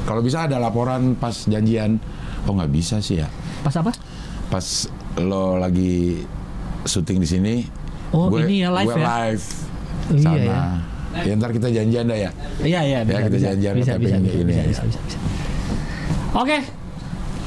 [0.04, 1.98] Kalau bisa ada laporan pas janjian.
[2.46, 3.28] Oh nggak bisa sih ya.
[3.64, 3.96] Pas apa?
[4.52, 4.66] Pas
[5.18, 6.20] lo lagi
[6.86, 7.56] syuting di sini.
[8.14, 9.10] Oh, ini ya, live gue ya?
[9.28, 9.46] live
[10.06, 10.38] Oh, iya, sana.
[10.46, 10.62] ya.
[11.26, 12.30] Ya, ntar kita janjian dah ya.
[12.62, 14.66] Iya, iya, bisa, kita bisa, janjian bisa, bisa, ini- bisa, ini bisa, ya.
[14.70, 15.18] bisa, bisa, bisa.
[16.36, 16.58] Oke.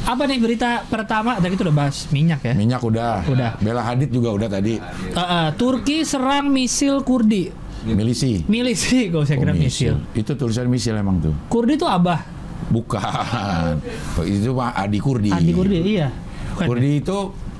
[0.09, 1.37] Apa nih berita pertama?
[1.37, 2.55] Tadi kita udah bahas minyak ya.
[2.57, 3.29] Minyak udah.
[3.29, 3.51] Udah.
[3.61, 4.81] Bela Hadid juga udah tadi.
[4.81, 7.53] Eh, eh, Turki serang misil Kurdi.
[7.85, 8.43] Milisi.
[8.49, 10.01] Milisi, gak usah Oh, kira misil.
[10.17, 11.35] Itu tulisan misil emang tuh.
[11.53, 12.25] Kurdi itu abah.
[12.73, 13.79] Bukan.
[14.25, 15.31] itu mah Adi Kurdi.
[15.31, 16.09] Adi Kurdi, iya.
[16.57, 16.67] Bukan.
[16.73, 17.19] Kurdi itu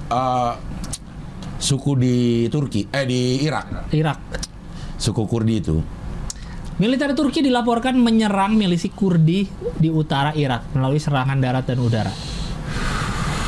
[0.09, 0.53] eh,
[1.59, 2.15] suku di
[2.49, 3.91] Turki, eh di Irak.
[3.91, 4.19] Irak.
[4.97, 5.77] Suku Kurdi itu.
[6.79, 9.43] Militer Turki dilaporkan menyerang milisi Kurdi
[9.75, 12.11] di utara Irak melalui serangan darat dan udara.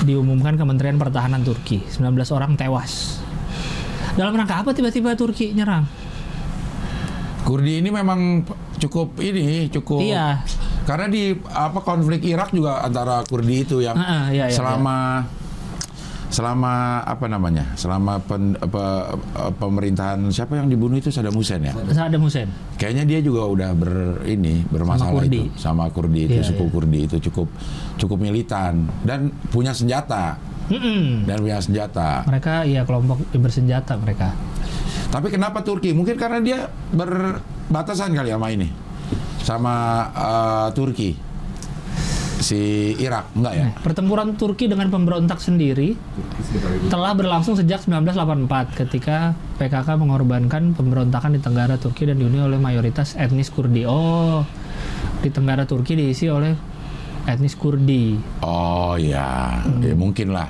[0.02, 2.02] Diumumkan Kementerian Pertahanan Turki, 19
[2.32, 3.22] orang tewas.
[4.18, 5.86] Dalam rangka apa tiba-tiba Turki nyerang?
[7.40, 8.42] Kurdi ini memang
[8.78, 10.44] cukup ini cukup Iya.
[10.84, 15.24] karena di apa konflik Irak juga antara Kurdi itu yang Ah, ah, iya, iya, selama
[16.30, 16.72] selama
[17.02, 22.22] apa namanya selama pen- apa, eh, pemerintahan siapa yang dibunuh itu Saddam Hussein ya Saddam
[22.22, 22.46] Hussein.
[22.74, 23.92] kayaknya dia juga udah ber
[24.24, 25.50] ini bermasalah Kurdi.
[25.50, 26.70] itu sama Kurdi itu Iya, suku iya.
[26.70, 27.48] Kurdi itu cukup
[27.96, 29.20] cukup militan dan
[29.50, 30.38] punya senjata
[30.70, 31.26] Mm-mm.
[31.26, 34.30] dan punya senjata Mereka ya kelompok bersenjata mereka.
[35.10, 35.90] Tapi kenapa Turki?
[35.90, 38.70] Mungkin karena dia berbatasan kali sama ini,
[39.40, 39.74] sama
[40.08, 41.10] eh, Turki,
[42.40, 43.64] si Irak, enggak ya?
[43.68, 45.94] Nah, pertempuran Turki dengan pemberontak sendiri
[46.88, 53.14] telah berlangsung sejak 1984 ketika PKK mengorbankan pemberontakan di Tenggara Turki dan dihuni oleh mayoritas
[53.14, 53.84] etnis Kurdi.
[53.84, 54.42] Oh,
[55.20, 56.56] di Tenggara Turki diisi oleh
[57.28, 58.16] etnis Kurdi.
[58.40, 60.48] Oh ya, ya mungkin lah,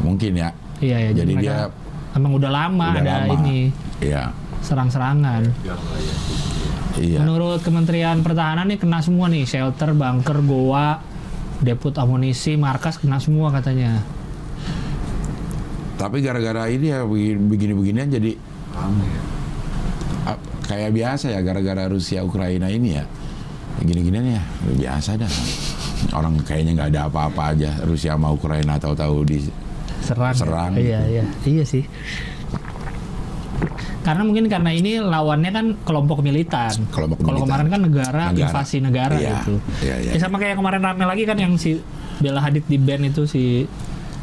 [0.00, 0.50] mungkin ya.
[0.82, 1.10] Iya ya.
[1.14, 1.70] Jadi dia
[2.16, 3.34] emang udah lama udah ada lama.
[3.44, 3.70] ini
[4.02, 4.34] Iya,
[4.64, 5.42] serang-serangan.
[5.46, 6.16] Lah ya.
[7.00, 7.18] Iya.
[7.22, 11.00] Menurut Kementerian Pertahanan nih kena semua nih shelter, bunker, goa,
[11.62, 14.02] depot amunisi, markas kena semua katanya.
[15.96, 20.34] Tapi gara-gara ini ya begini- begini-beginian jadi ya.
[20.66, 23.04] kayak biasa ya, gara-gara Rusia Ukraina ini ya,
[23.82, 24.42] gini-ginian ya
[24.74, 25.30] biasa dah.
[26.10, 29.38] Orang kayaknya nggak ada apa-apa aja Rusia sama Ukraina tahu-tahu di
[30.02, 30.34] serang.
[30.34, 31.24] Serang Iya, iya.
[31.46, 31.86] Iya sih.
[34.02, 36.74] Karena mungkin karena ini lawannya kan kelompok militan.
[36.90, 38.42] Kelompok Kalau kemarin kan negara, Negara.
[38.50, 39.54] invasi negara Iya, gitu.
[39.80, 40.10] iya, iya.
[40.14, 41.78] Ya, sama kayak kemarin rame lagi kan yang si
[42.18, 43.62] Bella Hadid di band itu si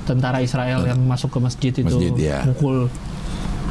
[0.03, 2.43] tentara Israel yang masuk ke masjid itu Masjid, iya.
[2.43, 2.91] mukul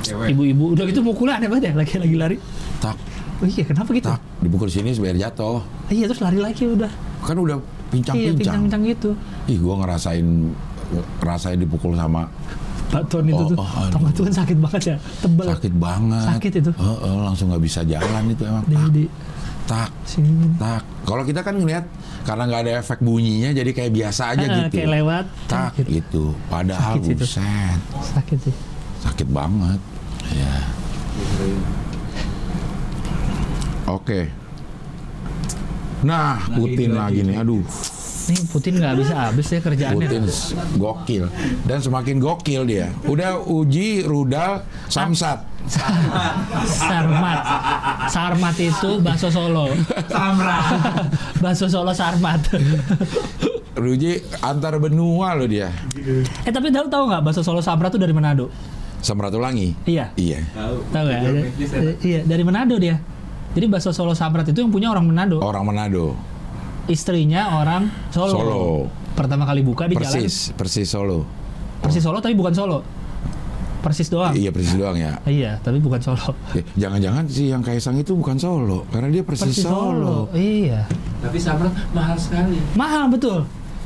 [0.06, 0.72] ibu-ibu.
[0.72, 2.36] Udah gitu mukulnya aneh banget ya, lagi lagi lari.
[2.78, 2.96] tak
[3.38, 4.10] Oh iya, kenapa gitu?
[4.10, 5.62] tak dipukul sini biar jatuh.
[5.94, 6.90] Iya, terus lari lagi udah.
[7.22, 8.36] Kan udah Iya, pincang-pincang.
[8.66, 9.10] pincang-pincang gitu.
[9.46, 10.26] Ih, gua ngerasain
[11.22, 12.26] ngerasain dipukul sama
[12.88, 13.56] Batuan itu Oh, tuh.
[13.58, 13.86] oh.
[13.86, 15.46] Tau nggak tuh kan sakit banget ya, tebel.
[15.46, 16.24] sakit banget.
[16.26, 16.70] Sakit itu.
[16.72, 18.64] Heeh, langsung nggak bisa jalan itu emang.
[18.64, 19.04] Di, Tak, di
[19.66, 20.48] tak, sini.
[20.56, 20.82] tak.
[21.04, 21.84] Kalau kita kan ngelihat
[22.22, 24.74] karena nggak ada efek bunyinya jadi kayak biasa aja Ah, gitu.
[24.74, 25.24] Kayak lewat.
[25.44, 25.88] Tak gitu.
[25.94, 26.24] gitu.
[26.46, 27.20] Padahal Sakit situ.
[27.22, 28.54] buset, Sakit sih.
[28.98, 29.80] sakit banget.
[30.30, 30.54] Ya.
[33.86, 34.20] Oke.
[35.98, 37.26] Nah, Putin lagi lagi.
[37.26, 37.36] nih.
[37.36, 37.64] Aduh,
[38.28, 40.04] Nih Putin nggak habis habis ya kerjaannya.
[40.04, 40.22] Putin
[40.76, 41.24] gokil
[41.64, 42.92] dan semakin gokil dia.
[43.04, 45.48] Udah uji rudal samsat.
[46.68, 47.40] Sarmat.
[48.08, 49.72] Sarmat itu bakso Solo.
[50.08, 50.58] Samra.
[51.42, 52.40] bakso Solo Sarmat.
[53.78, 55.72] Uji antar benua loh dia.
[56.44, 58.52] eh tapi tahu tahu nggak bakso Solo Samrat tuh dari Manado?
[59.00, 59.72] Samratulangi.
[59.86, 60.10] Iya.
[60.18, 60.42] Iya.
[60.52, 61.08] Tahu.
[61.14, 61.30] Ya,
[62.02, 62.98] Iya, dari Manado dia.
[63.54, 65.40] Jadi bakso Solo Samrat itu yang punya orang Manado.
[65.40, 66.12] Orang Manado.
[66.88, 68.32] Istrinya orang Solo.
[68.32, 68.62] Solo.
[69.12, 71.28] Pertama kali buka di jalan Persis, persis Solo.
[71.84, 72.80] Persis Solo tapi bukan Solo.
[73.78, 74.34] Persis doang.
[74.34, 75.20] Iya persis doang ya.
[75.28, 76.34] Iya, tapi bukan Solo.
[76.56, 80.26] Ya, Jangan-jangan si yang Kaisang itu bukan Solo, karena dia persis, Solo.
[80.34, 80.88] Iya.
[81.22, 82.58] Tapi samrat mahal sekali.
[82.74, 83.44] Mahal betul.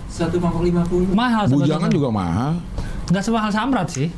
[0.08, 1.08] Satu mangkok lima puluh.
[1.10, 2.52] Mahal Bujangan juga mahal.
[3.08, 4.08] Nggak semahal Samrat sih.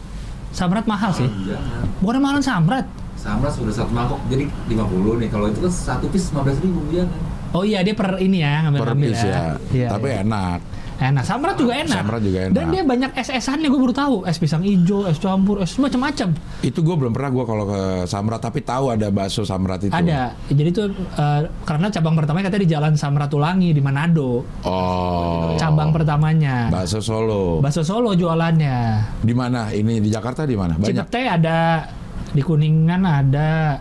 [0.54, 1.26] Samrat mahal sih.
[1.26, 1.86] Jangan.
[2.02, 2.86] Bukan mahal Samrat.
[3.18, 5.28] Samrat sudah satu mangkok jadi 50 nih.
[5.32, 7.10] Kalau itu kan satu piece 15 ribu jangan.
[7.54, 9.38] Oh iya dia per ini ya ngambil Per ngambil piece ya.
[9.70, 10.26] Iya, Tapi iya.
[10.26, 10.60] enak.
[10.94, 11.22] enak.
[11.22, 11.98] Samrat juga enak.
[12.02, 12.54] Samrat juga enak.
[12.54, 14.16] Dan dia banyak es-esannya gue baru tahu.
[14.26, 16.34] Es pisang hijau, es campur, es macam-macam.
[16.62, 19.94] Itu gue belum pernah gue kalau ke Samrat, tapi tahu ada bakso Samrat itu.
[19.94, 20.34] Ada.
[20.50, 20.82] Jadi itu
[21.14, 24.42] eh, karena cabang pertamanya katanya di Jalan Samratulangi di Manado.
[24.66, 25.54] Oh.
[25.54, 26.70] Cabang pertamanya.
[26.70, 27.62] Bakso Solo.
[27.62, 28.78] Bakso Solo jualannya.
[29.18, 29.70] Di mana?
[29.70, 30.74] Ini di Jakarta di mana?
[30.74, 31.06] Banyak.
[31.06, 31.86] Cipete ada
[32.30, 33.78] di Kuningan ada.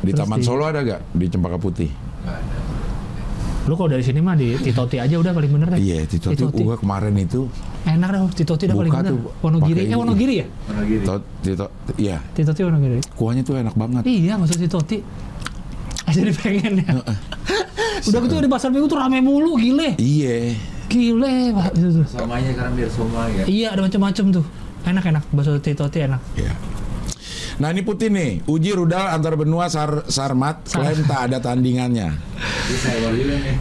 [0.00, 1.00] Di Terus Taman di- Solo ada gak?
[1.12, 1.88] Di Cempaka Putih.
[1.88, 2.60] Nggak ada.
[3.62, 5.78] Lu kalau dari sini mah di Titoti aja udah paling bener deh.
[5.78, 6.62] Iya, Tito tuh Titoti.
[6.66, 7.46] gua kemarin itu
[7.86, 9.12] Enak dah Titoti udah paling Buka bener.
[9.14, 9.80] tuh, Wonogiri.
[9.86, 9.94] Eh.
[9.94, 10.46] Wonogiri ya?
[10.66, 11.04] Mana gini?
[11.42, 12.98] Tito, iya, Titoti Wonogiri.
[13.14, 14.02] kuahnya tuh enak banget.
[14.02, 14.98] Iya, maksud Titoti.
[16.12, 16.92] Jadi pengen ya.
[18.10, 19.94] Udah gitu di pasar minggu tuh rame mulu, gile.
[19.96, 20.58] Iya.
[20.90, 21.70] Gile, Pak.
[22.10, 23.44] Somanya sekarang biar somai ya.
[23.46, 24.44] Iya, ada macam-macam tuh.
[24.82, 26.20] Enak-enak, bakso Titoti enak.
[26.34, 26.52] Iya.
[27.60, 32.08] Nah ini putih nih, uji rudal antar benua Sar Sarmat klaim tak ada tandingannya.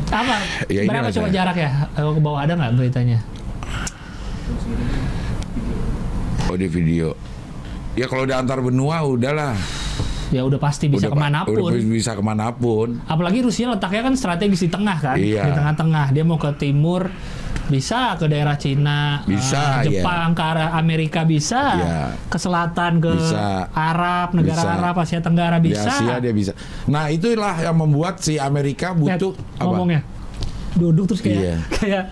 [0.08, 0.36] Apa?
[0.72, 1.70] Ya, Berapa coba jarak ya?
[1.92, 3.20] Kalau ke bawah ada nggak beritanya?
[6.48, 7.16] Oh di video.
[7.96, 9.56] Ya kalau udah antar benua udahlah.
[10.32, 11.60] Ya udah pasti bisa Udah, ke mana pun.
[11.60, 13.04] Udah bisa ke mana pun.
[13.04, 15.44] Apalagi Rusia letaknya kan strategis di tengah kan, Iya.
[15.44, 16.16] di tengah-tengah.
[16.16, 17.12] Dia mau ke timur,
[17.72, 20.03] bisa ke daerah Cina, Bisa, iya.
[20.03, 21.99] Jepang, ke arah Amerika bisa, Iya.
[22.28, 23.72] ke selatan, ke Bisa.
[23.72, 24.76] Arab, negara Bisa.
[24.76, 25.88] Arab, Asia Tenggara Di bisa.
[25.89, 26.51] Asia dia bisa.
[26.86, 29.63] Nah itulah yang membuat si Amerika Lihat butuh apa?
[29.63, 30.01] ngomongnya.
[30.72, 31.55] Duduk terus kayak Iya.
[31.74, 32.03] kayak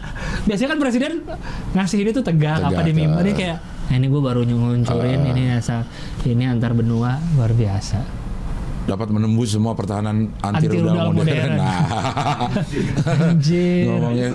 [0.43, 1.11] biasanya kan presiden
[1.73, 3.35] ngasih ini tuh tegak, apa Tegak, di mimbar dia eh.
[3.35, 3.57] kayak
[3.87, 5.31] nah, ini gue baru nyuncurin Eh.
[5.31, 5.87] ini asal
[6.23, 8.18] ini antar benua luar biasa.
[8.79, 11.19] Dapat menembus semua pertahanan anti, rudal modern.
[11.19, 11.51] modern.
[11.59, 11.81] Nah,
[13.29, 13.85] Anjir.
[13.85, 14.27] ngomongnya.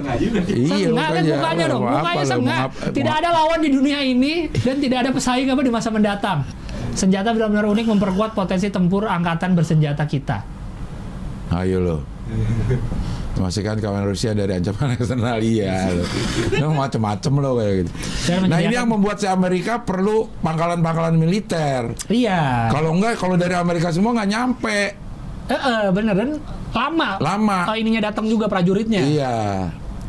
[0.47, 4.77] Iya, kan mukanya dong, Mau apa mukanya apa- Tidak ada lawan di dunia ini dan
[4.79, 6.47] tidak ada pesaing apa di masa mendatang.
[6.95, 10.47] Senjata benar-benar unik memperkuat potensi tempur angkatan bersenjata kita.
[11.51, 11.97] Ayo lo.
[13.35, 16.05] Memastikan kawan Rusia dari ancaman eksternal iya lo.
[16.55, 17.91] Lo macem-macem lo kayak gitu.
[18.47, 21.91] Nah ini yang membuat si Amerika perlu pangkalan-pangkalan militer.
[22.07, 22.71] Iya.
[22.71, 24.79] Kalau enggak, kalau dari Amerika semua nggak nyampe.
[25.45, 26.31] Eh, eh, bener dan
[26.73, 27.19] lama.
[27.19, 27.59] Lama.
[27.69, 29.03] Oh, ininya datang juga prajuritnya.
[29.03, 29.35] Iya.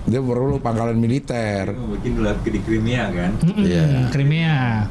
[0.06, 1.74] Dia perlu pangkalan militer.
[1.74, 3.32] Mungkin dulu di Crimea kan.
[3.58, 4.14] Iya.
[4.14, 4.86] Crimea.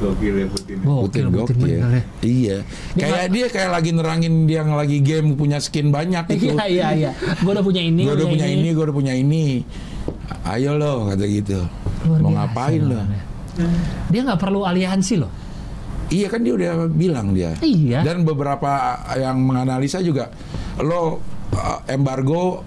[0.00, 0.76] Gokil ya Putin.
[0.82, 1.56] Gokil, Putin gokil.
[1.58, 2.02] bener ya.
[2.22, 2.56] Iya.
[2.94, 6.52] Kayak dia kayak lagi nerangin dia yang lagi game punya skin banyak itu.
[6.52, 7.10] Iya iya iya.
[7.40, 8.02] Gue udah punya ini.
[8.06, 9.44] gue udah punya ini, gue udah punya ini.
[10.42, 11.60] Ayo lo kata gitu.
[12.08, 12.96] Luar Mau biasa ngapain lo?
[12.98, 13.22] namanya.
[14.08, 15.32] Dia nggak perlu aliansi loh.
[16.12, 17.54] Iya kan dia udah bilang dia.
[17.62, 18.02] Iya.
[18.04, 18.68] Dan beberapa
[19.16, 20.28] yang menganalisa juga
[20.80, 21.20] lo
[21.52, 22.64] uh, embargo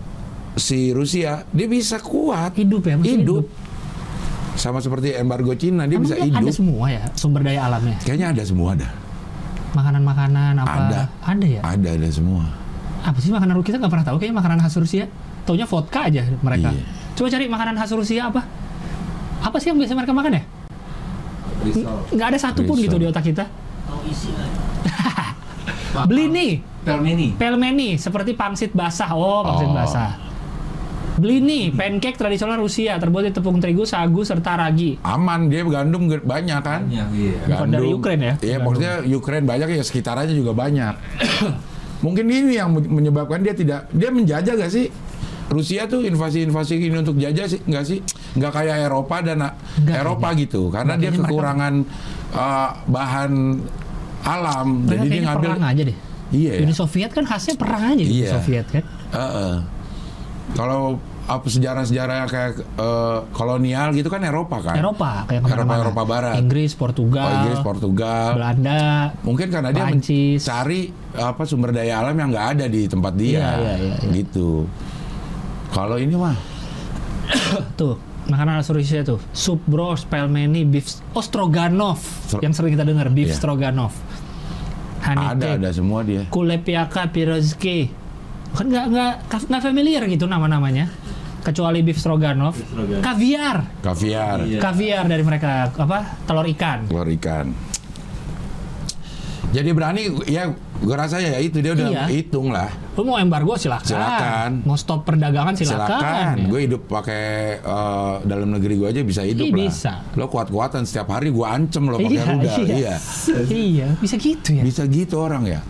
[0.55, 3.43] si Rusia dia bisa kuat Hidup ya, masih hidup.
[3.43, 3.64] hidup.
[4.55, 6.39] Sama seperti embargo Cina dia Emang bisa dia hidup.
[6.41, 7.97] Ada semua ya sumber daya alamnya.
[8.01, 8.91] Kayaknya ada semua dah.
[9.75, 10.71] Makanan-makanan apa?
[10.87, 11.01] Ada.
[11.21, 11.61] Ada ya.
[11.61, 12.43] Ada ada semua.
[13.03, 15.05] Apa sih makanan kita nggak pernah tahu kayaknya makanan khas Rusia.
[15.45, 16.71] Taunya vodka aja mereka.
[16.73, 16.83] Iya.
[17.13, 18.41] Coba cari makanan khas Rusia apa?
[19.43, 20.43] Apa sih yang biasa mereka makan ya?
[21.61, 21.95] Risol.
[22.15, 23.45] Nggak ada satupun gitu di otak kita.
[23.85, 24.49] Tahu isi lah.
[26.09, 26.51] Beli nih,
[26.83, 27.27] Pelmeni.
[27.39, 29.15] pelmeni seperti pangsit basah.
[29.15, 29.75] Oh, pangsit Oh.
[29.75, 30.11] basah.
[31.15, 34.99] Beli nih, pancake tradisional Rusia terbuat dari tepung terigu, sagu, serta ragi.
[34.99, 36.83] Aman dia gandum banyak kan.
[36.83, 37.39] Banyak iya.
[37.47, 38.33] Bukan dari Ukraine ya?
[38.35, 38.63] Iya, Gandum.
[38.65, 40.93] maksudnya Ukraine banyak ya sekitarnya juga banyak.
[42.05, 44.91] Mungkin ini yang men- menyebabkan dia tidak dia menjajah gak sih?
[45.45, 48.01] Rusia tuh invasi-invasi ini untuk jajah sih nggak sih?
[48.33, 51.73] Nggak kayak Eropa dan uh, Nggak Eropa gitu, karena Nggak, dia mereka- kekurangan
[52.33, 53.31] uh, bahan
[54.25, 55.47] alam, Mereka jadi dia ngambil.
[55.47, 55.97] perang aja deh.
[56.33, 56.51] Iya.
[56.51, 56.61] ya.
[56.65, 58.29] Uni Soviet kan khasnya perang aja Uni Iya.
[58.33, 58.83] Soviet kan.
[59.13, 59.55] Heeh.
[60.55, 64.75] Kalau apa sejarah-sejarah kayak uh, kolonial gitu kan Eropa kan?
[64.77, 65.83] Eropa kayak Eropa ke mana-mana.
[65.83, 66.33] Eropa Barat.
[66.37, 68.29] Inggris, Portugal, Oh, Inggris, Portugal.
[68.33, 68.81] Belanda.
[69.21, 70.81] Mungkin karena dia mencari
[71.11, 74.11] apa sumber daya alam yang nggak ada di tempat dia, Iya, iya, iya, iya.
[74.13, 74.69] gitu.
[75.69, 76.37] Kalau ini mah
[77.75, 79.19] Tuh, makanan khas Rusia tuh.
[79.31, 83.35] Sup bros, pelmeni, beef ostroganov Stro- yang sering kita dengar, beef Iya.
[83.35, 83.97] stroganoff.
[85.01, 86.25] ada ada semua dia.
[86.27, 88.04] kulepiaka, pirozki.
[88.55, 89.11] Kan nggak nggak
[89.45, 90.87] nggak familiar gitu nama-namanya.
[91.41, 93.03] kecuali beef stroganoff, Beef stroganoff.
[93.05, 94.57] kaviar, Kaviar, Iya.
[94.59, 96.89] kaviar dari mereka apa telur ikan.
[96.89, 97.53] telur ikan.
[99.47, 102.03] Jadi berani ya gue rasa ya itu dia udah Iya.
[102.09, 102.67] hitung lah.
[102.91, 104.51] Lu mau embargo silakan, Silakan.
[104.63, 105.85] mau stop perdagangan silakan.
[105.85, 106.33] Silakan.
[106.35, 106.47] ya.
[106.49, 107.23] Gue hidup pakai
[107.57, 109.61] eh, dalam negeri gue aja bisa hidup Iya, lah.
[109.61, 109.93] bisa.
[110.13, 112.57] Lo kuat-kuatan setiap hari gue ancem lo pakai Iya, rudal.
[112.57, 112.65] iya.
[112.65, 112.95] Iya.
[113.47, 114.63] iya, bisa gitu ya.
[114.65, 115.61] Bisa gitu orang ya.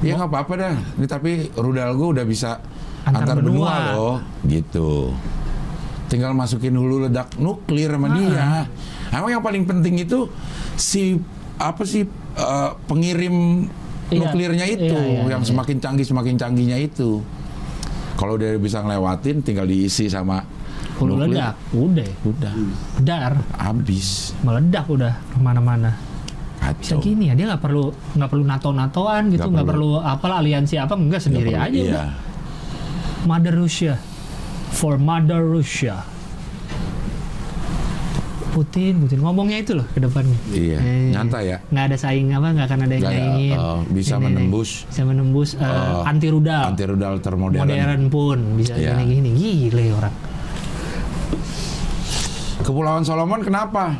[0.00, 0.74] Ya nggak apa-apa dah.
[0.94, 2.58] Ini tapi rudal gue udah bisa
[3.04, 3.52] Antar antar, benua.
[3.52, 3.74] benua.
[3.90, 4.16] loh.
[4.42, 5.12] Gitu.
[6.06, 8.14] Tinggal masukin hulu ledak nuklir sama Ah.
[8.14, 8.44] dia.
[9.10, 10.26] Emang yang paling penting itu
[10.74, 11.16] si
[11.54, 12.02] apa sih
[12.34, 13.68] eh, pengirim
[14.04, 15.48] Iya, nuklirnya itu iya, iya, yang iya.
[15.48, 17.24] semakin canggih semakin canggihnya itu.
[18.14, 20.44] Kalau dia bisa ngelewatin tinggal diisi sama
[20.94, 21.34] Hulu nuklir.
[21.34, 22.52] ledak, udah, Udah
[23.00, 24.36] dar, habis.
[24.40, 25.96] meledak udah ke mana-mana.
[26.74, 27.84] Bisa gini ya, dia nggak perlu
[28.14, 29.98] nggak perlu nato-natoan gitu, Nggak perlu.
[29.98, 30.06] perlu.
[30.06, 31.80] apalah aliansi apa, enggak Nggak sendiri perlu, aja.
[31.82, 32.04] Iya.
[33.24, 33.94] Mother Russia,
[34.70, 35.96] for Mother Russia.
[38.50, 40.38] Putin, Putin ngomongnya itu loh ke depannya.
[40.48, 41.58] Iya, Eh, nyantai ya.
[41.66, 43.56] Nggak ada saing apa, nggak akan ada yang nyaingin.
[43.56, 44.24] eh, bisa Ini, ini.
[44.30, 44.70] menembus.
[44.86, 47.60] bisa menembus eh, Eh, anti rudal, Anti rudal termodern.
[47.60, 48.94] modern pun bisa Iya.
[48.94, 49.30] gini-gini.
[49.34, 50.14] Gile orang.
[52.60, 53.98] Kepulauan Solomon kenapa?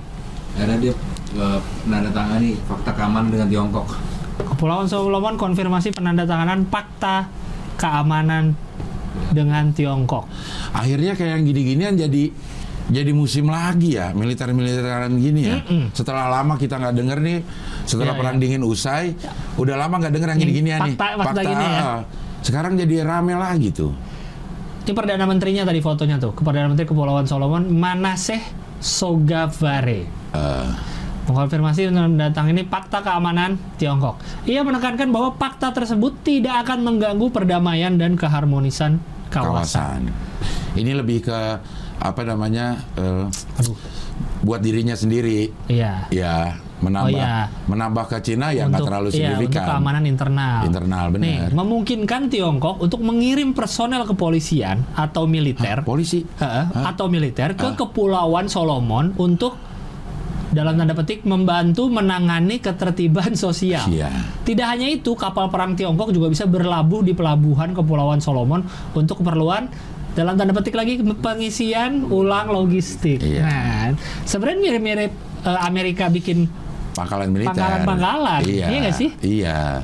[0.55, 0.95] Karena dia
[1.35, 3.89] menandatangani fakta keamanan dengan Tiongkok.
[4.35, 7.27] Kepulauan Solomon konfirmasi penandatanganan fakta
[7.75, 8.55] keamanan
[9.31, 10.27] dengan Tiongkok.
[10.73, 12.31] Akhirnya kayak yang gini-ginian jadi
[12.85, 15.57] jadi musim lagi ya militer-militeran gini ya.
[15.59, 15.89] Mm-mm.
[15.91, 17.39] Setelah lama kita nggak denger nih,
[17.85, 18.43] setelah Iya, perang iya.
[18.45, 19.17] dingin usai,
[19.57, 20.95] udah lama nggak denger yang Ini gini-ginian nih.
[20.95, 21.81] fakta- fakta gini ya.
[21.81, 22.01] ah.
[22.45, 23.93] Sekarang jadi rame lagi tuh.
[24.85, 28.45] Ini perdana menterinya tadi fotonya tuh, perdana menteri Kepulauan Solomon Manaseh
[28.85, 30.05] Sogavare.
[30.37, 30.69] Eh,
[31.25, 34.21] Mengkonfirmasi datang ini fakta keamanan Tiongkok.
[34.45, 39.01] Ia menekankan bahwa fakta tersebut tidak akan mengganggu perdamaian dan keharmonisan
[39.33, 40.13] kawasan.
[40.13, 40.77] kawasan.
[40.77, 41.39] Ini lebih ke
[41.97, 42.77] apa namanya?
[42.95, 43.25] eh,
[43.57, 43.77] Aduh,
[44.45, 45.49] buat dirinya sendiri.
[45.65, 46.05] iya.
[46.13, 47.49] Ya, menambah Oh, iya.
[47.65, 49.65] menambah ke Cina ya nggak terlalu iya, untuk signifikan.
[49.73, 50.61] keamanan internal.
[50.69, 51.25] Internal, benar.
[51.25, 56.21] Nih, memungkinkan Tiongkok untuk mengirim personel kepolisian atau militer Hah, polisi.
[56.75, 57.73] Atau militer ke.
[57.75, 59.57] Kepulauan Solomon untuk
[60.55, 63.85] dalam tanda petik membantu menangani ketertiban sosial.
[63.91, 64.09] Iya.
[64.47, 68.63] Tidak hanya itu, kapal perang Tiongkok juga bisa berlabuh di pelabuhan Kepulauan Solomon
[68.95, 69.69] untuk keperluan
[70.15, 73.19] dalam tanda petik lagi pengisian ulang logistik.
[73.19, 73.43] Iya.
[73.43, 73.87] Nah,
[74.23, 76.47] sebenarnya mirip-mirip eh, Amerika bikin
[76.95, 77.51] pangkalan militer.
[77.51, 78.67] Pangkalan-pangkalan, Iya.
[78.71, 79.11] iya sih?
[79.19, 79.83] Iya.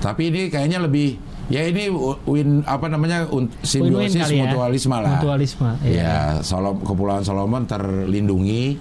[0.00, 1.88] Tapi ini kayaknya lebih ya ini
[2.28, 3.24] win apa namanya
[3.64, 4.48] simbiosis kali ya.
[4.48, 5.16] mutualisme lah.
[5.20, 5.92] Mutualisme, iya.
[5.92, 8.76] Iya, Solom, Kepulauan Solomon terlindungi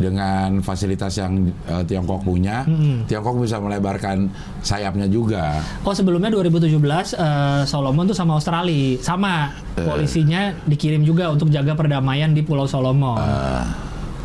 [0.00, 1.36] dengan fasilitas yang
[1.68, 2.64] eh, Tiongkok punya.
[2.64, 3.04] Mm-mm.
[3.04, 5.60] Tiongkok bisa melebarkan sayapnya juga.
[5.84, 9.84] Oh sebelumnya 2017 eh, Solomon tuh sama Australia sama Eh.
[9.84, 13.20] polisinya dikirim juga untuk jaga perdamaian di Pulau Solomon.
[13.20, 13.64] Eh,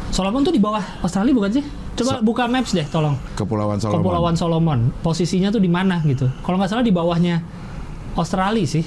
[0.09, 1.65] Solomon tuh di bawah Australia bukan sih?
[1.95, 3.15] Coba So- buka maps deh, tolong.
[3.35, 3.99] Kepulauan Solomon.
[3.99, 4.79] Kepulauan Solomon.
[4.99, 6.27] Posisinya tuh di mana gitu?
[6.39, 7.43] Kalau nggak salah di bawahnya
[8.15, 8.83] Australia sih.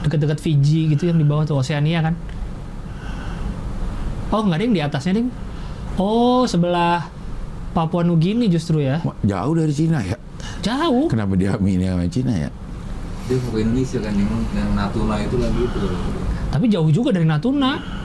[0.00, 2.16] Deket-deket Fiji gitu yang di bawah tuh Oceania kan.
[4.30, 5.28] Oh nggak ada yang di atasnya ding.
[6.00, 7.12] Oh sebelah
[7.70, 9.04] Papua Nugini justru ya.
[9.22, 10.16] Jauh dari Cina ya.
[10.60, 11.06] Jauh.
[11.06, 12.50] Kenapa dia ini sama Cina ya?
[13.28, 15.78] Dia mau ke Indonesia kan yang, yang Natuna itu lagi itu
[16.50, 18.00] Tapi jauh juga dari Natuna.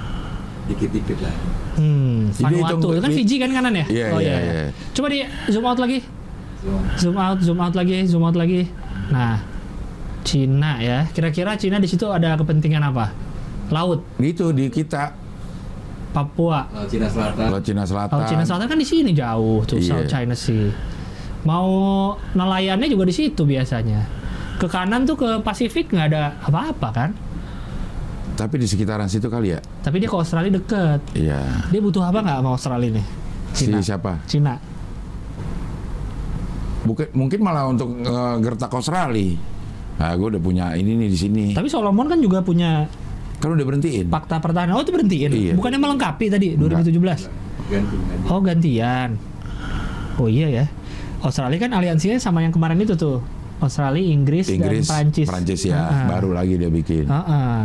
[0.65, 1.35] dikit-dikit lah.
[1.77, 2.75] Hmm, Jadi Vanuatu.
[2.75, 3.85] itu- Itu kan Fiji kan kanan ya?
[3.85, 4.53] Iya, oh iya, iya.
[4.65, 4.67] iya.
[4.91, 5.17] Coba di
[5.47, 5.99] zoom out lagi.
[6.97, 8.65] Zoom out, zoom out lagi, zoom out lagi.
[9.07, 9.37] Nah,
[10.21, 11.05] Cina ya.
[11.07, 13.13] Kira-kira Cina di situ ada kepentingan apa?
[13.69, 15.13] Laut, Gitu di kita
[16.15, 16.63] Papua.
[16.71, 17.45] Laut Cina Selatan.
[17.51, 18.15] Laut Cina Selatan.
[18.15, 19.99] Laut Cina Selatan kan di sini jauh tuh Iya.
[19.99, 20.71] South China Sea.
[21.43, 21.67] Mau
[22.31, 24.07] nelayannya juga di situ biasanya.
[24.55, 27.09] Ke kanan tuh ke Pasifik nggak ada apa-apa kan?
[28.35, 29.59] Tapi di sekitaran situ kali ya.
[29.83, 30.99] Tapi dia ke Australia deket.
[31.11, 31.43] Iya.
[31.67, 33.05] Dia butuh apa nggak sama Australia nih?
[33.51, 33.79] Si Cina.
[33.83, 34.11] siapa?
[34.25, 34.55] Cina.
[36.85, 39.35] Mungkin mungkin malah untuk eh, gertak Australia.
[39.95, 41.45] Nah, gue udah punya ini nih di sini.
[41.55, 42.83] Tapi Solomon kan juga punya
[43.45, 44.05] Kan udah berhentiin.
[44.09, 44.73] fakta pertahanan.
[44.73, 45.29] Oh itu berhentiin.
[45.29, 45.53] Iya.
[45.53, 46.81] Bukannya melengkapi tadi Enggak.
[46.81, 47.29] 2017.
[47.65, 48.25] Ganti, ganti.
[48.25, 49.09] Oh gantian.
[50.17, 50.65] Oh iya ya.
[51.21, 53.21] Australia kan aliansinya sama yang kemarin itu tuh.
[53.55, 55.27] Australia, Inggris, Inggris, dan Prancis.
[55.29, 56.05] Prancis ya, Ah, ah.
[56.11, 57.07] baru lagi dia bikin.
[57.07, 57.63] Ah, ah.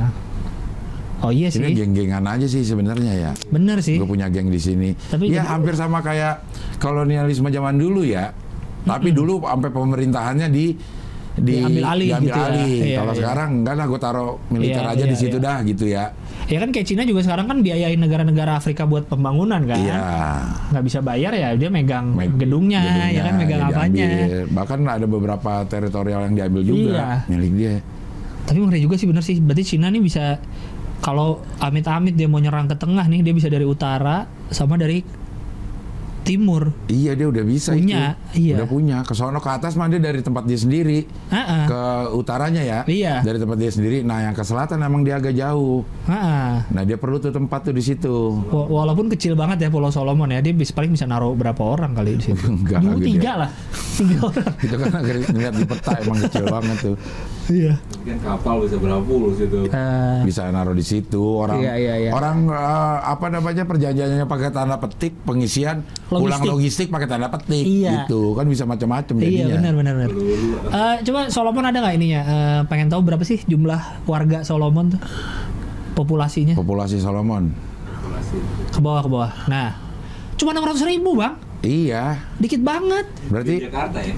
[1.21, 1.61] Oh iya sih.
[1.61, 3.31] Ini geng-gengan aja sih sebenarnya ya.
[3.49, 3.97] Bener sih.
[3.97, 4.95] Gue punya geng di sini.
[4.95, 6.41] Tapi ya jadi- hampir sama kayak
[6.79, 8.33] kolonialisme zaman dulu ya.
[8.81, 10.73] Tapi dulu sampai pemerintahannya di
[11.39, 12.47] di Diambil alih diambil gitu ya.
[12.49, 12.73] alih.
[12.81, 13.21] Iya, Kalau iya.
[13.23, 15.47] sekarang enggak lah gue taruh militer Iya, aja iya, di situ iya.
[15.47, 16.05] dah gitu ya.
[16.51, 19.79] Ya kan kayak Cina juga sekarang kan biayain negara-negara Afrika buat pembangunan kan.
[19.79, 19.99] Iya.
[20.71, 24.07] Nggak bisa bayar ya dia megang Meg- gedungnya, ya kan megang ya apanya.
[24.49, 27.07] Bahkan ada beberapa teritorial yang diambil juga Iya.
[27.31, 27.75] milik dia.
[28.41, 29.39] Tapi ngeri juga sih bener sih.
[29.39, 30.39] Berarti Cina nih bisa
[31.01, 35.01] Kalau amit-amit dia mau nyerang ke tengah nih, dia bisa dari utara sama dari
[36.23, 36.71] timur.
[36.87, 38.47] Iya dia udah bisa Punya, itu.
[38.47, 38.57] iya.
[38.57, 38.97] Udah punya.
[39.01, 41.05] Ke sono ke atas mah dia dari tempat dia sendiri.
[41.29, 41.81] Ah, Ke
[42.13, 42.81] utaranya ya.
[42.85, 43.21] Iya.
[43.21, 44.01] Dari tempat dia sendiri.
[44.01, 45.83] Nah yang ke selatan emang dia agak jauh.
[46.07, 46.63] ah.
[46.67, 48.41] Nah dia perlu tuh tempat tuh di situ.
[48.45, 51.93] Wa- Walaupun kecil banget ya Pulau Solomon ya, dia bisa paling bisa naruh berapa orang
[51.93, 52.45] kali di situ?
[52.51, 53.07] Enggak, Dulu gede.
[53.11, 53.51] tiga lah,
[53.95, 54.53] tiga orang.
[54.59, 56.97] Itu kan agak ngeliat di peta emang kecil banget tuh.
[57.47, 57.75] Iya.
[57.77, 59.59] Tapi kan kapal bisa berapa puluh situ.
[59.67, 61.19] Eh, Bisa naruh di situ.
[61.19, 62.11] Orang Iya, iya, iya.
[62.11, 66.51] orang eh, apa namanya perjanjiannya pakai tanda petik, pengisian, pulang Logistik.
[66.51, 68.03] logistik pakai tanda petik Iya.
[68.03, 68.35] gitu.
[68.35, 69.55] Kan bisa macam-macam iya jadinya.
[69.57, 70.11] benar benar benar.
[70.11, 72.21] Dulu Eh, coba Solomon ada nggak ininya?
[72.21, 75.01] Eh, pengen tahu berapa sih jumlah warga Solomon tuh?
[75.93, 77.55] Populasinya Populasi Solomon.
[77.93, 78.37] populasi.
[78.69, 79.31] ke bawah ke bawah.
[79.47, 79.75] Nah,
[80.35, 82.19] cuma 600 ribu bang, Iya.
[82.37, 83.07] dikit banget.
[83.13, 84.15] Di Berarti Jakarta ya.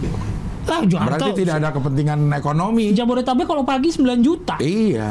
[0.63, 1.07] Ah, Jakarta.
[1.11, 2.93] berarti tidak ada kepentingan ekonomi.
[2.93, 4.55] Jabodetabek kalau pagi 9 juta.
[4.57, 5.11] Iya.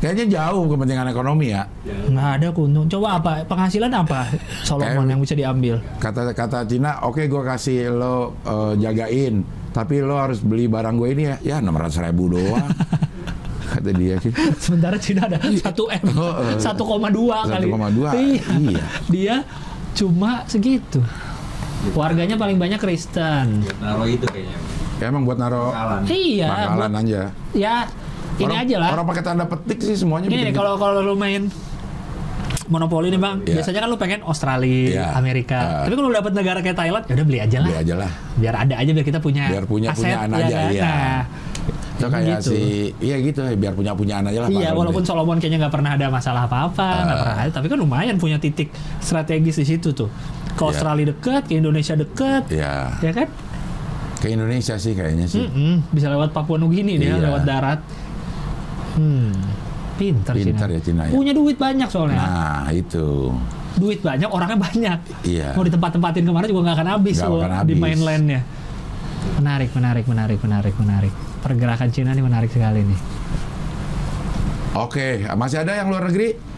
[0.00, 1.68] Kayaknya jauh kepentingan ekonomi ya.
[1.84, 2.88] Nggak ada keuntungan.
[2.88, 3.32] Coba apa?
[3.44, 4.32] Penghasilan apa
[4.64, 5.74] Solomon Kayak- yang bisa diambil?
[5.96, 11.08] Kata kata Cina, oke gue kasih lo eh, jagain, tapi lo harus beli barang gue
[11.10, 12.64] ini ya, ya 600 ribu doang.
[13.70, 14.34] kata dia gitu.
[14.58, 16.58] Sementara Cina ada 1 M, Oh, eh.
[16.58, 16.74] 1,2
[17.46, 17.66] kali.
[17.68, 18.42] 1,2, Iya.
[18.58, 18.84] iya.
[19.06, 19.34] Dia
[19.92, 20.98] cuma segitu.
[21.92, 23.62] Warganya paling banyak Kristen.
[23.62, 24.56] Buat naruh itu kayaknya.
[24.96, 25.72] Ya, emang buat naro.
[26.04, 27.20] Iya, pangkalan buat, aja.
[27.52, 27.76] ya
[28.36, 28.90] ini orang, aja lah.
[28.92, 30.26] Orang pakai tanda petik sih semuanya.
[30.26, 31.50] Gini kalau kalau lu main
[32.66, 33.54] monopoli nih bang, Iya.
[33.58, 35.04] biasanya kan lu pengen Australia, Iya.
[35.12, 35.58] Amerika.
[35.58, 35.82] Ah.
[35.82, 37.66] Tapi kalau lu dapat negara kayak Thailand, ya udah beli aja lah.
[37.66, 38.10] beli aja lah.
[38.36, 40.70] Biar ada aja biar kita punya Biar punya- aset, punyaan ya aja, kan?
[40.70, 40.82] iya.
[40.86, 41.20] Nah,
[42.00, 42.48] Itu kayak gitu.
[42.48, 42.60] si,
[42.98, 44.48] iya gitu ya, biar punya punyaan aja lah.
[44.48, 45.08] Iya, walaupun Ron.
[45.10, 47.20] Solomon kayaknya nggak pernah ada masalah apa-apa, nggak Ah.
[47.20, 48.70] pernah ada, tapi kan lumayan punya titik
[49.00, 50.08] strategis di situ tuh.
[50.50, 50.68] Ke Iya.
[50.70, 53.28] Australia deket, ke Indonesia deket, Ya, ya kan?
[54.16, 55.42] ke Indonesia sih kayaknya sih.
[55.42, 57.26] Mm-mm, bisa lewat Papua Nugini dia, Iya.
[57.26, 57.80] lewat darat.
[58.90, 59.30] Hmm,
[59.94, 60.76] pinter, Pinter Cina.
[60.76, 61.12] ya Cina ya.
[61.12, 62.18] Punya duit banyak soalnya.
[62.18, 63.30] Nah, itu.
[63.78, 64.98] Duit banyak, orangnya banyak.
[65.22, 65.54] Iya.
[65.54, 67.78] Mau ditempat-tempatin ke mana juga nggak akan habis Nggak loh akan di habis.
[67.78, 68.40] mainlandnya.
[69.38, 71.12] Menarik, menarik, menarik, menarik, menarik.
[71.40, 73.00] Pergerakan Cina ini menarik sekali nih.
[74.70, 76.49] Oke, masih ada yang luar negeri?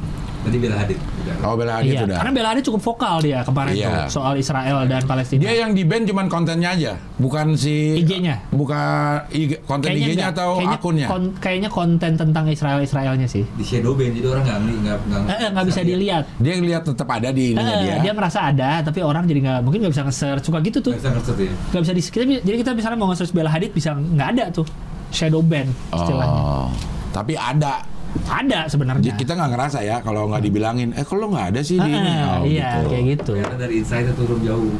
[0.43, 0.98] Tadi Bella Hadid.
[0.98, 1.35] Udah.
[1.40, 2.16] Oh, Bella Hadid iya, sudah.
[2.19, 3.86] karena Bella Hadid cukup vokal dia kemarin Iya.
[3.86, 5.40] tuh soal Israel dan Palestina.
[5.40, 8.43] Dia yang di band cuman kontennya aja, bukan si IG-nya?
[8.51, 8.82] Bukan
[9.31, 10.35] IG, konten IG-nya enggak.
[10.35, 11.06] atau kayaknya akunnya?
[11.06, 13.47] kon- kayaknya konten tentang Israel Israelnya sih.
[13.48, 16.24] Di shadow band jadi orang nggak nggak nggak Eh, eh, nggak bisa dilihat.
[16.36, 17.94] Dia lihat tetap ada di ininya Eh, dia.
[18.01, 20.93] dia merasa ada, tapi orang jadi nggak mungkin nggak bisa nge-search suka gitu tuh.
[20.93, 21.55] Nggak bisa ngerti ya.
[21.70, 24.66] Nggak bisa di kita, jadi kita misalnya mau nge-search Bella Hadid bisa nggak ada tuh
[25.09, 26.35] shadow ban istilahnya.
[26.35, 26.66] Oh,
[27.10, 27.91] tapi ada.
[28.22, 29.12] Ada sebenarnya.
[29.14, 30.93] Kita nggak ngerasa ya kalau nggak dibilangin.
[30.93, 32.12] Eh, kalau nggak ada sih di ini.
[32.12, 32.89] Ah, Oh, iya, gitu.
[32.89, 33.32] kayak gitu.
[33.36, 34.72] Karena dari inside turun jauh.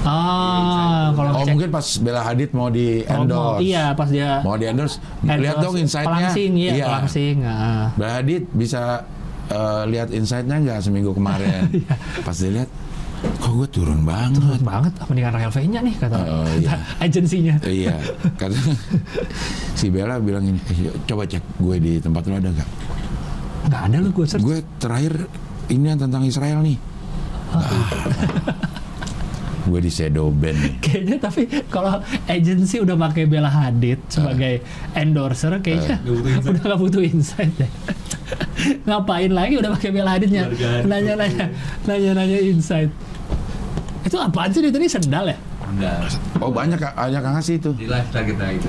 [0.00, 3.60] Ah, kalau Oh mungkin pas Bella Hadid mau di promo, endorse.
[3.60, 6.08] iya pas dia Mau di endorse, endorse, lihat dong insight-nya.
[6.30, 7.36] Pelangsing, iya, pelangsing.
[7.42, 7.86] ah.
[7.92, 9.02] Bella Hadid bisa
[9.48, 11.66] eh, lihat insight-nya nggak seminggu kemarin.
[11.74, 11.94] Iya.
[12.22, 12.70] pas dilihat,
[13.18, 14.38] kok gue turun banget.
[14.38, 16.74] Turun banget mendingan Rahel V-nya nih kata, kata iya.
[17.02, 17.54] agensinya.
[17.66, 17.96] iya,
[18.38, 18.54] kata
[19.78, 22.68] si Bella bilang ini, "Eh, coba cek gue di tempat lo ada gak?
[23.68, 24.42] Nggak ada lu gue search.
[24.42, 25.26] Gue terakhir
[25.68, 26.78] ini yang tentang Israel nih.
[29.68, 30.72] gue di shadow band nih.
[30.84, 34.60] Kayaknya tapi kalau agensi udah pakai Bella Hadid sebagai
[34.92, 36.48] endorser kayaknya insight.
[36.48, 37.70] udah nggak butuh insight deh.
[38.88, 40.48] Ngapain lagi udah pakai Bella Hadidnya?
[40.48, 40.88] Keluarga Hadid.
[40.88, 41.44] Nanya-nanya
[41.84, 42.90] nanya-nanya insight.
[44.02, 45.36] Itu apaan sih itu nih sendal ya?
[45.68, 46.08] Enggak.
[46.40, 47.70] Oh banyak banyak yang ngasih itu.
[47.76, 48.68] Di live kita itu.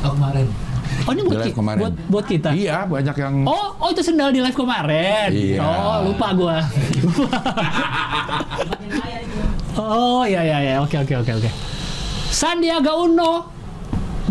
[0.00, 0.48] Oh kemarin.
[1.02, 1.80] Oh ini buat, Di live ki- kemarin.
[1.80, 2.48] buat buat kita.
[2.52, 3.34] Iya banyak yang.
[3.44, 5.28] Oh, oh itu sendal di live kemarin.
[5.28, 5.60] Iya.
[5.60, 6.58] Oh, lupa gua.
[9.78, 10.74] oh, iya iya iya.
[10.82, 11.50] Oke oke oke oke.
[12.32, 13.48] Sandiaga Uno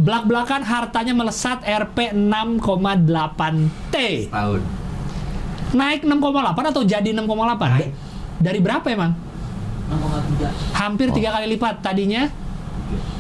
[0.02, 3.96] belak-belakan hartanya melesat Rp 6,8 T.
[4.34, 4.62] Tahun.
[5.72, 7.30] Naik 6,8 atau jadi 6,8?
[7.62, 7.90] Naik.
[8.42, 9.14] Dari berapa emang?
[10.74, 11.86] Hampir tiga kali lipat.
[11.86, 12.26] Tadinya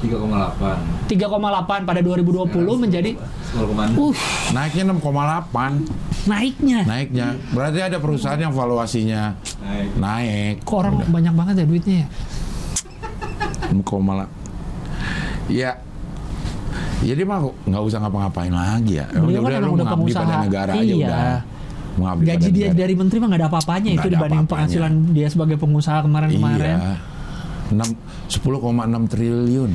[0.02, 1.08] 3,8.
[1.08, 3.12] 3,8 pada 2020 menjadi
[3.50, 3.96] 10,6.
[3.96, 4.16] uh
[4.52, 5.86] Naiknya 6,8
[6.24, 6.80] naiknya.
[6.86, 7.28] naiknya.
[7.50, 9.90] Berarti ada perusahaan yang valuasinya Naik.
[9.96, 10.54] naik.
[10.62, 12.08] Kok orang banyak banget ya duitnya ya?
[13.72, 14.28] 6,8.
[15.48, 15.72] Ya.
[17.02, 19.10] Jadi mah nggak usah ngapa-ngapain lagi ya.
[19.10, 20.46] Beliau kan udah emang lu udah mengabdi pada pengusaha.
[20.46, 20.98] negara aja Iya.
[21.02, 21.34] udah.
[21.92, 22.80] Mengabdi Gaji dia negara.
[22.80, 24.52] dari menteri mah nggak ada apa-apanya itu dibanding apa-apanya.
[24.70, 26.78] penghasilan dia sebagai pengusaha kemarin-kemarin.
[26.78, 26.96] Iya.
[27.72, 27.82] 6
[28.30, 29.72] 10,6 triliun.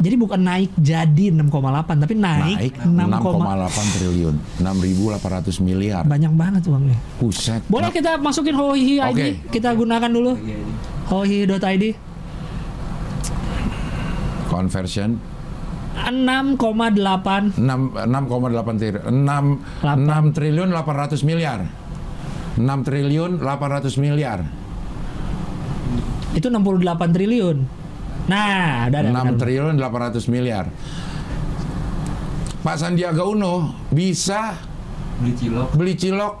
[0.00, 4.34] Jadi bukan naik jadi 6,8 tapi naik, Naik 6, 6,8 triliun.
[4.64, 6.02] 6.800 miliar.
[6.08, 6.96] banyak banget uangnya.
[7.20, 7.60] Buset.
[7.68, 9.26] Boleh kita masukin Hohi ID, Oke.
[9.52, 10.40] kita gunakan dulu.
[11.12, 11.84] Hohi.id.
[14.48, 15.20] Conversion
[16.00, 21.60] 6,8 6 6,8 triliun 6 6 triliun 800 miliar
[22.56, 24.38] 6 triliun 800 miliar
[26.32, 26.80] itu 68
[27.10, 27.56] triliun.
[28.26, 29.10] Nah, ada ada.
[29.26, 30.70] 6 triliun 800 miliar
[32.60, 34.54] Pak Sandiaga Uno bisa
[35.18, 36.34] Beli cilok beli cilok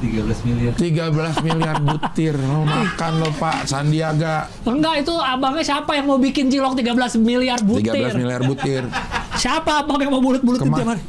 [0.00, 0.72] 13 miliar.
[0.74, 6.48] 13 miliar butir lo makan lo Pak Sandiaga Enggak itu abangnya siapa yang mau bikin
[6.48, 7.92] cilok 13 miliar butir?
[7.94, 8.84] 13 miliar butir
[9.32, 11.02] Siapa abang yang mau bulut-bulutin Kema- tiap hari?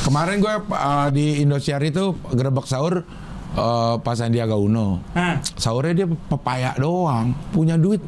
[0.00, 3.04] kemarin gue uh, di Indosiar itu gerebek sahur
[3.56, 5.00] uh, Pak Sandiaga Uno.
[5.14, 8.02] Nah, sahurnya dia pepaya doang punya duit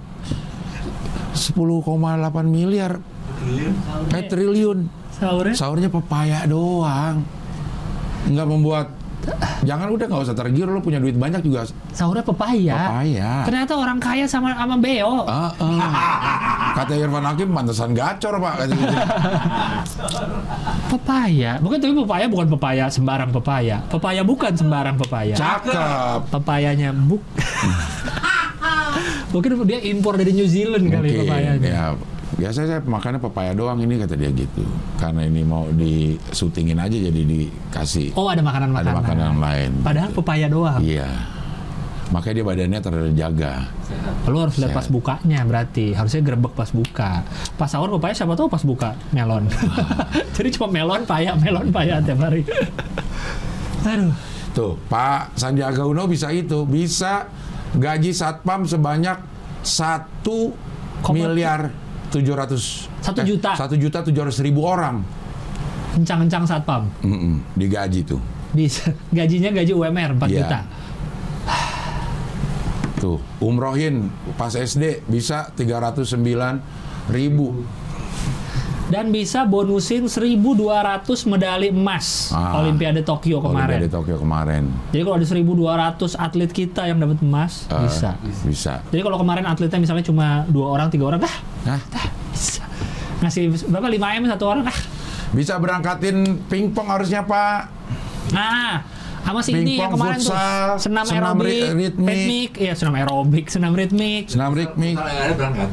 [1.33, 1.57] 10,8
[2.45, 3.01] miliar.
[4.13, 4.79] Eh triliun.
[5.15, 5.55] Sahurnya?
[5.57, 7.25] Sahurnya pepaya doang.
[8.29, 8.87] Nggak membuat
[9.63, 12.77] jangan udah nggak usah tergiur lo punya duit banyak juga sahurnya pepaya.
[12.89, 15.29] pepaya Ternyata orang kaya sama sama beo.
[15.29, 15.93] Ah, ah.
[16.81, 18.97] kata Irfan Hakim pantesan gacor pak kata gitu.
[20.91, 21.53] Pepaya.
[21.61, 23.77] Bukan tapi pepaya bukan pepaya sembarang pepaya.
[23.93, 25.35] Pepaya bukan sembarang pepaya.
[25.37, 27.23] cakep Pepayanya buk.
[29.33, 31.71] Mungkin dia impor dari New Zealand kali Mungkin, pepayanya.
[31.71, 31.85] ya
[32.39, 34.63] biasa saya makannya pepaya doang ini kata dia gitu.
[35.01, 38.15] Karena ini mau di syutingin aja jadi dikasih.
[38.15, 39.71] Oh ada makanan makanan ada makanan lain.
[39.83, 40.19] Padahal gitu.
[40.23, 40.81] pepaya doang.
[40.83, 41.11] Iya.
[42.11, 43.55] Makanya dia badannya terjaga.
[44.27, 45.95] Lu harus lihat pas bukanya berarti.
[45.95, 47.23] Harusnya grebek pas buka.
[47.55, 49.47] Pas sahur pepaya siapa tahu pas buka melon.
[50.37, 52.43] Jadi cuma melon paya melon paya tiap hari.
[53.91, 54.15] Aduh.
[54.51, 56.67] Tuh Pak Sandiaga Uno bisa itu.
[56.67, 57.31] Bisa
[57.79, 59.19] gaji satpam sebanyak
[59.63, 60.51] satu
[61.15, 61.71] miliar
[62.11, 63.51] 700 1 eh, juta.
[63.55, 65.01] Eh, 1 juta 700 ribu orang.
[65.95, 66.87] Encang-encang satpam.
[67.03, 68.21] Mm -mm, digaji tuh.
[68.51, 68.67] Di,
[69.19, 70.39] gajinya gaji UMR 4 yeah.
[70.43, 70.59] juta.
[73.01, 76.21] Tuh, umrohin pas SD bisa 309
[77.09, 77.65] ribu.
[78.91, 80.51] Dan bisa bonusin 1.200
[81.25, 82.59] medali emas Ah.
[82.59, 83.79] Olimpiade Tokyo kemarin.
[83.79, 84.63] Olimpiade Tokyo kemarin.
[84.91, 88.19] Jadi kalau ada 1.200 atlet kita yang dapat emas, Eh, bisa.
[88.43, 88.75] Bisa.
[88.85, 91.35] Jadi kalau kemarin atletnya misalnya cuma dua orang, tiga orang, dah,
[91.65, 92.67] Nah, dah bisa.
[93.21, 94.79] Ngasih berapa 5 m satu orang, dah.
[95.31, 97.71] bisa berangkatin pingpong harusnya Pak.
[98.31, 98.83] Nah,
[99.21, 100.35] sama si ini yang kemarin futsal,
[100.75, 102.11] tuh senam, senam aerobik, ri- ritmik.
[102.11, 104.27] ritmik, iya senam aerobik, senam ritmik.
[104.27, 104.99] Senam ritmik.
[104.99, 105.69] Yang ada berangkat.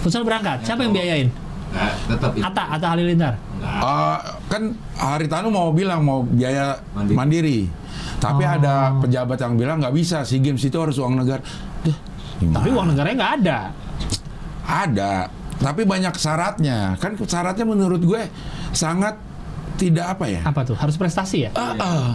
[0.00, 1.28] Futsal berangkat, siapa yang biayain?
[1.70, 2.42] Nah, tetap itu.
[2.42, 3.34] Ata, Ata Halilintar.
[3.56, 4.62] Nah, Eh, kan
[4.96, 7.14] Haritanu mau bilang mau biaya Mandiri.
[7.14, 7.58] mandiri.
[8.18, 8.52] Tapi Oh.
[8.52, 11.40] ada pejabat yang bilang nggak bisa, SEA Games itu harus uang negara.
[11.80, 11.96] Duh?
[12.40, 13.58] Tapi uang negaranya nggak ada.
[14.62, 15.12] Ada,
[15.56, 16.94] tapi banyak syaratnya.
[16.96, 18.22] Kan syaratnya menurut gue
[18.70, 19.18] sangat
[19.74, 20.40] tidak apa ya?
[20.44, 20.76] Apa tuh?
[20.76, 21.50] Harus prestasi ya?
[21.54, 22.08] Ah, ah.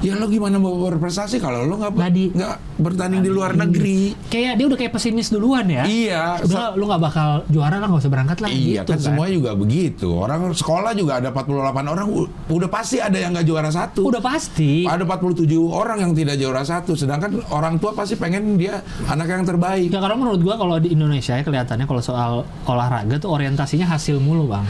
[0.00, 4.16] Ya lo gimana mau berprestasi kalau lo nggak Nggak di- nggak bertanding di luar negeri?
[4.26, 5.84] Kayak dia udah kayak pesimis duluan ya.
[5.84, 9.26] Iya, Udah lu nggak bakal juara lah nggak usah berangkat lah Iya gitu kan semua
[9.28, 10.08] juga begitu.
[10.10, 11.52] Orang sekolah juga ada 48
[11.86, 12.06] orang
[12.48, 14.06] udah pasti ada yang nggak juara satu.
[14.06, 14.84] Udah pasti.
[14.84, 16.94] Ada 47 orang yang tidak juara satu.
[16.94, 19.90] Sedangkan orang tua pasti pengen dia anak yang terbaik.
[19.90, 22.32] Ya karena menurut gua kalau di Indonesia ya kelihatannya kalau soal
[22.64, 24.64] olahraga tuh orientasinya hasil mulu bang,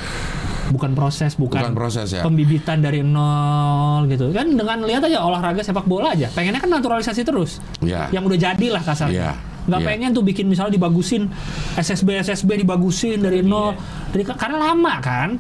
[0.71, 2.23] bukan proses, bukan, Bukan proses ya.
[2.23, 4.31] pembibitan dari nol gitu.
[4.31, 7.59] Kan dengan lihat aja olahraga sepak bola aja, pengennya kan naturalisasi terus.
[7.83, 8.09] Iya.
[8.15, 9.15] Yang udah jadi lah kasarnya.
[9.15, 9.33] Iya.
[9.61, 9.89] Nggak Iya.
[9.93, 11.29] pengen tuh bikin misalnya dibagusin
[11.77, 13.77] SSB SSB dibagusin dari nol,
[14.09, 15.37] dari karena lama kan.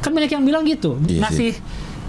[0.00, 0.96] Kan banyak yang bilang gitu.
[1.04, 1.52] Iya ngasih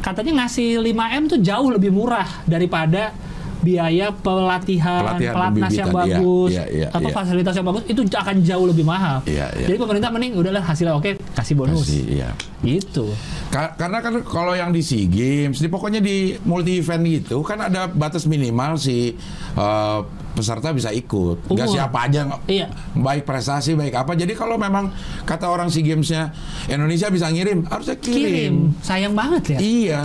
[0.01, 3.13] katanya ngasih 5 m tuh jauh lebih murah daripada
[3.61, 7.13] biaya pelatihan, Pelatihan, pelatnas yang iya, bagus, iya, iya, apa iya.
[7.13, 9.21] fasilitas yang bagus itu akan jauh lebih mahal.
[9.23, 9.67] Iya, iya.
[9.69, 11.85] Jadi pemerintah mending udahlah hasilnya oke kasih bonus.
[11.85, 12.33] Pasti, iya.
[12.61, 13.05] Gitu.
[13.49, 17.61] Ka- karena kan kalau yang di SEA Games, di pokoknya di multi event gitu kan
[17.61, 19.13] ada batas minimal si
[19.53, 19.99] eh,
[20.31, 21.45] peserta bisa ikut.
[21.45, 21.67] Umur.
[21.67, 22.71] siapa aja Iya.
[22.93, 24.15] baik prestasi baik apa.
[24.15, 24.89] Jadi kalau memang
[25.23, 26.33] kata orang SEA Games-nya
[26.65, 28.17] Indonesia bisa ngirim, harusnya kirim.
[28.17, 28.55] Kirim.
[28.81, 29.59] Sayang banget ya.
[29.61, 30.01] Iya.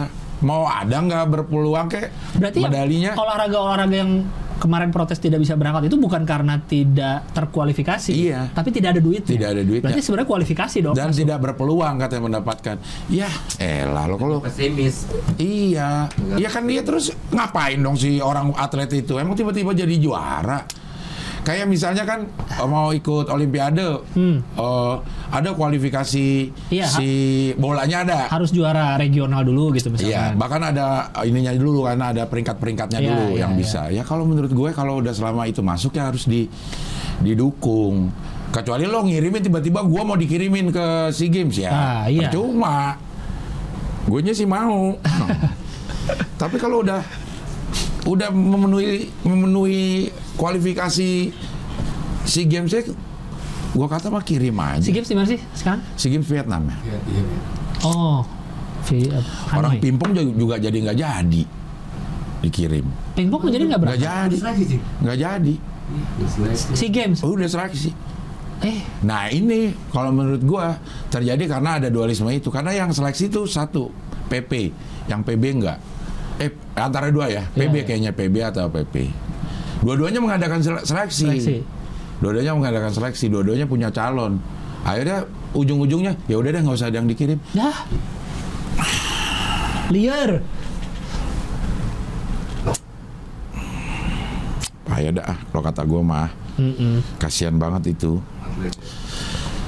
[0.46, 3.18] Mau ada nggak berpeluang kayak Berarti medalinya?
[3.18, 4.12] olahraga-olahraga yang
[4.56, 8.48] kemarin protes tidak bisa berangkat itu bukan karena tidak terkualifikasi, Iya.
[8.50, 9.28] tapi tidak ada duitnya.
[9.28, 9.90] Tidak ada duitnya.
[9.90, 10.94] Berarti sebenarnya kualifikasi dong.
[10.94, 12.76] dan tidak berpeluang katanya mendapatkan.
[13.06, 13.28] Ya,
[13.58, 15.04] elah lo kalau pesimis.
[15.36, 19.18] Iya, iya kan dia terus ngapain dong si orang atlet itu?
[19.18, 20.64] Emang tiba-tiba jadi juara?
[21.46, 24.42] Kayak misalnya kan eh, mau ikut Olimpiade, Hmm.
[24.42, 24.94] eh,
[25.30, 27.08] ada kualifikasi Iya, si
[27.54, 28.20] bolanya ada.
[28.26, 30.32] harus juara regional dulu gitu Iya, misalkan.
[30.42, 30.86] bahkan ada
[31.22, 33.60] ininya dulu karena ada peringkat-peringkatnya Iya, dulu iya, yang iya.
[33.62, 33.80] bisa.
[33.94, 36.50] Ya kalau menurut gue kalau udah selama itu masuk ya harus di
[37.22, 38.10] didukung.
[38.50, 41.70] Kecuali lo ngirimin tiba-tiba gue mau dikirimin ke SEA Games ya.
[41.70, 42.26] Ah, iya.
[42.26, 42.98] Percuma.
[44.06, 44.98] Gue sih mau.
[46.40, 47.02] Tapi kalau udah
[48.06, 50.08] udah memenuhi memenuhi
[50.38, 51.34] kualifikasi
[52.26, 52.72] SEA Games
[53.76, 54.80] Gua kata mah kirim aja.
[54.80, 55.84] Si Games di mana sih sekarang?
[56.00, 56.76] Si Games Vietnam ya.
[56.80, 57.40] Iya, iya, iya.
[57.84, 58.24] Oh,
[58.88, 59.20] Vi, uh,
[59.52, 61.42] Orang pingpong juga, juga jadi nggak jadi
[62.40, 62.86] dikirim.
[63.12, 64.28] Pingpong jadi nggak Nggak berangkat?
[64.32, 64.80] jadi, sih.
[65.04, 65.54] nggak jadi.
[66.72, 67.20] Si Games.
[67.20, 67.92] Oh, udah seleksi.
[68.64, 70.80] Eh, Nah ini kalau menurut gua
[71.12, 72.48] terjadi karena ada dualisme itu.
[72.48, 73.92] Karena yang seleksi itu satu
[74.32, 74.72] PP,
[75.12, 75.78] yang PB enggak.
[76.36, 77.84] Eh antara dua ya, PB iya.
[77.88, 79.08] kayaknya PB atau PP.
[79.80, 81.24] Dua-duanya mengadakan sele- seleksi.
[81.28, 81.56] Seleksi.
[82.20, 84.40] Dua-duanya mengadakan seleksi, dua-duanya punya calon.
[84.84, 85.24] Akhirnya
[85.56, 87.40] ujung-ujungnya ya udah deh nggak usah ada yang dikirim.
[87.52, 87.76] dah.
[89.92, 90.42] Liar.
[94.86, 96.28] Payah dah ah, kalau kata gua mah.
[96.56, 97.04] Mm-mm.
[97.20, 98.16] Kasihan banget itu.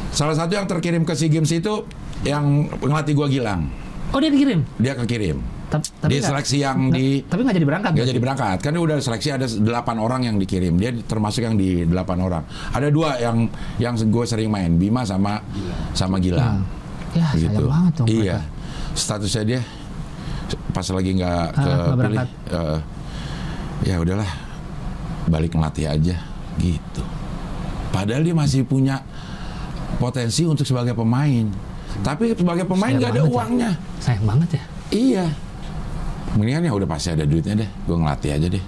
[0.08, 1.84] Salah satu yang terkirim ke SEA Games itu
[2.24, 3.68] yang ngelatih gua Gilang.
[4.12, 4.64] Oh dia dikirim.
[4.80, 5.57] Dia kekirim.
[5.68, 7.90] Ta- Di seleksi yang nggak- di- Tapi nggak jadi berangkat.
[7.92, 11.84] Nggak jadi berangkat kan udah seleksi ada 8 orang yang dikirim dia termasuk yang di
[11.84, 12.40] 8 orang
[12.70, 13.44] ada dua yang
[13.76, 15.44] yang gue sering main Bima sama
[15.92, 16.64] sama Gilang
[17.10, 18.06] Ya, sayang gitu banget dong.
[18.06, 18.94] iya mereka.
[18.94, 19.60] statusnya dia
[20.70, 22.28] pas lagi nggak Ah, ke nggak berangkat.
[23.82, 24.30] ya udahlah
[25.26, 26.16] balik ngelatih aja
[26.56, 27.02] gitu
[27.90, 29.04] padahal dia masih punya
[29.96, 31.44] potensi untuk sebagai pemain
[32.00, 33.26] tapi sebagai pemain Sayang nggak ada ya.
[33.26, 34.62] uangnya Sayang banget ya.
[34.88, 35.26] Iya.
[36.36, 37.68] Mendingan ya udah pasti ada duitnya deh.
[37.88, 38.64] Gue ngelatih aja deh.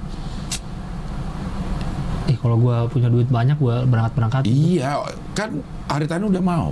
[2.30, 4.46] Eh kalau gua punya duit banyak gua berangkat-berangkat.
[4.46, 5.02] Iya,
[5.34, 5.58] kan
[5.90, 6.70] Haritanu udah mau.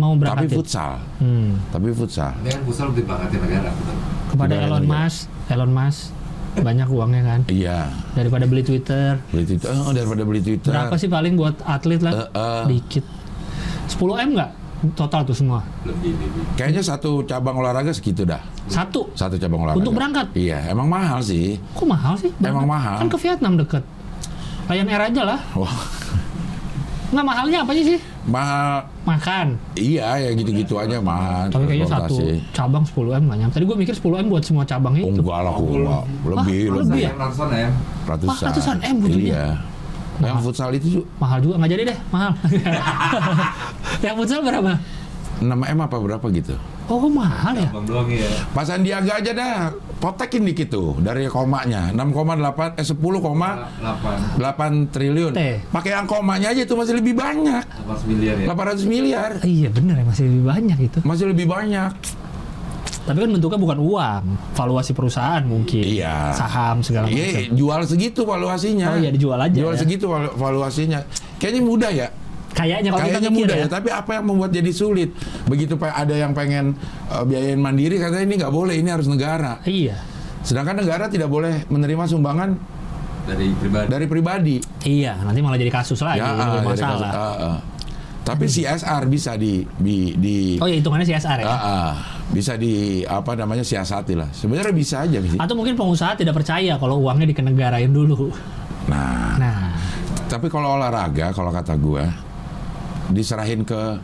[0.00, 0.56] Mau Tapi berangkat.
[0.56, 0.92] futsal.
[1.20, 1.60] Hmm.
[1.68, 2.32] Tapi futsal.
[2.40, 3.70] Ini kan futsal lebih banggatin negara.
[3.76, 3.96] betul.
[4.32, 4.88] Kepada Tidak Elon lagi.
[4.88, 5.20] Musk,
[5.52, 6.00] Elon Musk
[6.56, 7.40] banyak uangnya kan.
[7.52, 7.78] Iya.
[8.16, 9.20] Daripada beli Twitter.
[9.28, 9.68] Beli Twitter.
[9.76, 10.72] Oh, daripada beli Twitter.
[10.72, 12.12] Berapa sih paling buat atlet lah?
[12.16, 12.64] Eh, eh.
[12.72, 13.04] Dikit.
[13.92, 14.50] 10 M nggak?
[14.92, 15.64] Total tuh semua.
[15.82, 16.42] Lebih, lebih.
[16.54, 18.44] Kayaknya satu cabang olahraga segitu dah.
[18.66, 19.08] Satu.
[19.12, 19.80] Satu cabang olahraga.
[19.80, 20.26] Untuk berangkat?
[20.32, 21.56] Iya, emang mahal sih.
[21.72, 22.28] Kok mahal sih?
[22.36, 22.68] Emang Berangkat?
[22.68, 22.96] mahal.
[23.00, 23.82] Kan ke Vietnam deket.
[24.66, 25.40] Lion Air aja lah.
[25.54, 25.76] Wah,
[27.06, 27.98] Nggak mahalnya apa sih?
[28.26, 28.82] mahal.
[29.06, 29.46] Makan.
[29.78, 31.46] Iya, ya gitu-gitu aja mahal.
[31.48, 32.18] Tapi kayaknya satu
[32.50, 33.54] cabang 10 M nggak nyampe.
[33.54, 35.22] Tadi gue mikir 10 M buat semua cabang Oh, itu.
[35.22, 36.02] enggak lah, enggak.
[36.26, 36.62] Lebih, Wah, lebih.
[36.82, 37.10] lebih ya?
[37.14, 37.70] Ratusan ya.
[38.04, 38.26] Ratusan.
[38.28, 39.22] Wah, ratusan M butuhnya.
[39.30, 39.46] Iya.
[40.20, 41.54] Yang futsal itu juga Mahal juga.
[41.60, 42.32] Nggak jadi deh, mahal.
[44.04, 44.72] Yang futsal berapa?
[45.36, 46.56] 6 M apa berapa gitu.
[46.86, 47.68] Oh, kok mahal ya?
[47.68, 48.24] Abang doang ya.
[48.54, 51.90] Pak Sandiaga aja dah, potekin dikit tuh dari komanya.
[51.92, 55.32] 6,8 eh 10,8 8 triliun.
[55.68, 57.64] Pakai yang komanya aja itu masih lebih banyak.
[57.84, 58.46] 8 miliar ya.
[58.48, 59.30] 800 miliar.
[59.42, 60.98] Iya bener ya, masih lebih banyak itu.
[61.02, 61.92] Masih lebih banyak.
[63.06, 64.22] Tapi kan bentuknya bukan uang,
[64.52, 65.78] valuasi perusahaan mungkin.
[65.80, 66.34] Iya.
[66.34, 67.14] Saham segala macam.
[67.16, 68.90] Iya, jual segitu valuasinya.
[68.90, 69.80] Oh iya, dijual aja Jual ya.
[69.80, 71.06] segitu valu- valuasinya.
[71.38, 72.08] Kayaknya mudah ya.
[72.50, 73.62] Kayaknya kalau kita Kayaknya mikir mudah ya.
[73.62, 73.68] ya.
[73.68, 75.10] Tapi apa yang membuat jadi sulit?
[75.44, 76.74] Begitu Pak ada yang pengen
[77.06, 79.62] eh, biayain mandiri katanya ini nggak boleh, ini harus negara.
[79.62, 80.02] Iya.
[80.40, 82.58] Sedangkan negara tidak boleh menerima sumbangan
[83.22, 83.86] Dari pribadi.
[83.86, 84.56] dari pribadi.
[84.82, 87.10] Iya, nanti malah jadi kasus lagi, ah, jadi masalah.
[87.10, 87.58] kasus- ah, ah.
[88.26, 91.46] Tapi CSR bisa di di, di Oh iya, hitungannya CSR ya.
[91.46, 91.90] ah, ah.
[92.34, 94.26] bisa di apa namanya siasati lah.
[94.34, 95.38] Sebenarnya bisa aja sih.
[95.38, 98.34] Atau mungkin pengusaha tidak percaya kalau uangnya dikenegarain dulu.
[98.90, 99.78] Nah, Nah,
[100.26, 102.10] tapi kalau olahraga kalau kata gua
[103.14, 103.94] diserahin ke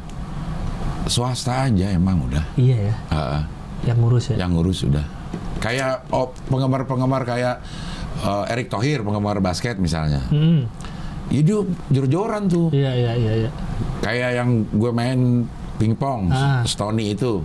[1.10, 2.44] swasta aja emang udah.
[2.54, 3.42] iya ya, ah.
[3.82, 4.46] yang ngurus ya.
[4.46, 5.02] yang ngurus udah.
[5.58, 7.58] Kayak oh, penggemar-penggemar kayak
[8.22, 10.22] eh, Erick Thohir penggemar basket misalnya.
[10.30, 10.70] Hmm,
[11.32, 12.68] Ya dia jor-joran tuh.
[12.70, 13.32] iya iya iya.
[13.38, 13.50] iya.
[13.98, 16.60] Kayak yang gue main pingpong, Ah.
[16.62, 17.40] Stony itu.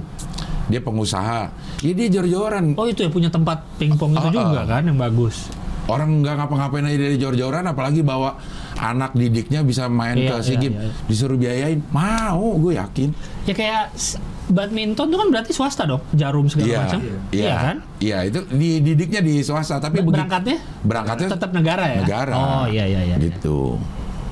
[0.67, 1.47] Dia pengusaha.
[1.79, 2.75] Ya dia jor-joran.
[2.75, 4.65] Oh itu ya punya tempat pingpong itu Ah, juga ah.
[4.67, 5.47] kan yang bagus.
[5.87, 8.35] Orang nggak ngapa-ngapain aja dari jor-joran, apalagi bawa
[8.75, 10.77] anak didiknya bisa main Iya, ke SEA iya, Games.
[10.77, 10.91] iya.
[11.07, 13.09] Disuruh biayain, mau gue yakin.
[13.47, 13.95] Ya kayak
[14.47, 16.99] badminton itu kan berarti swasta dong, jarum segala Iya, macam.
[17.29, 17.77] iya, kan?
[17.99, 21.99] Iya, itu dididiknya di swasta, tapi begitu Berangkatnya berangkatnya tetap negara ya.
[22.01, 22.33] negara.
[22.33, 23.15] Oh iya iya iya.
[23.17, 23.75] Gitu,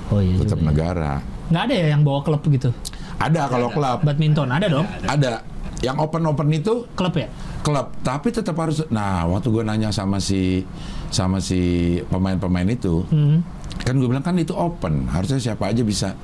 [0.08, 0.36] Oh iya.
[0.38, 0.70] tetap juga ya.
[0.70, 1.12] negara.
[1.46, 2.70] Nggak ada ya yang bawa klub gitu.
[3.16, 4.88] Ada kalau klub, Badminton ada dong.
[5.04, 5.44] ada.
[5.84, 7.28] Yang open-open itu Klub ya.
[7.62, 8.82] klub, tapi tetap harus.
[8.88, 10.64] Nah, waktu gue nanya sama si
[11.12, 11.60] sama si
[12.08, 13.44] pemain-pemain itu, Hmm.
[13.84, 16.16] Kan gue bilang kan itu open, harusnya siapa aja bisa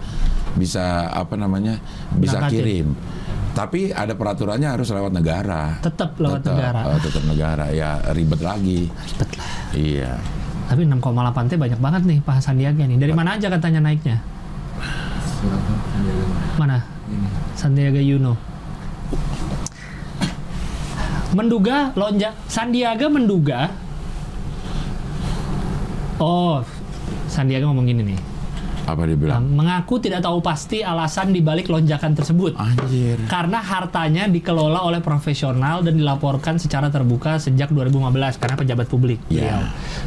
[0.55, 1.77] bisa apa namanya
[2.15, 2.55] bisa Berangkatin.
[2.55, 2.87] kirim.
[3.51, 5.75] Tapi ada peraturannya harus lewat negara.
[5.83, 6.79] Tetap lewat Tetap, negara.
[6.87, 7.65] eh, tetap negara.
[7.69, 8.87] Ya ribet lagi.
[8.87, 9.47] Ribet lah.
[9.75, 10.11] Iya.
[10.71, 12.95] Tapi 6,8 T banyak banget nih Pak Sandiaga nih.
[12.95, 14.23] Dari mana aja katanya naiknya?
[16.55, 16.79] Mana?
[17.59, 18.39] Sandiaga Uno.
[21.31, 23.71] Menduga lonjak Sandiaga menduga
[26.19, 26.61] Oh,
[27.31, 28.19] Sandiaga ngomong gini nih.
[28.83, 29.43] Apa dia bilang?
[29.47, 32.53] mengaku tidak tahu pasti alasan dibalik lonjakan tersebut.
[32.53, 33.17] Anjir.
[33.25, 38.01] Karena hartanya dikelola oleh profesional dan dilaporkan secara terbuka sejak 2015
[38.37, 39.19] karena pejabat publik.
[39.27, 39.39] Iya.
[39.39, 39.59] Beliau,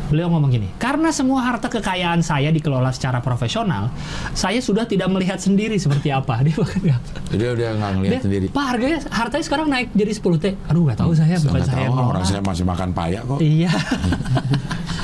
[0.09, 3.89] beliau ngomong gini, karena semua harta kekayaan saya dikelola secara profesional,
[4.33, 6.41] saya sudah tidak melihat sendiri seperti apa.
[6.45, 7.03] Dia bahkan nggak-
[7.33, 8.47] Dia udah nggak ngeliat dia, sendiri.
[8.49, 10.47] Pak harganya hartanya sekarang naik jadi 10 t.
[10.65, 12.25] Aduh nggak tahu saya, bukan saya tahu, orang ngelola.
[12.25, 13.39] saya masih makan paya kok.
[13.39, 13.71] Iya.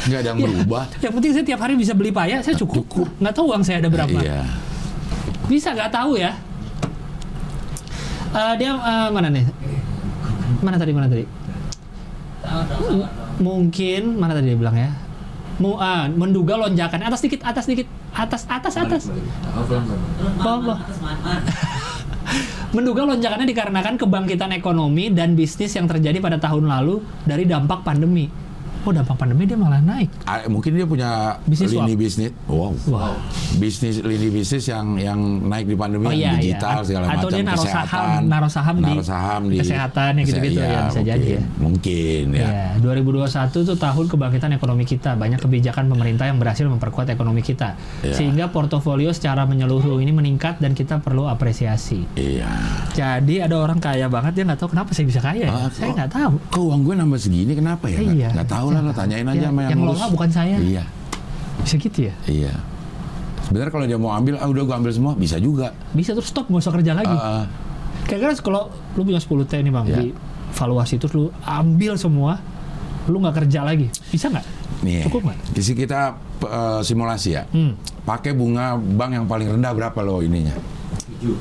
[0.01, 0.47] Nggak ada yang Iya.
[0.49, 0.85] berubah.
[0.99, 2.83] Yang penting saya tiap hari bisa beli paya, saya cukup.
[2.83, 3.07] Cukup.
[3.21, 4.19] Nggak tahu uang saya ada berapa.
[4.21, 4.45] Iya.
[5.51, 6.37] Bisa nggak tahu ya?
[8.31, 9.45] Eh, dia eh, mana nih?
[10.63, 11.25] Mana tadi mana tadi?
[12.91, 13.11] M-
[13.43, 14.91] mungkin mana tadi dia bilang ya?
[15.61, 17.85] Mu, ah, menduga lonjakan atas dikit, atas dikit,
[18.17, 19.03] atas, atas, atas.
[19.53, 19.67] Oh.
[20.41, 20.79] Bawah, bawah.
[22.71, 28.31] Menduga lonjakannya dikarenakan kebangkitan ekonomi dan bisnis yang terjadi pada tahun lalu dari dampak pandemi.
[28.81, 30.09] Oh, dampak pandemi dia malah naik.
[30.25, 31.11] Ah, Mungkin dia punya
[31.43, 32.01] Bisnis lini swap.
[32.01, 32.31] bisnis.
[32.47, 32.73] Wow.
[32.87, 33.15] Wow.
[33.55, 36.87] Bisnis lini bisnis yang yang naik di pandemi Oh yang iya, digital iya.
[36.87, 37.87] segala Atau macam dia naruh kesehatan.
[37.87, 41.05] saham- naruh saham di naruh saham di kesehatan yang gitu-gitu Iya, ya, bisa mungkin.
[41.07, 41.43] jadi ya.
[41.61, 42.41] Mungkin ya.
[42.43, 43.27] Ya, 2021
[43.61, 45.11] itu tahun kebangkitan ekonomi kita.
[45.15, 47.77] Banyak kebijakan pemerintah yang berhasil memperkuat ekonomi kita.
[48.01, 48.13] Ya.
[48.13, 52.07] Sehingga portofolio secara menyeluruh ini meningkat dan kita perlu apresiasi.
[52.15, 52.49] Iya.
[52.91, 55.39] Jadi ada orang kaya banget dia nggak tahu kenapa saya bisa kaya.
[55.43, 55.51] ya.
[55.51, 56.33] Ah, saya kok- nggak tahu.
[56.51, 57.99] Kok uang gue nambah segini kenapa ya?
[58.01, 58.29] Iya.
[58.33, 59.97] Nggak tahu lah, lo tanyain aja Ya, sama yang yang ngurus.
[59.97, 60.57] ngelola bukan saya.
[60.57, 60.85] Iya.
[61.61, 62.15] Bisa gitu ya?
[62.25, 62.53] Iya.
[63.43, 65.75] Sebenarnya kalau dia mau ambil, ah udah gue ambil semua, bisa juga.
[65.91, 67.11] Bisa terus stop nggak usah kerja lagi.
[67.11, 67.45] Ah.
[68.05, 68.63] Kira-kira kalau
[68.95, 69.97] lu punya 10 T nih bang, Ya.
[69.99, 70.07] di
[70.53, 72.39] valuasi terus lu ambil semua,
[73.05, 74.47] lu nggak kerja lagi, bisa nggak?
[74.81, 75.39] nih, Cukup nggak?
[75.53, 76.01] di sini kita
[76.41, 77.43] eh, simulasi ya.
[77.47, 77.77] Hmm.
[78.01, 80.57] Pakai bunga bank yang paling rendah berapa lo ininya?
[81.13, 81.37] Tujuh.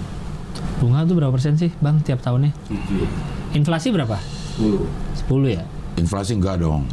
[0.77, 2.51] Bunga tuh berapa persen sih bang tiap tahunnya?
[2.68, 3.07] Tujuh.
[3.51, 4.19] Inflasi berapa?
[5.15, 5.47] Sepuluh.
[5.47, 5.64] 10 ya?
[5.95, 6.84] Inflasi enggak dong.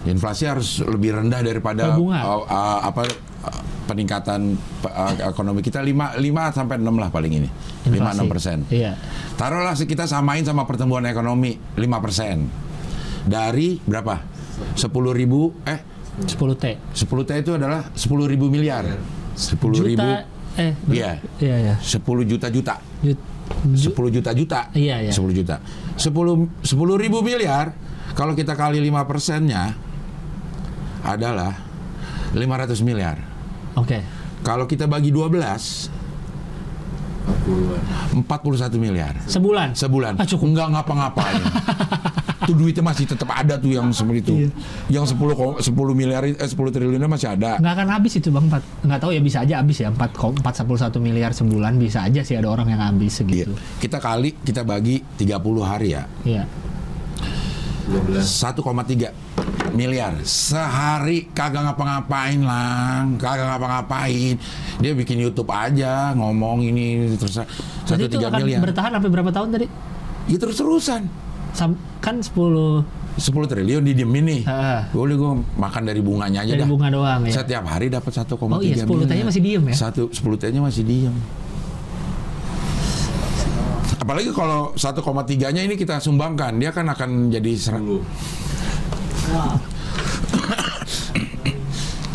[0.00, 1.92] Inflasi harus lebih rendah daripada
[2.24, 7.48] uh, uh, apa uh, peningkatan uh, ekonomi kita 5 5 sampai 6 lah paling ini.
[7.84, 8.18] 5 Inflasi.
[8.24, 8.58] 6 persen.
[8.72, 8.96] Iya.
[9.36, 12.48] Taruhlah kita samain sama pertumbuhan ekonomi 5 persen.
[13.20, 14.16] Dari berapa?
[14.72, 15.80] 10 ribu eh
[16.20, 16.64] 10 T.
[16.96, 18.84] 10 T itu adalah 10 ribu miliar.
[19.36, 20.24] 10 ribu Juta
[20.56, 21.10] eh ber- Iya.
[21.38, 21.74] Iya ya.
[21.76, 22.74] 10 juta juta.
[23.00, 23.20] Jut,
[23.68, 24.60] 10 juta juta.
[24.72, 25.12] Iya, iya.
[25.12, 25.60] 10 juta.
[25.96, 26.08] 10
[26.64, 27.72] 10 ribu miliar
[28.12, 29.76] kalau kita kali 5 persennya
[31.02, 31.52] adalah
[32.32, 33.16] 500 miliar.
[33.74, 34.00] Oke.
[34.40, 36.00] Kalau kita bagi 12
[37.20, 38.72] Empat puluhan.
[38.72, 39.68] 41 miliar Sebulan.
[39.76, 40.12] sebulan.
[40.18, 40.46] Ah, cukup.
[40.50, 41.42] Enggak ngapa-ngapain.
[42.48, 44.34] tuh duitnya masih tetap ada tuh yang seperti itu.
[44.34, 44.50] Iya.
[44.98, 47.60] Yang 10 ko- 10 miliar eh 10 triliunnya masih ada.
[47.60, 48.44] Nggak akan habis itu bang.
[48.48, 49.92] Empat, nggak tahu ya bisa aja habis ya.
[49.92, 50.00] 4,
[50.40, 53.18] 4 miliar sebulan bisa aja sih ada orang yang habis Iya.
[53.22, 53.52] segitu.
[53.78, 56.02] Kita kali kita bagi 30 hari ya.
[56.24, 56.44] Iya.
[57.90, 58.26] Dua belas.
[58.30, 59.10] 1,3
[59.70, 64.34] miliar sehari kagak ngapa-ngapain lang kagak ngapa-ngapain
[64.78, 67.38] dia bikin YouTube aja ngomong ini terus
[67.86, 69.66] satu tiga miliar bertahan sampai berapa tahun tadi?
[70.26, 71.06] ya terus terusan
[71.50, 74.80] Sam, kan 10 10 triliun didiemin nih Heeh.
[74.90, 77.34] boleh gue makan dari bunganya aja dari dah bunga doang ya.
[77.42, 79.74] setiap hari dapat 1,3 Oh iya, 10 miliar T-nya masih diem ya?
[79.74, 81.14] satu 10 T-nya masih diem
[84.00, 84.96] apalagi kalau 1,3
[85.52, 88.00] nya ini kita sumbangkan dia kan akan jadi ser- Sepuluh.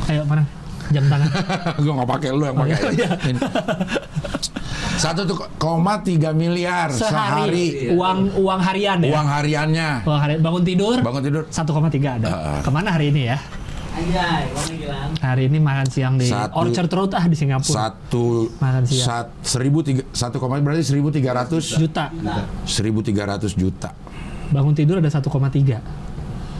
[0.06, 0.44] Ayo mana?
[0.88, 1.28] Jam tangan.
[1.82, 3.10] gue nggak pakai lu yang Oh, pakai iya.
[3.24, 3.40] Ini.
[4.96, 7.12] satu tuh koma tiga miliar Sehari.
[7.12, 9.12] sehari, Uang uang harian ya.
[9.12, 12.28] uang hariannya Uang harian bangun tidur bangun tidur 1,3 ada.
[12.28, 12.58] Heeh.
[12.62, 13.38] Ke mana hari ini ya?
[13.96, 14.44] Anjay.
[15.18, 17.96] Hari ini makan siang di Satu- Orchard Road ah di Singapura.
[17.96, 19.08] satu Makan siang.
[19.08, 22.12] sat, seribu tiga satu koma berarti seribu tiga ratus Juta.
[22.66, 23.96] seribu tiga ratus juta
[24.46, 25.80] Bangun tidur ada 1,3.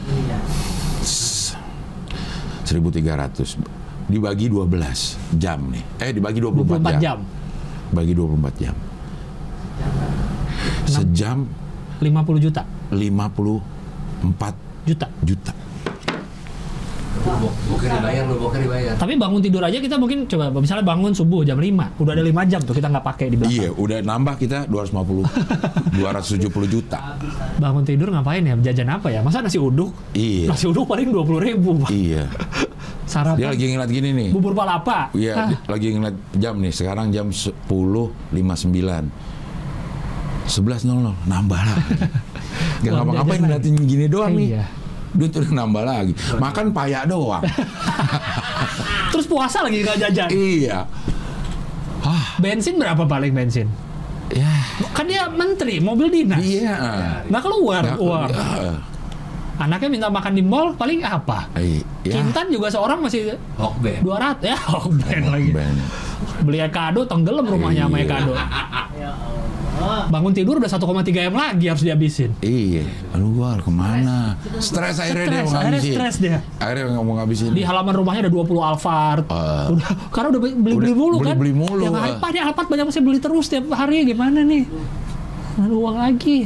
[0.08, 0.38] Iya.
[2.62, 3.54] seribu tiga ratus
[4.06, 4.66] dibagi 12
[5.36, 7.00] jam nih eh dibagi 24, 24 jam.
[7.00, 7.18] jam.
[7.92, 8.74] bagi 24 jam
[10.84, 11.38] sejam
[11.98, 12.62] 50 juta.
[12.90, 14.54] 54
[14.84, 15.06] Juta.
[15.20, 15.65] juta Bo-
[17.26, 18.92] Boker dibayar lo, boker dibayar.
[18.94, 21.98] Tapi bangun tidur aja kita mungkin coba misalnya bangun subuh jam 5.
[21.98, 23.56] Udah ada 5 jam tuh kita nggak pakai di belakang.
[23.56, 27.18] iya udah nambah kita 250 270 juta
[27.56, 28.54] Bangun tidur ngapain ya?
[28.62, 29.20] Jajan apa ya?
[29.20, 29.90] Masa nasi uduk?
[30.12, 31.70] iya Nasi uduk paling 20 ribu.
[31.82, 31.90] Pak.
[31.90, 32.30] iya
[33.10, 35.14] Sarapan dia lagi ngeliat gini nih bubur palapa.
[35.14, 36.74] Iya, Ah, lagi ngeliat jam nih.
[36.74, 38.34] Sekarang jam 10.59.
[40.46, 41.78] 11.00 nambah lah.
[42.82, 44.58] Gak ngapa-ngapain ngeliatin gini doang nih.
[45.08, 45.16] Iya.
[45.16, 46.12] Duit udah nambah lagi.
[46.34, 47.42] Makan payak doang.
[49.12, 50.28] Terus puasa lagi nggak jajan.
[50.30, 50.78] iya.
[52.36, 53.66] Bensin berapa paling bensin?
[54.28, 54.50] Ya.
[54.92, 56.38] Kan dia menteri, mobil dinas.
[56.38, 56.76] Iya.
[57.26, 58.28] Nggak keluar Nggak- uang.
[58.28, 58.74] iya.
[59.56, 61.48] Anaknya minta makan di mall paling apa?
[61.56, 62.12] Eh, ya.
[62.12, 64.04] Kintan juga seorang masih Hokben.
[64.04, 64.56] 200 ya,
[64.92, 65.48] brand lagi.
[66.44, 68.04] Beli Ekado tenggelam rumahnya sama Iya.
[68.04, 68.32] Ekado.
[68.36, 68.44] Ya
[69.08, 69.35] Allah.
[70.06, 70.82] Bangun tidur udah 1,3
[71.22, 72.30] M lagi harus dihabisin.
[72.38, 74.34] Iya, aduh gua ke mana?
[74.56, 75.94] Stres akhirnya dia mau akhirnya ngabisin.
[75.94, 76.38] stres dia.
[76.56, 77.50] Akhirnya nggak mau ngabisin.
[77.50, 79.24] Di halaman rumahnya ada 20 Alphard.
[79.28, 79.66] Ah.
[79.68, 81.34] udah karena udah beli-beli Udah mulu kan.
[81.34, 81.94] beli-beli mulu, Yang.
[81.96, 84.64] Alphard, ya Alphard banyak mesti beli terus tiap hari gimana nih?
[85.56, 86.38] Ada uang lagi.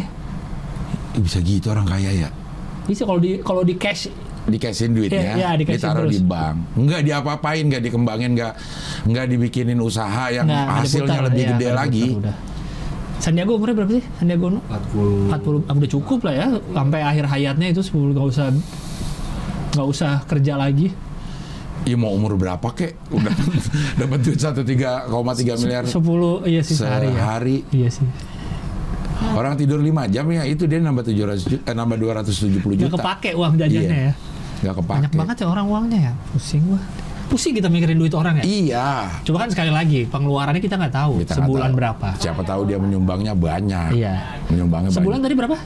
[1.11, 2.29] Ih, Bisa gitu orang kaya ya?
[2.85, 4.11] Bisa kalau di kalau di cash
[4.41, 6.17] Dikasihin duitnya, Iya, iya, dikasih ditaruh terus.
[6.17, 6.57] di bank.
[6.75, 8.57] Enggak diapa-apain, enggak dikembangin, enggak
[9.05, 12.07] enggak dibikinin usaha yang nggak- nggak hasilnya diputar, lebih iya, gede nggak lagi.
[12.17, 12.35] udah.
[13.21, 14.05] Sandiaga umurnya berapa sih?
[14.17, 14.61] Sandiaga Uno?
[14.65, 18.47] 40 40 ah, udah cukup lah ya sampai akhir hayatnya itu 10 nggak usah
[19.71, 20.89] nggak usah kerja lagi.
[21.81, 22.97] Iya mau umur berapa kek?
[23.09, 23.33] Udah
[24.01, 25.97] dapat duit satu tiga koma tiga miliar 10
[26.45, 27.15] iya sih sehari ya.
[27.15, 27.57] sehari.
[27.71, 28.09] Iya sih.
[29.31, 32.97] Orang tidur 5 jam ya itu dia nambah 700 juta, eh, nambah 270 Nggak juta.
[32.97, 34.09] kepake uang jajannya Iya.
[34.09, 34.13] ya.
[34.61, 34.97] Nggak kepake.
[34.97, 36.13] Banyak banget ya orang uangnya ya.
[36.33, 36.81] Pusing gua.
[37.31, 38.45] Pusing kita mikirin duit orang ya.
[38.45, 38.91] Iya.
[39.23, 41.79] Coba kan sekali lagi pengeluarannya kita nggak tahu Kita sebulan tahu.
[41.79, 42.09] berapa.
[42.19, 43.95] Siapa tahu dia menyumbangnya banyak.
[43.95, 44.15] Iya.
[44.51, 45.25] Menyumbangnya Sebulan banyak.
[45.25, 45.57] tadi berapa?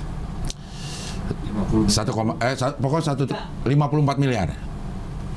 [1.73, 3.25] 50 Satu koma, eh sa- pokoknya satu
[3.65, 4.53] 54 miliar.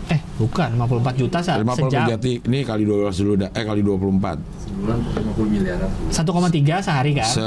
[0.08, 2.08] Eh, bukan 54 juta sa 50 sejam.
[2.10, 4.40] jati ini kali 12 dulu dah, eh kali 24.
[4.62, 5.90] sebulan 50 miliaran.
[6.10, 7.28] 1,3 sehari kan?
[7.28, 7.44] Se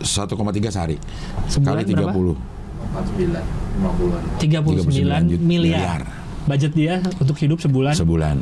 [0.00, 0.96] 1,3 sehari.
[1.46, 2.34] Sebulan kali 30.
[2.94, 3.42] 49
[3.74, 4.22] 50-an.
[4.38, 6.02] 39 jut- miliar.
[6.44, 8.36] Budget dia untuk hidup sebulan sebulan.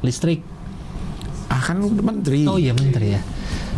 [0.00, 0.40] listrik.
[1.48, 2.44] Ah kan lu menteri.
[2.44, 3.20] Oh iya menteri ya.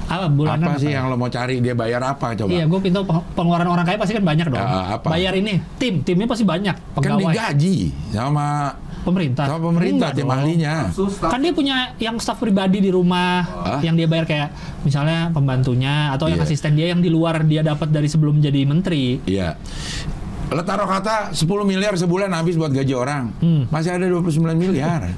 [0.04, 0.98] Apa bulanan apa sih ya?
[0.98, 2.50] yang lo mau cari dia bayar apa coba?
[2.50, 4.58] Iya, gue pintu pengeluaran orang kaya pasti kan banyak dong.
[4.58, 5.06] Ah, apa?
[5.06, 6.74] Bayar ini, tim, timnya pasti banyak.
[6.74, 9.46] kan Pegawai, digaji sama pemerintah.
[9.46, 10.34] sama pemerintah Enggak tim dong.
[10.34, 10.74] ahlinya.
[11.22, 13.78] Kan dia punya yang staf pribadi di rumah, Hah?
[13.80, 14.50] yang dia bayar kayak
[14.82, 16.50] misalnya pembantunya atau yang Iya.
[16.50, 19.22] asisten dia yang di luar dia dapat dari sebelum jadi menteri.
[19.24, 19.54] Iya.
[19.54, 20.19] Lo
[20.50, 23.30] taruh kata 10 miliar sebulan habis buat gaji orang.
[23.38, 23.62] Hmm.
[23.70, 25.14] Masih ada 29 miliar.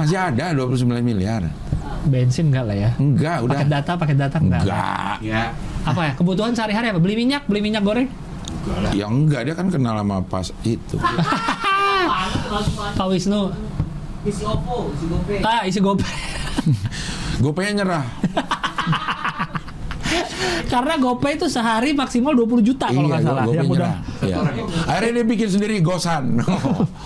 [0.00, 1.52] Masih ada 29 miliar.
[2.08, 2.90] Bensin enggak lah ya.
[2.96, 3.60] Enggak, udah.
[3.60, 4.62] Paket data, paket data enggak.
[4.64, 5.16] Enggak.
[5.20, 5.42] ya.
[5.84, 6.12] Apa ya?
[6.16, 7.00] Kebutuhan sehari-hari apa?
[7.00, 8.08] Beli minyak, beli minyak goreng.
[8.96, 10.96] Ya enggak, dia kan kenal sama pas itu.
[12.98, 13.52] Pak Wisnu,
[14.20, 15.38] Isi Oppo, isi GoPay.
[15.40, 16.04] ah isi gopay.
[17.56, 18.04] Pengen nyerah.
[20.66, 23.42] Karena GoPay itu sehari maksimal 20 juta kalau nggak Iya, salah.
[23.42, 23.94] gue yang udah.
[24.20, 24.36] Iya.
[24.86, 26.38] Akhirnya dia bikin sendiri Gosan.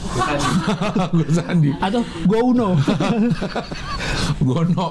[1.16, 2.76] Gosan di atau GoUno.
[4.38, 4.86] Gono.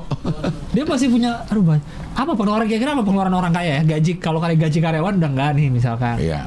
[0.72, 1.86] Dia masih punya aduh banyak.
[2.14, 3.98] Apa pengeluaran kira-kira apa pengeluaran orang kaya ya?
[3.98, 6.16] Gaji kalau kali gaji karyawan udah enggak nih misalkan.
[6.18, 6.46] Iya,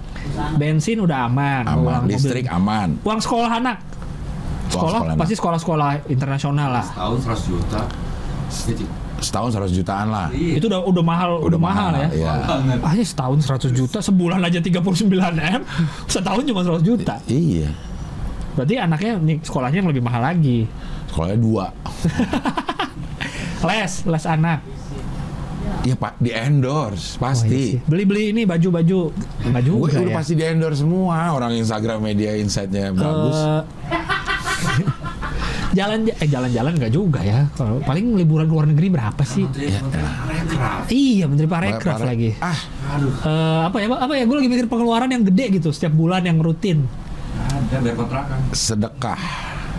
[0.55, 1.79] Bensin udah aman, aman.
[1.79, 2.15] uang mobil.
[2.15, 2.89] Listrik aman.
[3.03, 3.79] Uang sekolah anak.
[4.67, 6.87] Sekolah, sekolah pasti sekolah-sekolah internasional lah.
[6.91, 7.81] Tahun 100 juta.
[9.17, 10.29] Setahun 100 jutaan lah.
[10.29, 10.61] Iya.
[10.61, 12.09] Itu udah udah mahal, udah, mahal, ya.
[12.13, 12.33] Iya.
[12.85, 15.09] Aja setahun 100 juta, sebulan aja 39
[15.41, 15.63] M,
[16.05, 17.17] setahun cuma 100 juta.
[17.27, 17.73] Iya.
[18.57, 20.65] Berarti anaknya nih sekolahnya yang lebih mahal lagi.
[21.13, 21.65] Sekolahnya dua.
[23.69, 24.61] Les, les anak.
[25.87, 27.51] Iya pak, di endorse Wah, iya pasti.
[27.51, 27.71] sih.
[27.87, 29.01] Beli-beli ini baju-baju.
[29.47, 30.19] Enggak Gue juga udah ya.
[30.19, 33.39] pasti di endorse semua orang Instagram media insightnya bagus.
[33.39, 33.63] Eh,
[35.77, 37.45] jalan eh jalan-jalan nggak juga ya.
[37.53, 39.45] Kalau paling liburan luar negeri berapa sih?
[39.53, 39.85] Ya,
[40.25, 40.89] Rekraf.
[40.89, 42.31] Iya, Menteri Parekraf Pare- lagi.
[42.39, 42.57] Ah,
[42.91, 43.87] Aduh, Eh, apa ya?
[43.93, 44.25] Apa ya?
[44.25, 46.89] Gue lagi mikir pengeluaran yang gede gitu setiap bulan yang rutin.
[47.37, 48.39] ada bayar kontrakan.
[48.51, 49.21] sedekah.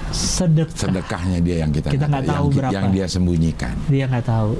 [0.08, 0.78] Sedekah.
[0.78, 2.72] Sedekahnya dia yang kita Kita nggak tahu yang, berapa.
[2.72, 3.76] yang dia sembunyikan.
[3.88, 4.54] Dia nggak tahu.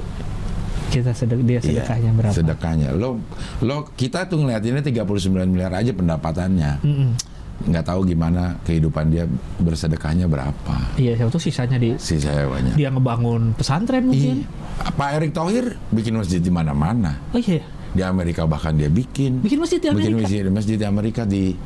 [0.88, 2.32] Kita sedek dia Iya, sedekahnya berapa?
[2.32, 2.88] Sedekahnya.
[2.92, 3.20] Lo
[3.60, 5.04] lo kita tuh ngeliatinnya 39
[5.46, 6.72] miliar aja pendapatannya.
[6.80, 7.10] Mm-mm.
[7.58, 9.26] Nggak tahu gimana kehidupan dia
[9.58, 10.76] bersedekahnya berapa.
[10.94, 12.70] Iya, siapa tuh sisanya di Si sewanya.
[12.72, 14.46] dia ngebangun pesantren mungkin.
[14.46, 14.90] Iya.
[14.94, 17.18] Pak Erick Thohir bikin masjid di mana-mana.
[17.28, 17.58] Oh iya,
[17.88, 19.42] Di Amerika bahkan dia bikin.
[19.42, 20.22] bikin masjid di bikin Amerika.
[20.22, 21.58] masjid, masjid di Amerika di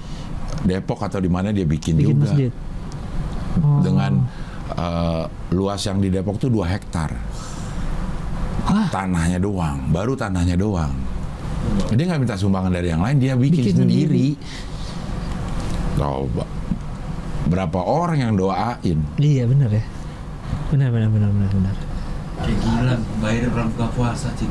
[0.63, 2.25] Depok atau di mana dia bikin, Bikin juga.
[2.25, 2.51] masjid.
[3.59, 3.85] Oh.
[3.85, 4.13] Dengan
[4.73, 7.13] eh, luas yang di Depok tuh 2 hektar.
[8.65, 8.89] Hah?
[8.89, 10.95] Tanahnya doang, baru tanahnya doang.
[11.91, 14.27] Dia nggak minta sumbangan dari yang lain, dia bikin, Bikin sendiri.
[16.03, 16.43] Coba.
[17.47, 18.99] Berapa orang yang doain?
[19.23, 19.87] Iya benar ya.
[20.75, 21.75] Benar benar benar benar benar.
[22.43, 24.51] Kayak gila, bayar orang buka puasa, Cing.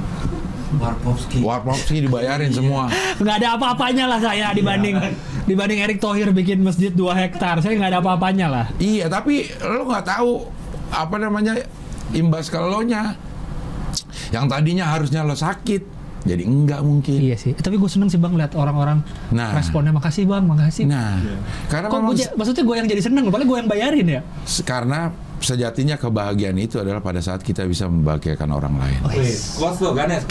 [0.79, 1.43] Warpopski.
[1.43, 2.87] Warpopski dibayarin semua.
[3.19, 4.95] Nggak ada apa-apanya lah saya dibanding
[5.43, 7.59] dibanding Erick Thohir bikin masjid 2 hektar.
[7.59, 8.65] Saya nggak ada apa-apanya lah.
[8.79, 10.47] Iya, tapi lo nggak tahu
[10.87, 11.59] apa namanya
[12.15, 13.19] imbas lo nya.
[14.31, 17.17] Yang tadinya harusnya lo sakit, jadi enggak mungkin.
[17.17, 17.51] Iya sih.
[17.51, 19.51] Tapi gue seneng sih bang lihat orang-orang Nah.
[19.51, 20.85] responnya makasih bang, makasih.
[20.85, 21.17] Nah,
[21.67, 24.21] karena Kok memang gua maksudnya gue yang jadi seneng, padahal gue yang bayarin ya.
[24.61, 28.99] karena sejatinya kebahagiaan itu adalah pada saat kita bisa membahagiakan orang lain.
[29.01, 30.23] Oh, Wih, squat lo, Ganes.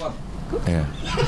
[0.67, 0.83] Ya.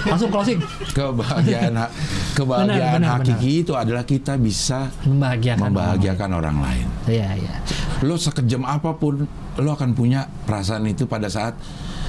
[0.04, 0.58] Langsung closing.
[0.92, 1.90] Kebahagiaan ha-
[2.38, 5.62] kebahagiaan Benar, benar, hakiki itu adalah kita bisa Membahagiakan.
[5.62, 6.86] membahagiakan orang lain.
[7.06, 7.54] Iya, iya.
[8.02, 9.22] Lo sekejam apa pun,
[9.58, 11.54] lo akan punya perasaan itu pada saat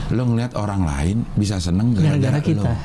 [0.10, 2.66] lo ngeliat orang lain bisa seneng gara-gara kita.
[2.66, 2.76] lo.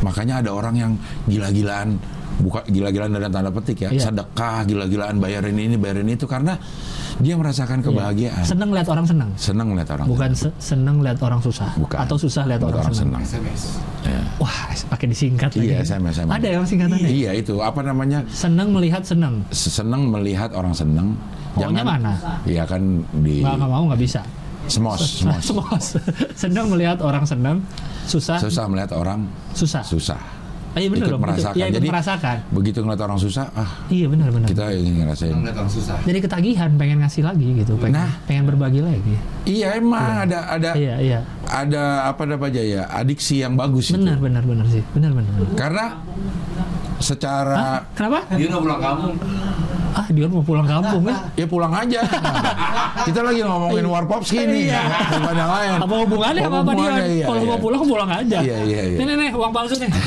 [0.00, 0.92] Makanya ada orang yang
[1.24, 2.00] gila-gilaan,
[2.40, 4.08] buka gila-gilaan dalam tanda petik ya, Iya.
[4.08, 6.56] sedekah, gila-gilaan bayarin ini, bayarin itu karena
[7.20, 8.40] dia merasakan kebahagiaan.
[8.40, 9.28] Seneng lihat orang seneng.
[9.36, 10.06] Seneng ngeliat orang.
[10.08, 11.68] Bukan se- seneng lihat orang susah.
[11.76, 12.00] Bukan.
[12.00, 13.20] Atau susah lihat Ngeliat orang, seneng.
[13.20, 13.62] SMS.
[14.08, 14.22] Ya.
[14.40, 14.56] Wah,
[14.88, 15.68] pakai disingkat lagi.
[15.68, 16.32] Iya, SMS, SMS.
[16.32, 17.08] Ada yang singkatannya.
[17.12, 18.24] Iya itu apa namanya?
[18.32, 19.44] Seneng melihat seneng.
[19.52, 21.12] Seneng melihat orang seneng.
[21.52, 22.16] Maunya mana?
[22.48, 22.80] Iya kan
[23.20, 24.22] di Nggak, nggak mau nggak bisa.
[24.70, 25.42] Semos, semos.
[25.42, 25.84] Semos.
[26.32, 27.60] seneng melihat orang seneng.
[28.06, 28.38] Susah.
[28.38, 29.82] Susah melihat orang Susah.
[29.82, 30.20] susah.
[30.70, 31.22] Ah, iya benar Ikut dong.
[31.26, 31.54] merasakan.
[31.58, 32.36] Iya, ikut Jadi merasakan.
[32.54, 34.46] begitu ngeliat orang susah, ah Iya benar benar.
[34.46, 35.34] kita ingin ngerasain.
[35.34, 35.96] Senang orang susah.
[36.00, 38.10] Jadi ketagihan pengen ngasih lagi gitu, pengen, Nah.
[38.22, 39.14] pengen berbagi lagi.
[39.44, 41.20] Iya emang ada ada Iya iya.
[41.42, 44.22] ada apa apa aja ya adiksi yang bagus Benar itu.
[44.22, 44.82] benar benar sih.
[44.94, 45.32] Benar benar.
[45.34, 45.50] benar.
[45.58, 45.86] Karena
[46.98, 47.80] secara Hah?
[47.90, 48.18] Kenapa?
[48.30, 49.14] Dia udah pulang kampung.
[49.90, 51.16] Ah, Dion mau pulang kampung ya?
[51.34, 52.00] ya pulang aja.
[53.06, 54.80] kita lagi ngomongin Warpopski nih, Iya.
[55.18, 55.70] bukan yang lain.
[55.82, 56.62] Apa hubungannya apa Dion?
[56.62, 57.48] hubungannya, iya, Kalau iya.
[57.48, 58.38] mau pulang pulang aja.
[58.38, 58.98] Iya, iya, iya.
[59.02, 59.90] Nih nih uang palsu nih.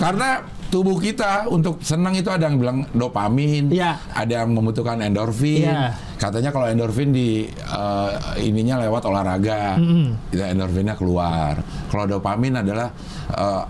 [0.00, 0.40] Karena
[0.70, 3.98] tubuh kita untuk senang itu ada yang bilang dopamin, Iya.
[4.14, 5.66] ada yang membutuhkan endorfin.
[5.66, 5.92] Iya.
[6.16, 10.30] Katanya kalau endorfin di eh, ininya lewat olahraga, Mm-mm.
[10.30, 11.58] itu endorfinnya keluar.
[11.90, 12.88] Kalau dopamin adalah
[13.30, 13.62] eh,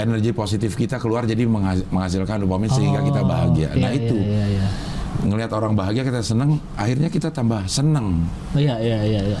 [0.00, 3.68] energi positif kita keluar jadi menghas- menghasilkan dopamin sehingga kita bahagia.
[3.68, 4.66] Iya, nah itu Iya iya.
[5.22, 8.24] ngelihat orang bahagia kita senang, akhirnya kita tambah senang.
[8.52, 9.20] Iya iya iya.
[9.26, 9.40] iya.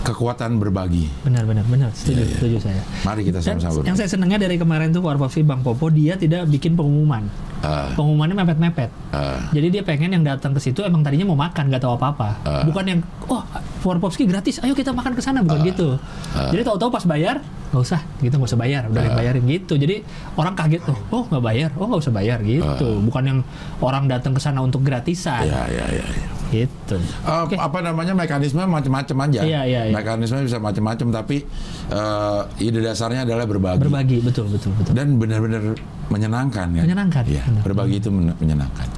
[0.00, 1.12] Kekuatan berbagi.
[1.20, 1.92] Benar benar benar.
[1.92, 2.34] Setuju Iya, iya.
[2.34, 2.82] setuju saya.
[3.04, 6.72] Mari kita sama-sama yang saya senangnya dari kemarin tuh Warpopsi Bang Popo dia tidak bikin
[6.72, 7.28] pengumuman.
[7.60, 8.88] Eh, Pengumumannya mepet-mepet.
[9.12, 12.28] eh, Jadi dia pengen yang datang ke situ emang tadinya mau makan nggak tahu apa-apa.
[12.40, 12.64] Ah.
[12.64, 13.44] Bukan yang oh
[13.82, 16.00] Warpopski gratis, ayo kita makan ke sana bukan gitu.
[16.32, 16.48] Ah.
[16.48, 19.78] Jadi tahu-tahu pas bayar nggak usah, gitu nggak usah bayar, udah dibayarin gitu.
[19.78, 20.02] Jadi
[20.34, 22.98] orang kaget tuh, oh nggak bayar, oh nggak usah bayar gitu.
[23.00, 23.38] Bukan yang
[23.78, 26.02] orang datang ke sana untuk gratisan, ya ya ya.
[26.02, 26.26] ya.
[26.50, 26.98] gitu.
[26.98, 27.54] Eh, Oke.
[27.54, 29.40] apa namanya mekanisme macam-macam aja.
[29.46, 29.94] Iya, iya, iya.
[29.94, 31.46] Mekanisme bisa macam-macam tapi
[31.88, 33.78] eh, ide dasarnya adalah berbagi.
[33.78, 34.90] Berbagi, betul betul betul.
[34.90, 35.62] Dan benar-benar
[36.10, 36.82] menyenangkan ya.
[36.82, 37.62] Menyenangkan, Iya, benar.
[37.62, 38.88] berbagi itu men- menyenangkan.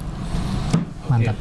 [1.13, 1.37] Mantap.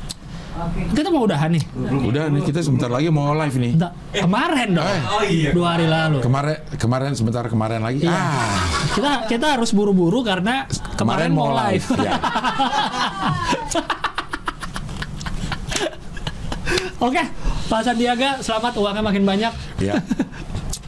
[0.92, 1.64] Kita mau udahan nih.
[2.04, 3.72] Udah nih kita sebentar lagi mau live nih.
[3.72, 4.84] Bentar, kemarin dong.
[4.84, 5.00] Eh.
[5.08, 5.50] Oh iya.
[5.50, 6.20] Dua hari lalu.
[6.20, 8.04] Kemarin kemarin sebentar kemarin lagi.
[8.04, 8.12] Iya.
[8.12, 8.60] Ah,
[8.92, 11.84] Kita kita harus buru-buru karena kemarin, mau live.
[11.98, 12.20] Ya.
[17.02, 17.18] Oke,
[17.66, 19.52] Pak Sandiaga, selamat uangnya makin banyak.
[19.80, 19.98] ya.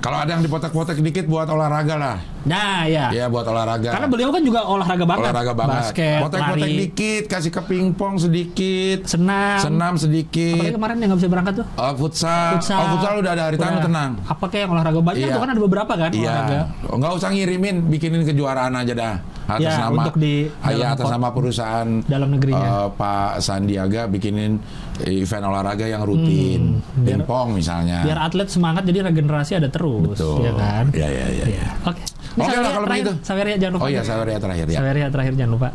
[0.05, 2.16] Kalau ada yang dipotek-potek dikit buat olahraga lah.
[2.44, 3.09] Nah, ya.
[3.09, 3.89] Ya buat olahraga.
[3.89, 5.24] Karena beliau kan juga olahraga banget.
[5.24, 5.81] olahraga banget.
[5.81, 9.56] Basket, Potek-potek dikit, kasih ke pingpong sedikit, senam.
[9.64, 10.60] senam sedikit.
[10.60, 11.66] Apalagi kemarin yang nggak bisa berangkat tuh.
[11.81, 12.52] Uh, futsal.
[12.60, 13.81] Oh, futsal udah ada hari Udah.
[13.81, 14.10] tenang.
[14.28, 15.32] Apa kayak yang olahraga banyak Iya.
[15.32, 16.52] tuh kan ada beberapa kan olahraga.
[16.52, 16.62] Iya,
[16.93, 19.14] Oh, nggak usah ngirimin, bikinin kejuaraan aja dah.
[19.44, 22.68] Atas Ya, nama, untuk di Ah, dalam atas nama perusahaan dalam negerinya.
[22.80, 24.56] eh, Pak Sandiaga bikinin
[25.02, 28.00] event olahraga yang rutin, Hmm, pingpong misalnya.
[28.00, 30.42] Biar atlet semangat jadi regenerasi ada terus, Betul.
[30.42, 30.84] ya kan?
[30.90, 31.44] Iya, iya, iya.
[31.50, 31.66] Iya.
[31.84, 32.02] Oke.
[32.34, 33.12] Ini Oke lah Saweria kalau begitu.
[33.20, 33.84] Saweria jangan lupa.
[33.84, 34.78] Oh iya, Saweria terakhir ya.
[34.80, 35.68] Saweria terakhir jangan lupa.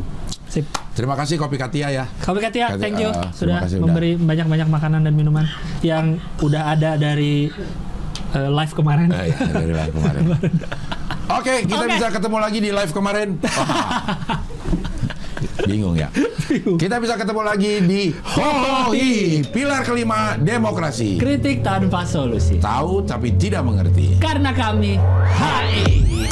[0.44, 0.66] Sip.
[0.90, 2.04] Terima kasih Kopi Katia ya.
[2.18, 5.46] Kopi Katia, Katia, thank you terima sudah memberi banyak-banyak makanan dan minuman
[5.80, 7.46] yang udah ada dari
[8.34, 9.08] eh, live kemarin.
[9.10, 10.22] Eh, iya, dari live kemarin.
[11.30, 11.94] Oke, kita Oke.
[11.94, 13.28] bisa ketemu lagi di live kemarin.
[15.70, 16.10] Bingung ya.
[16.50, 21.16] Kita bisa ketemu lagi di Hohi, pilar kelima demokrasi.
[21.16, 22.58] Kritik tanpa solusi.
[22.58, 24.18] Tahu tapi tidak mengerti.
[24.20, 24.98] Karena kami
[25.30, 26.28] HI.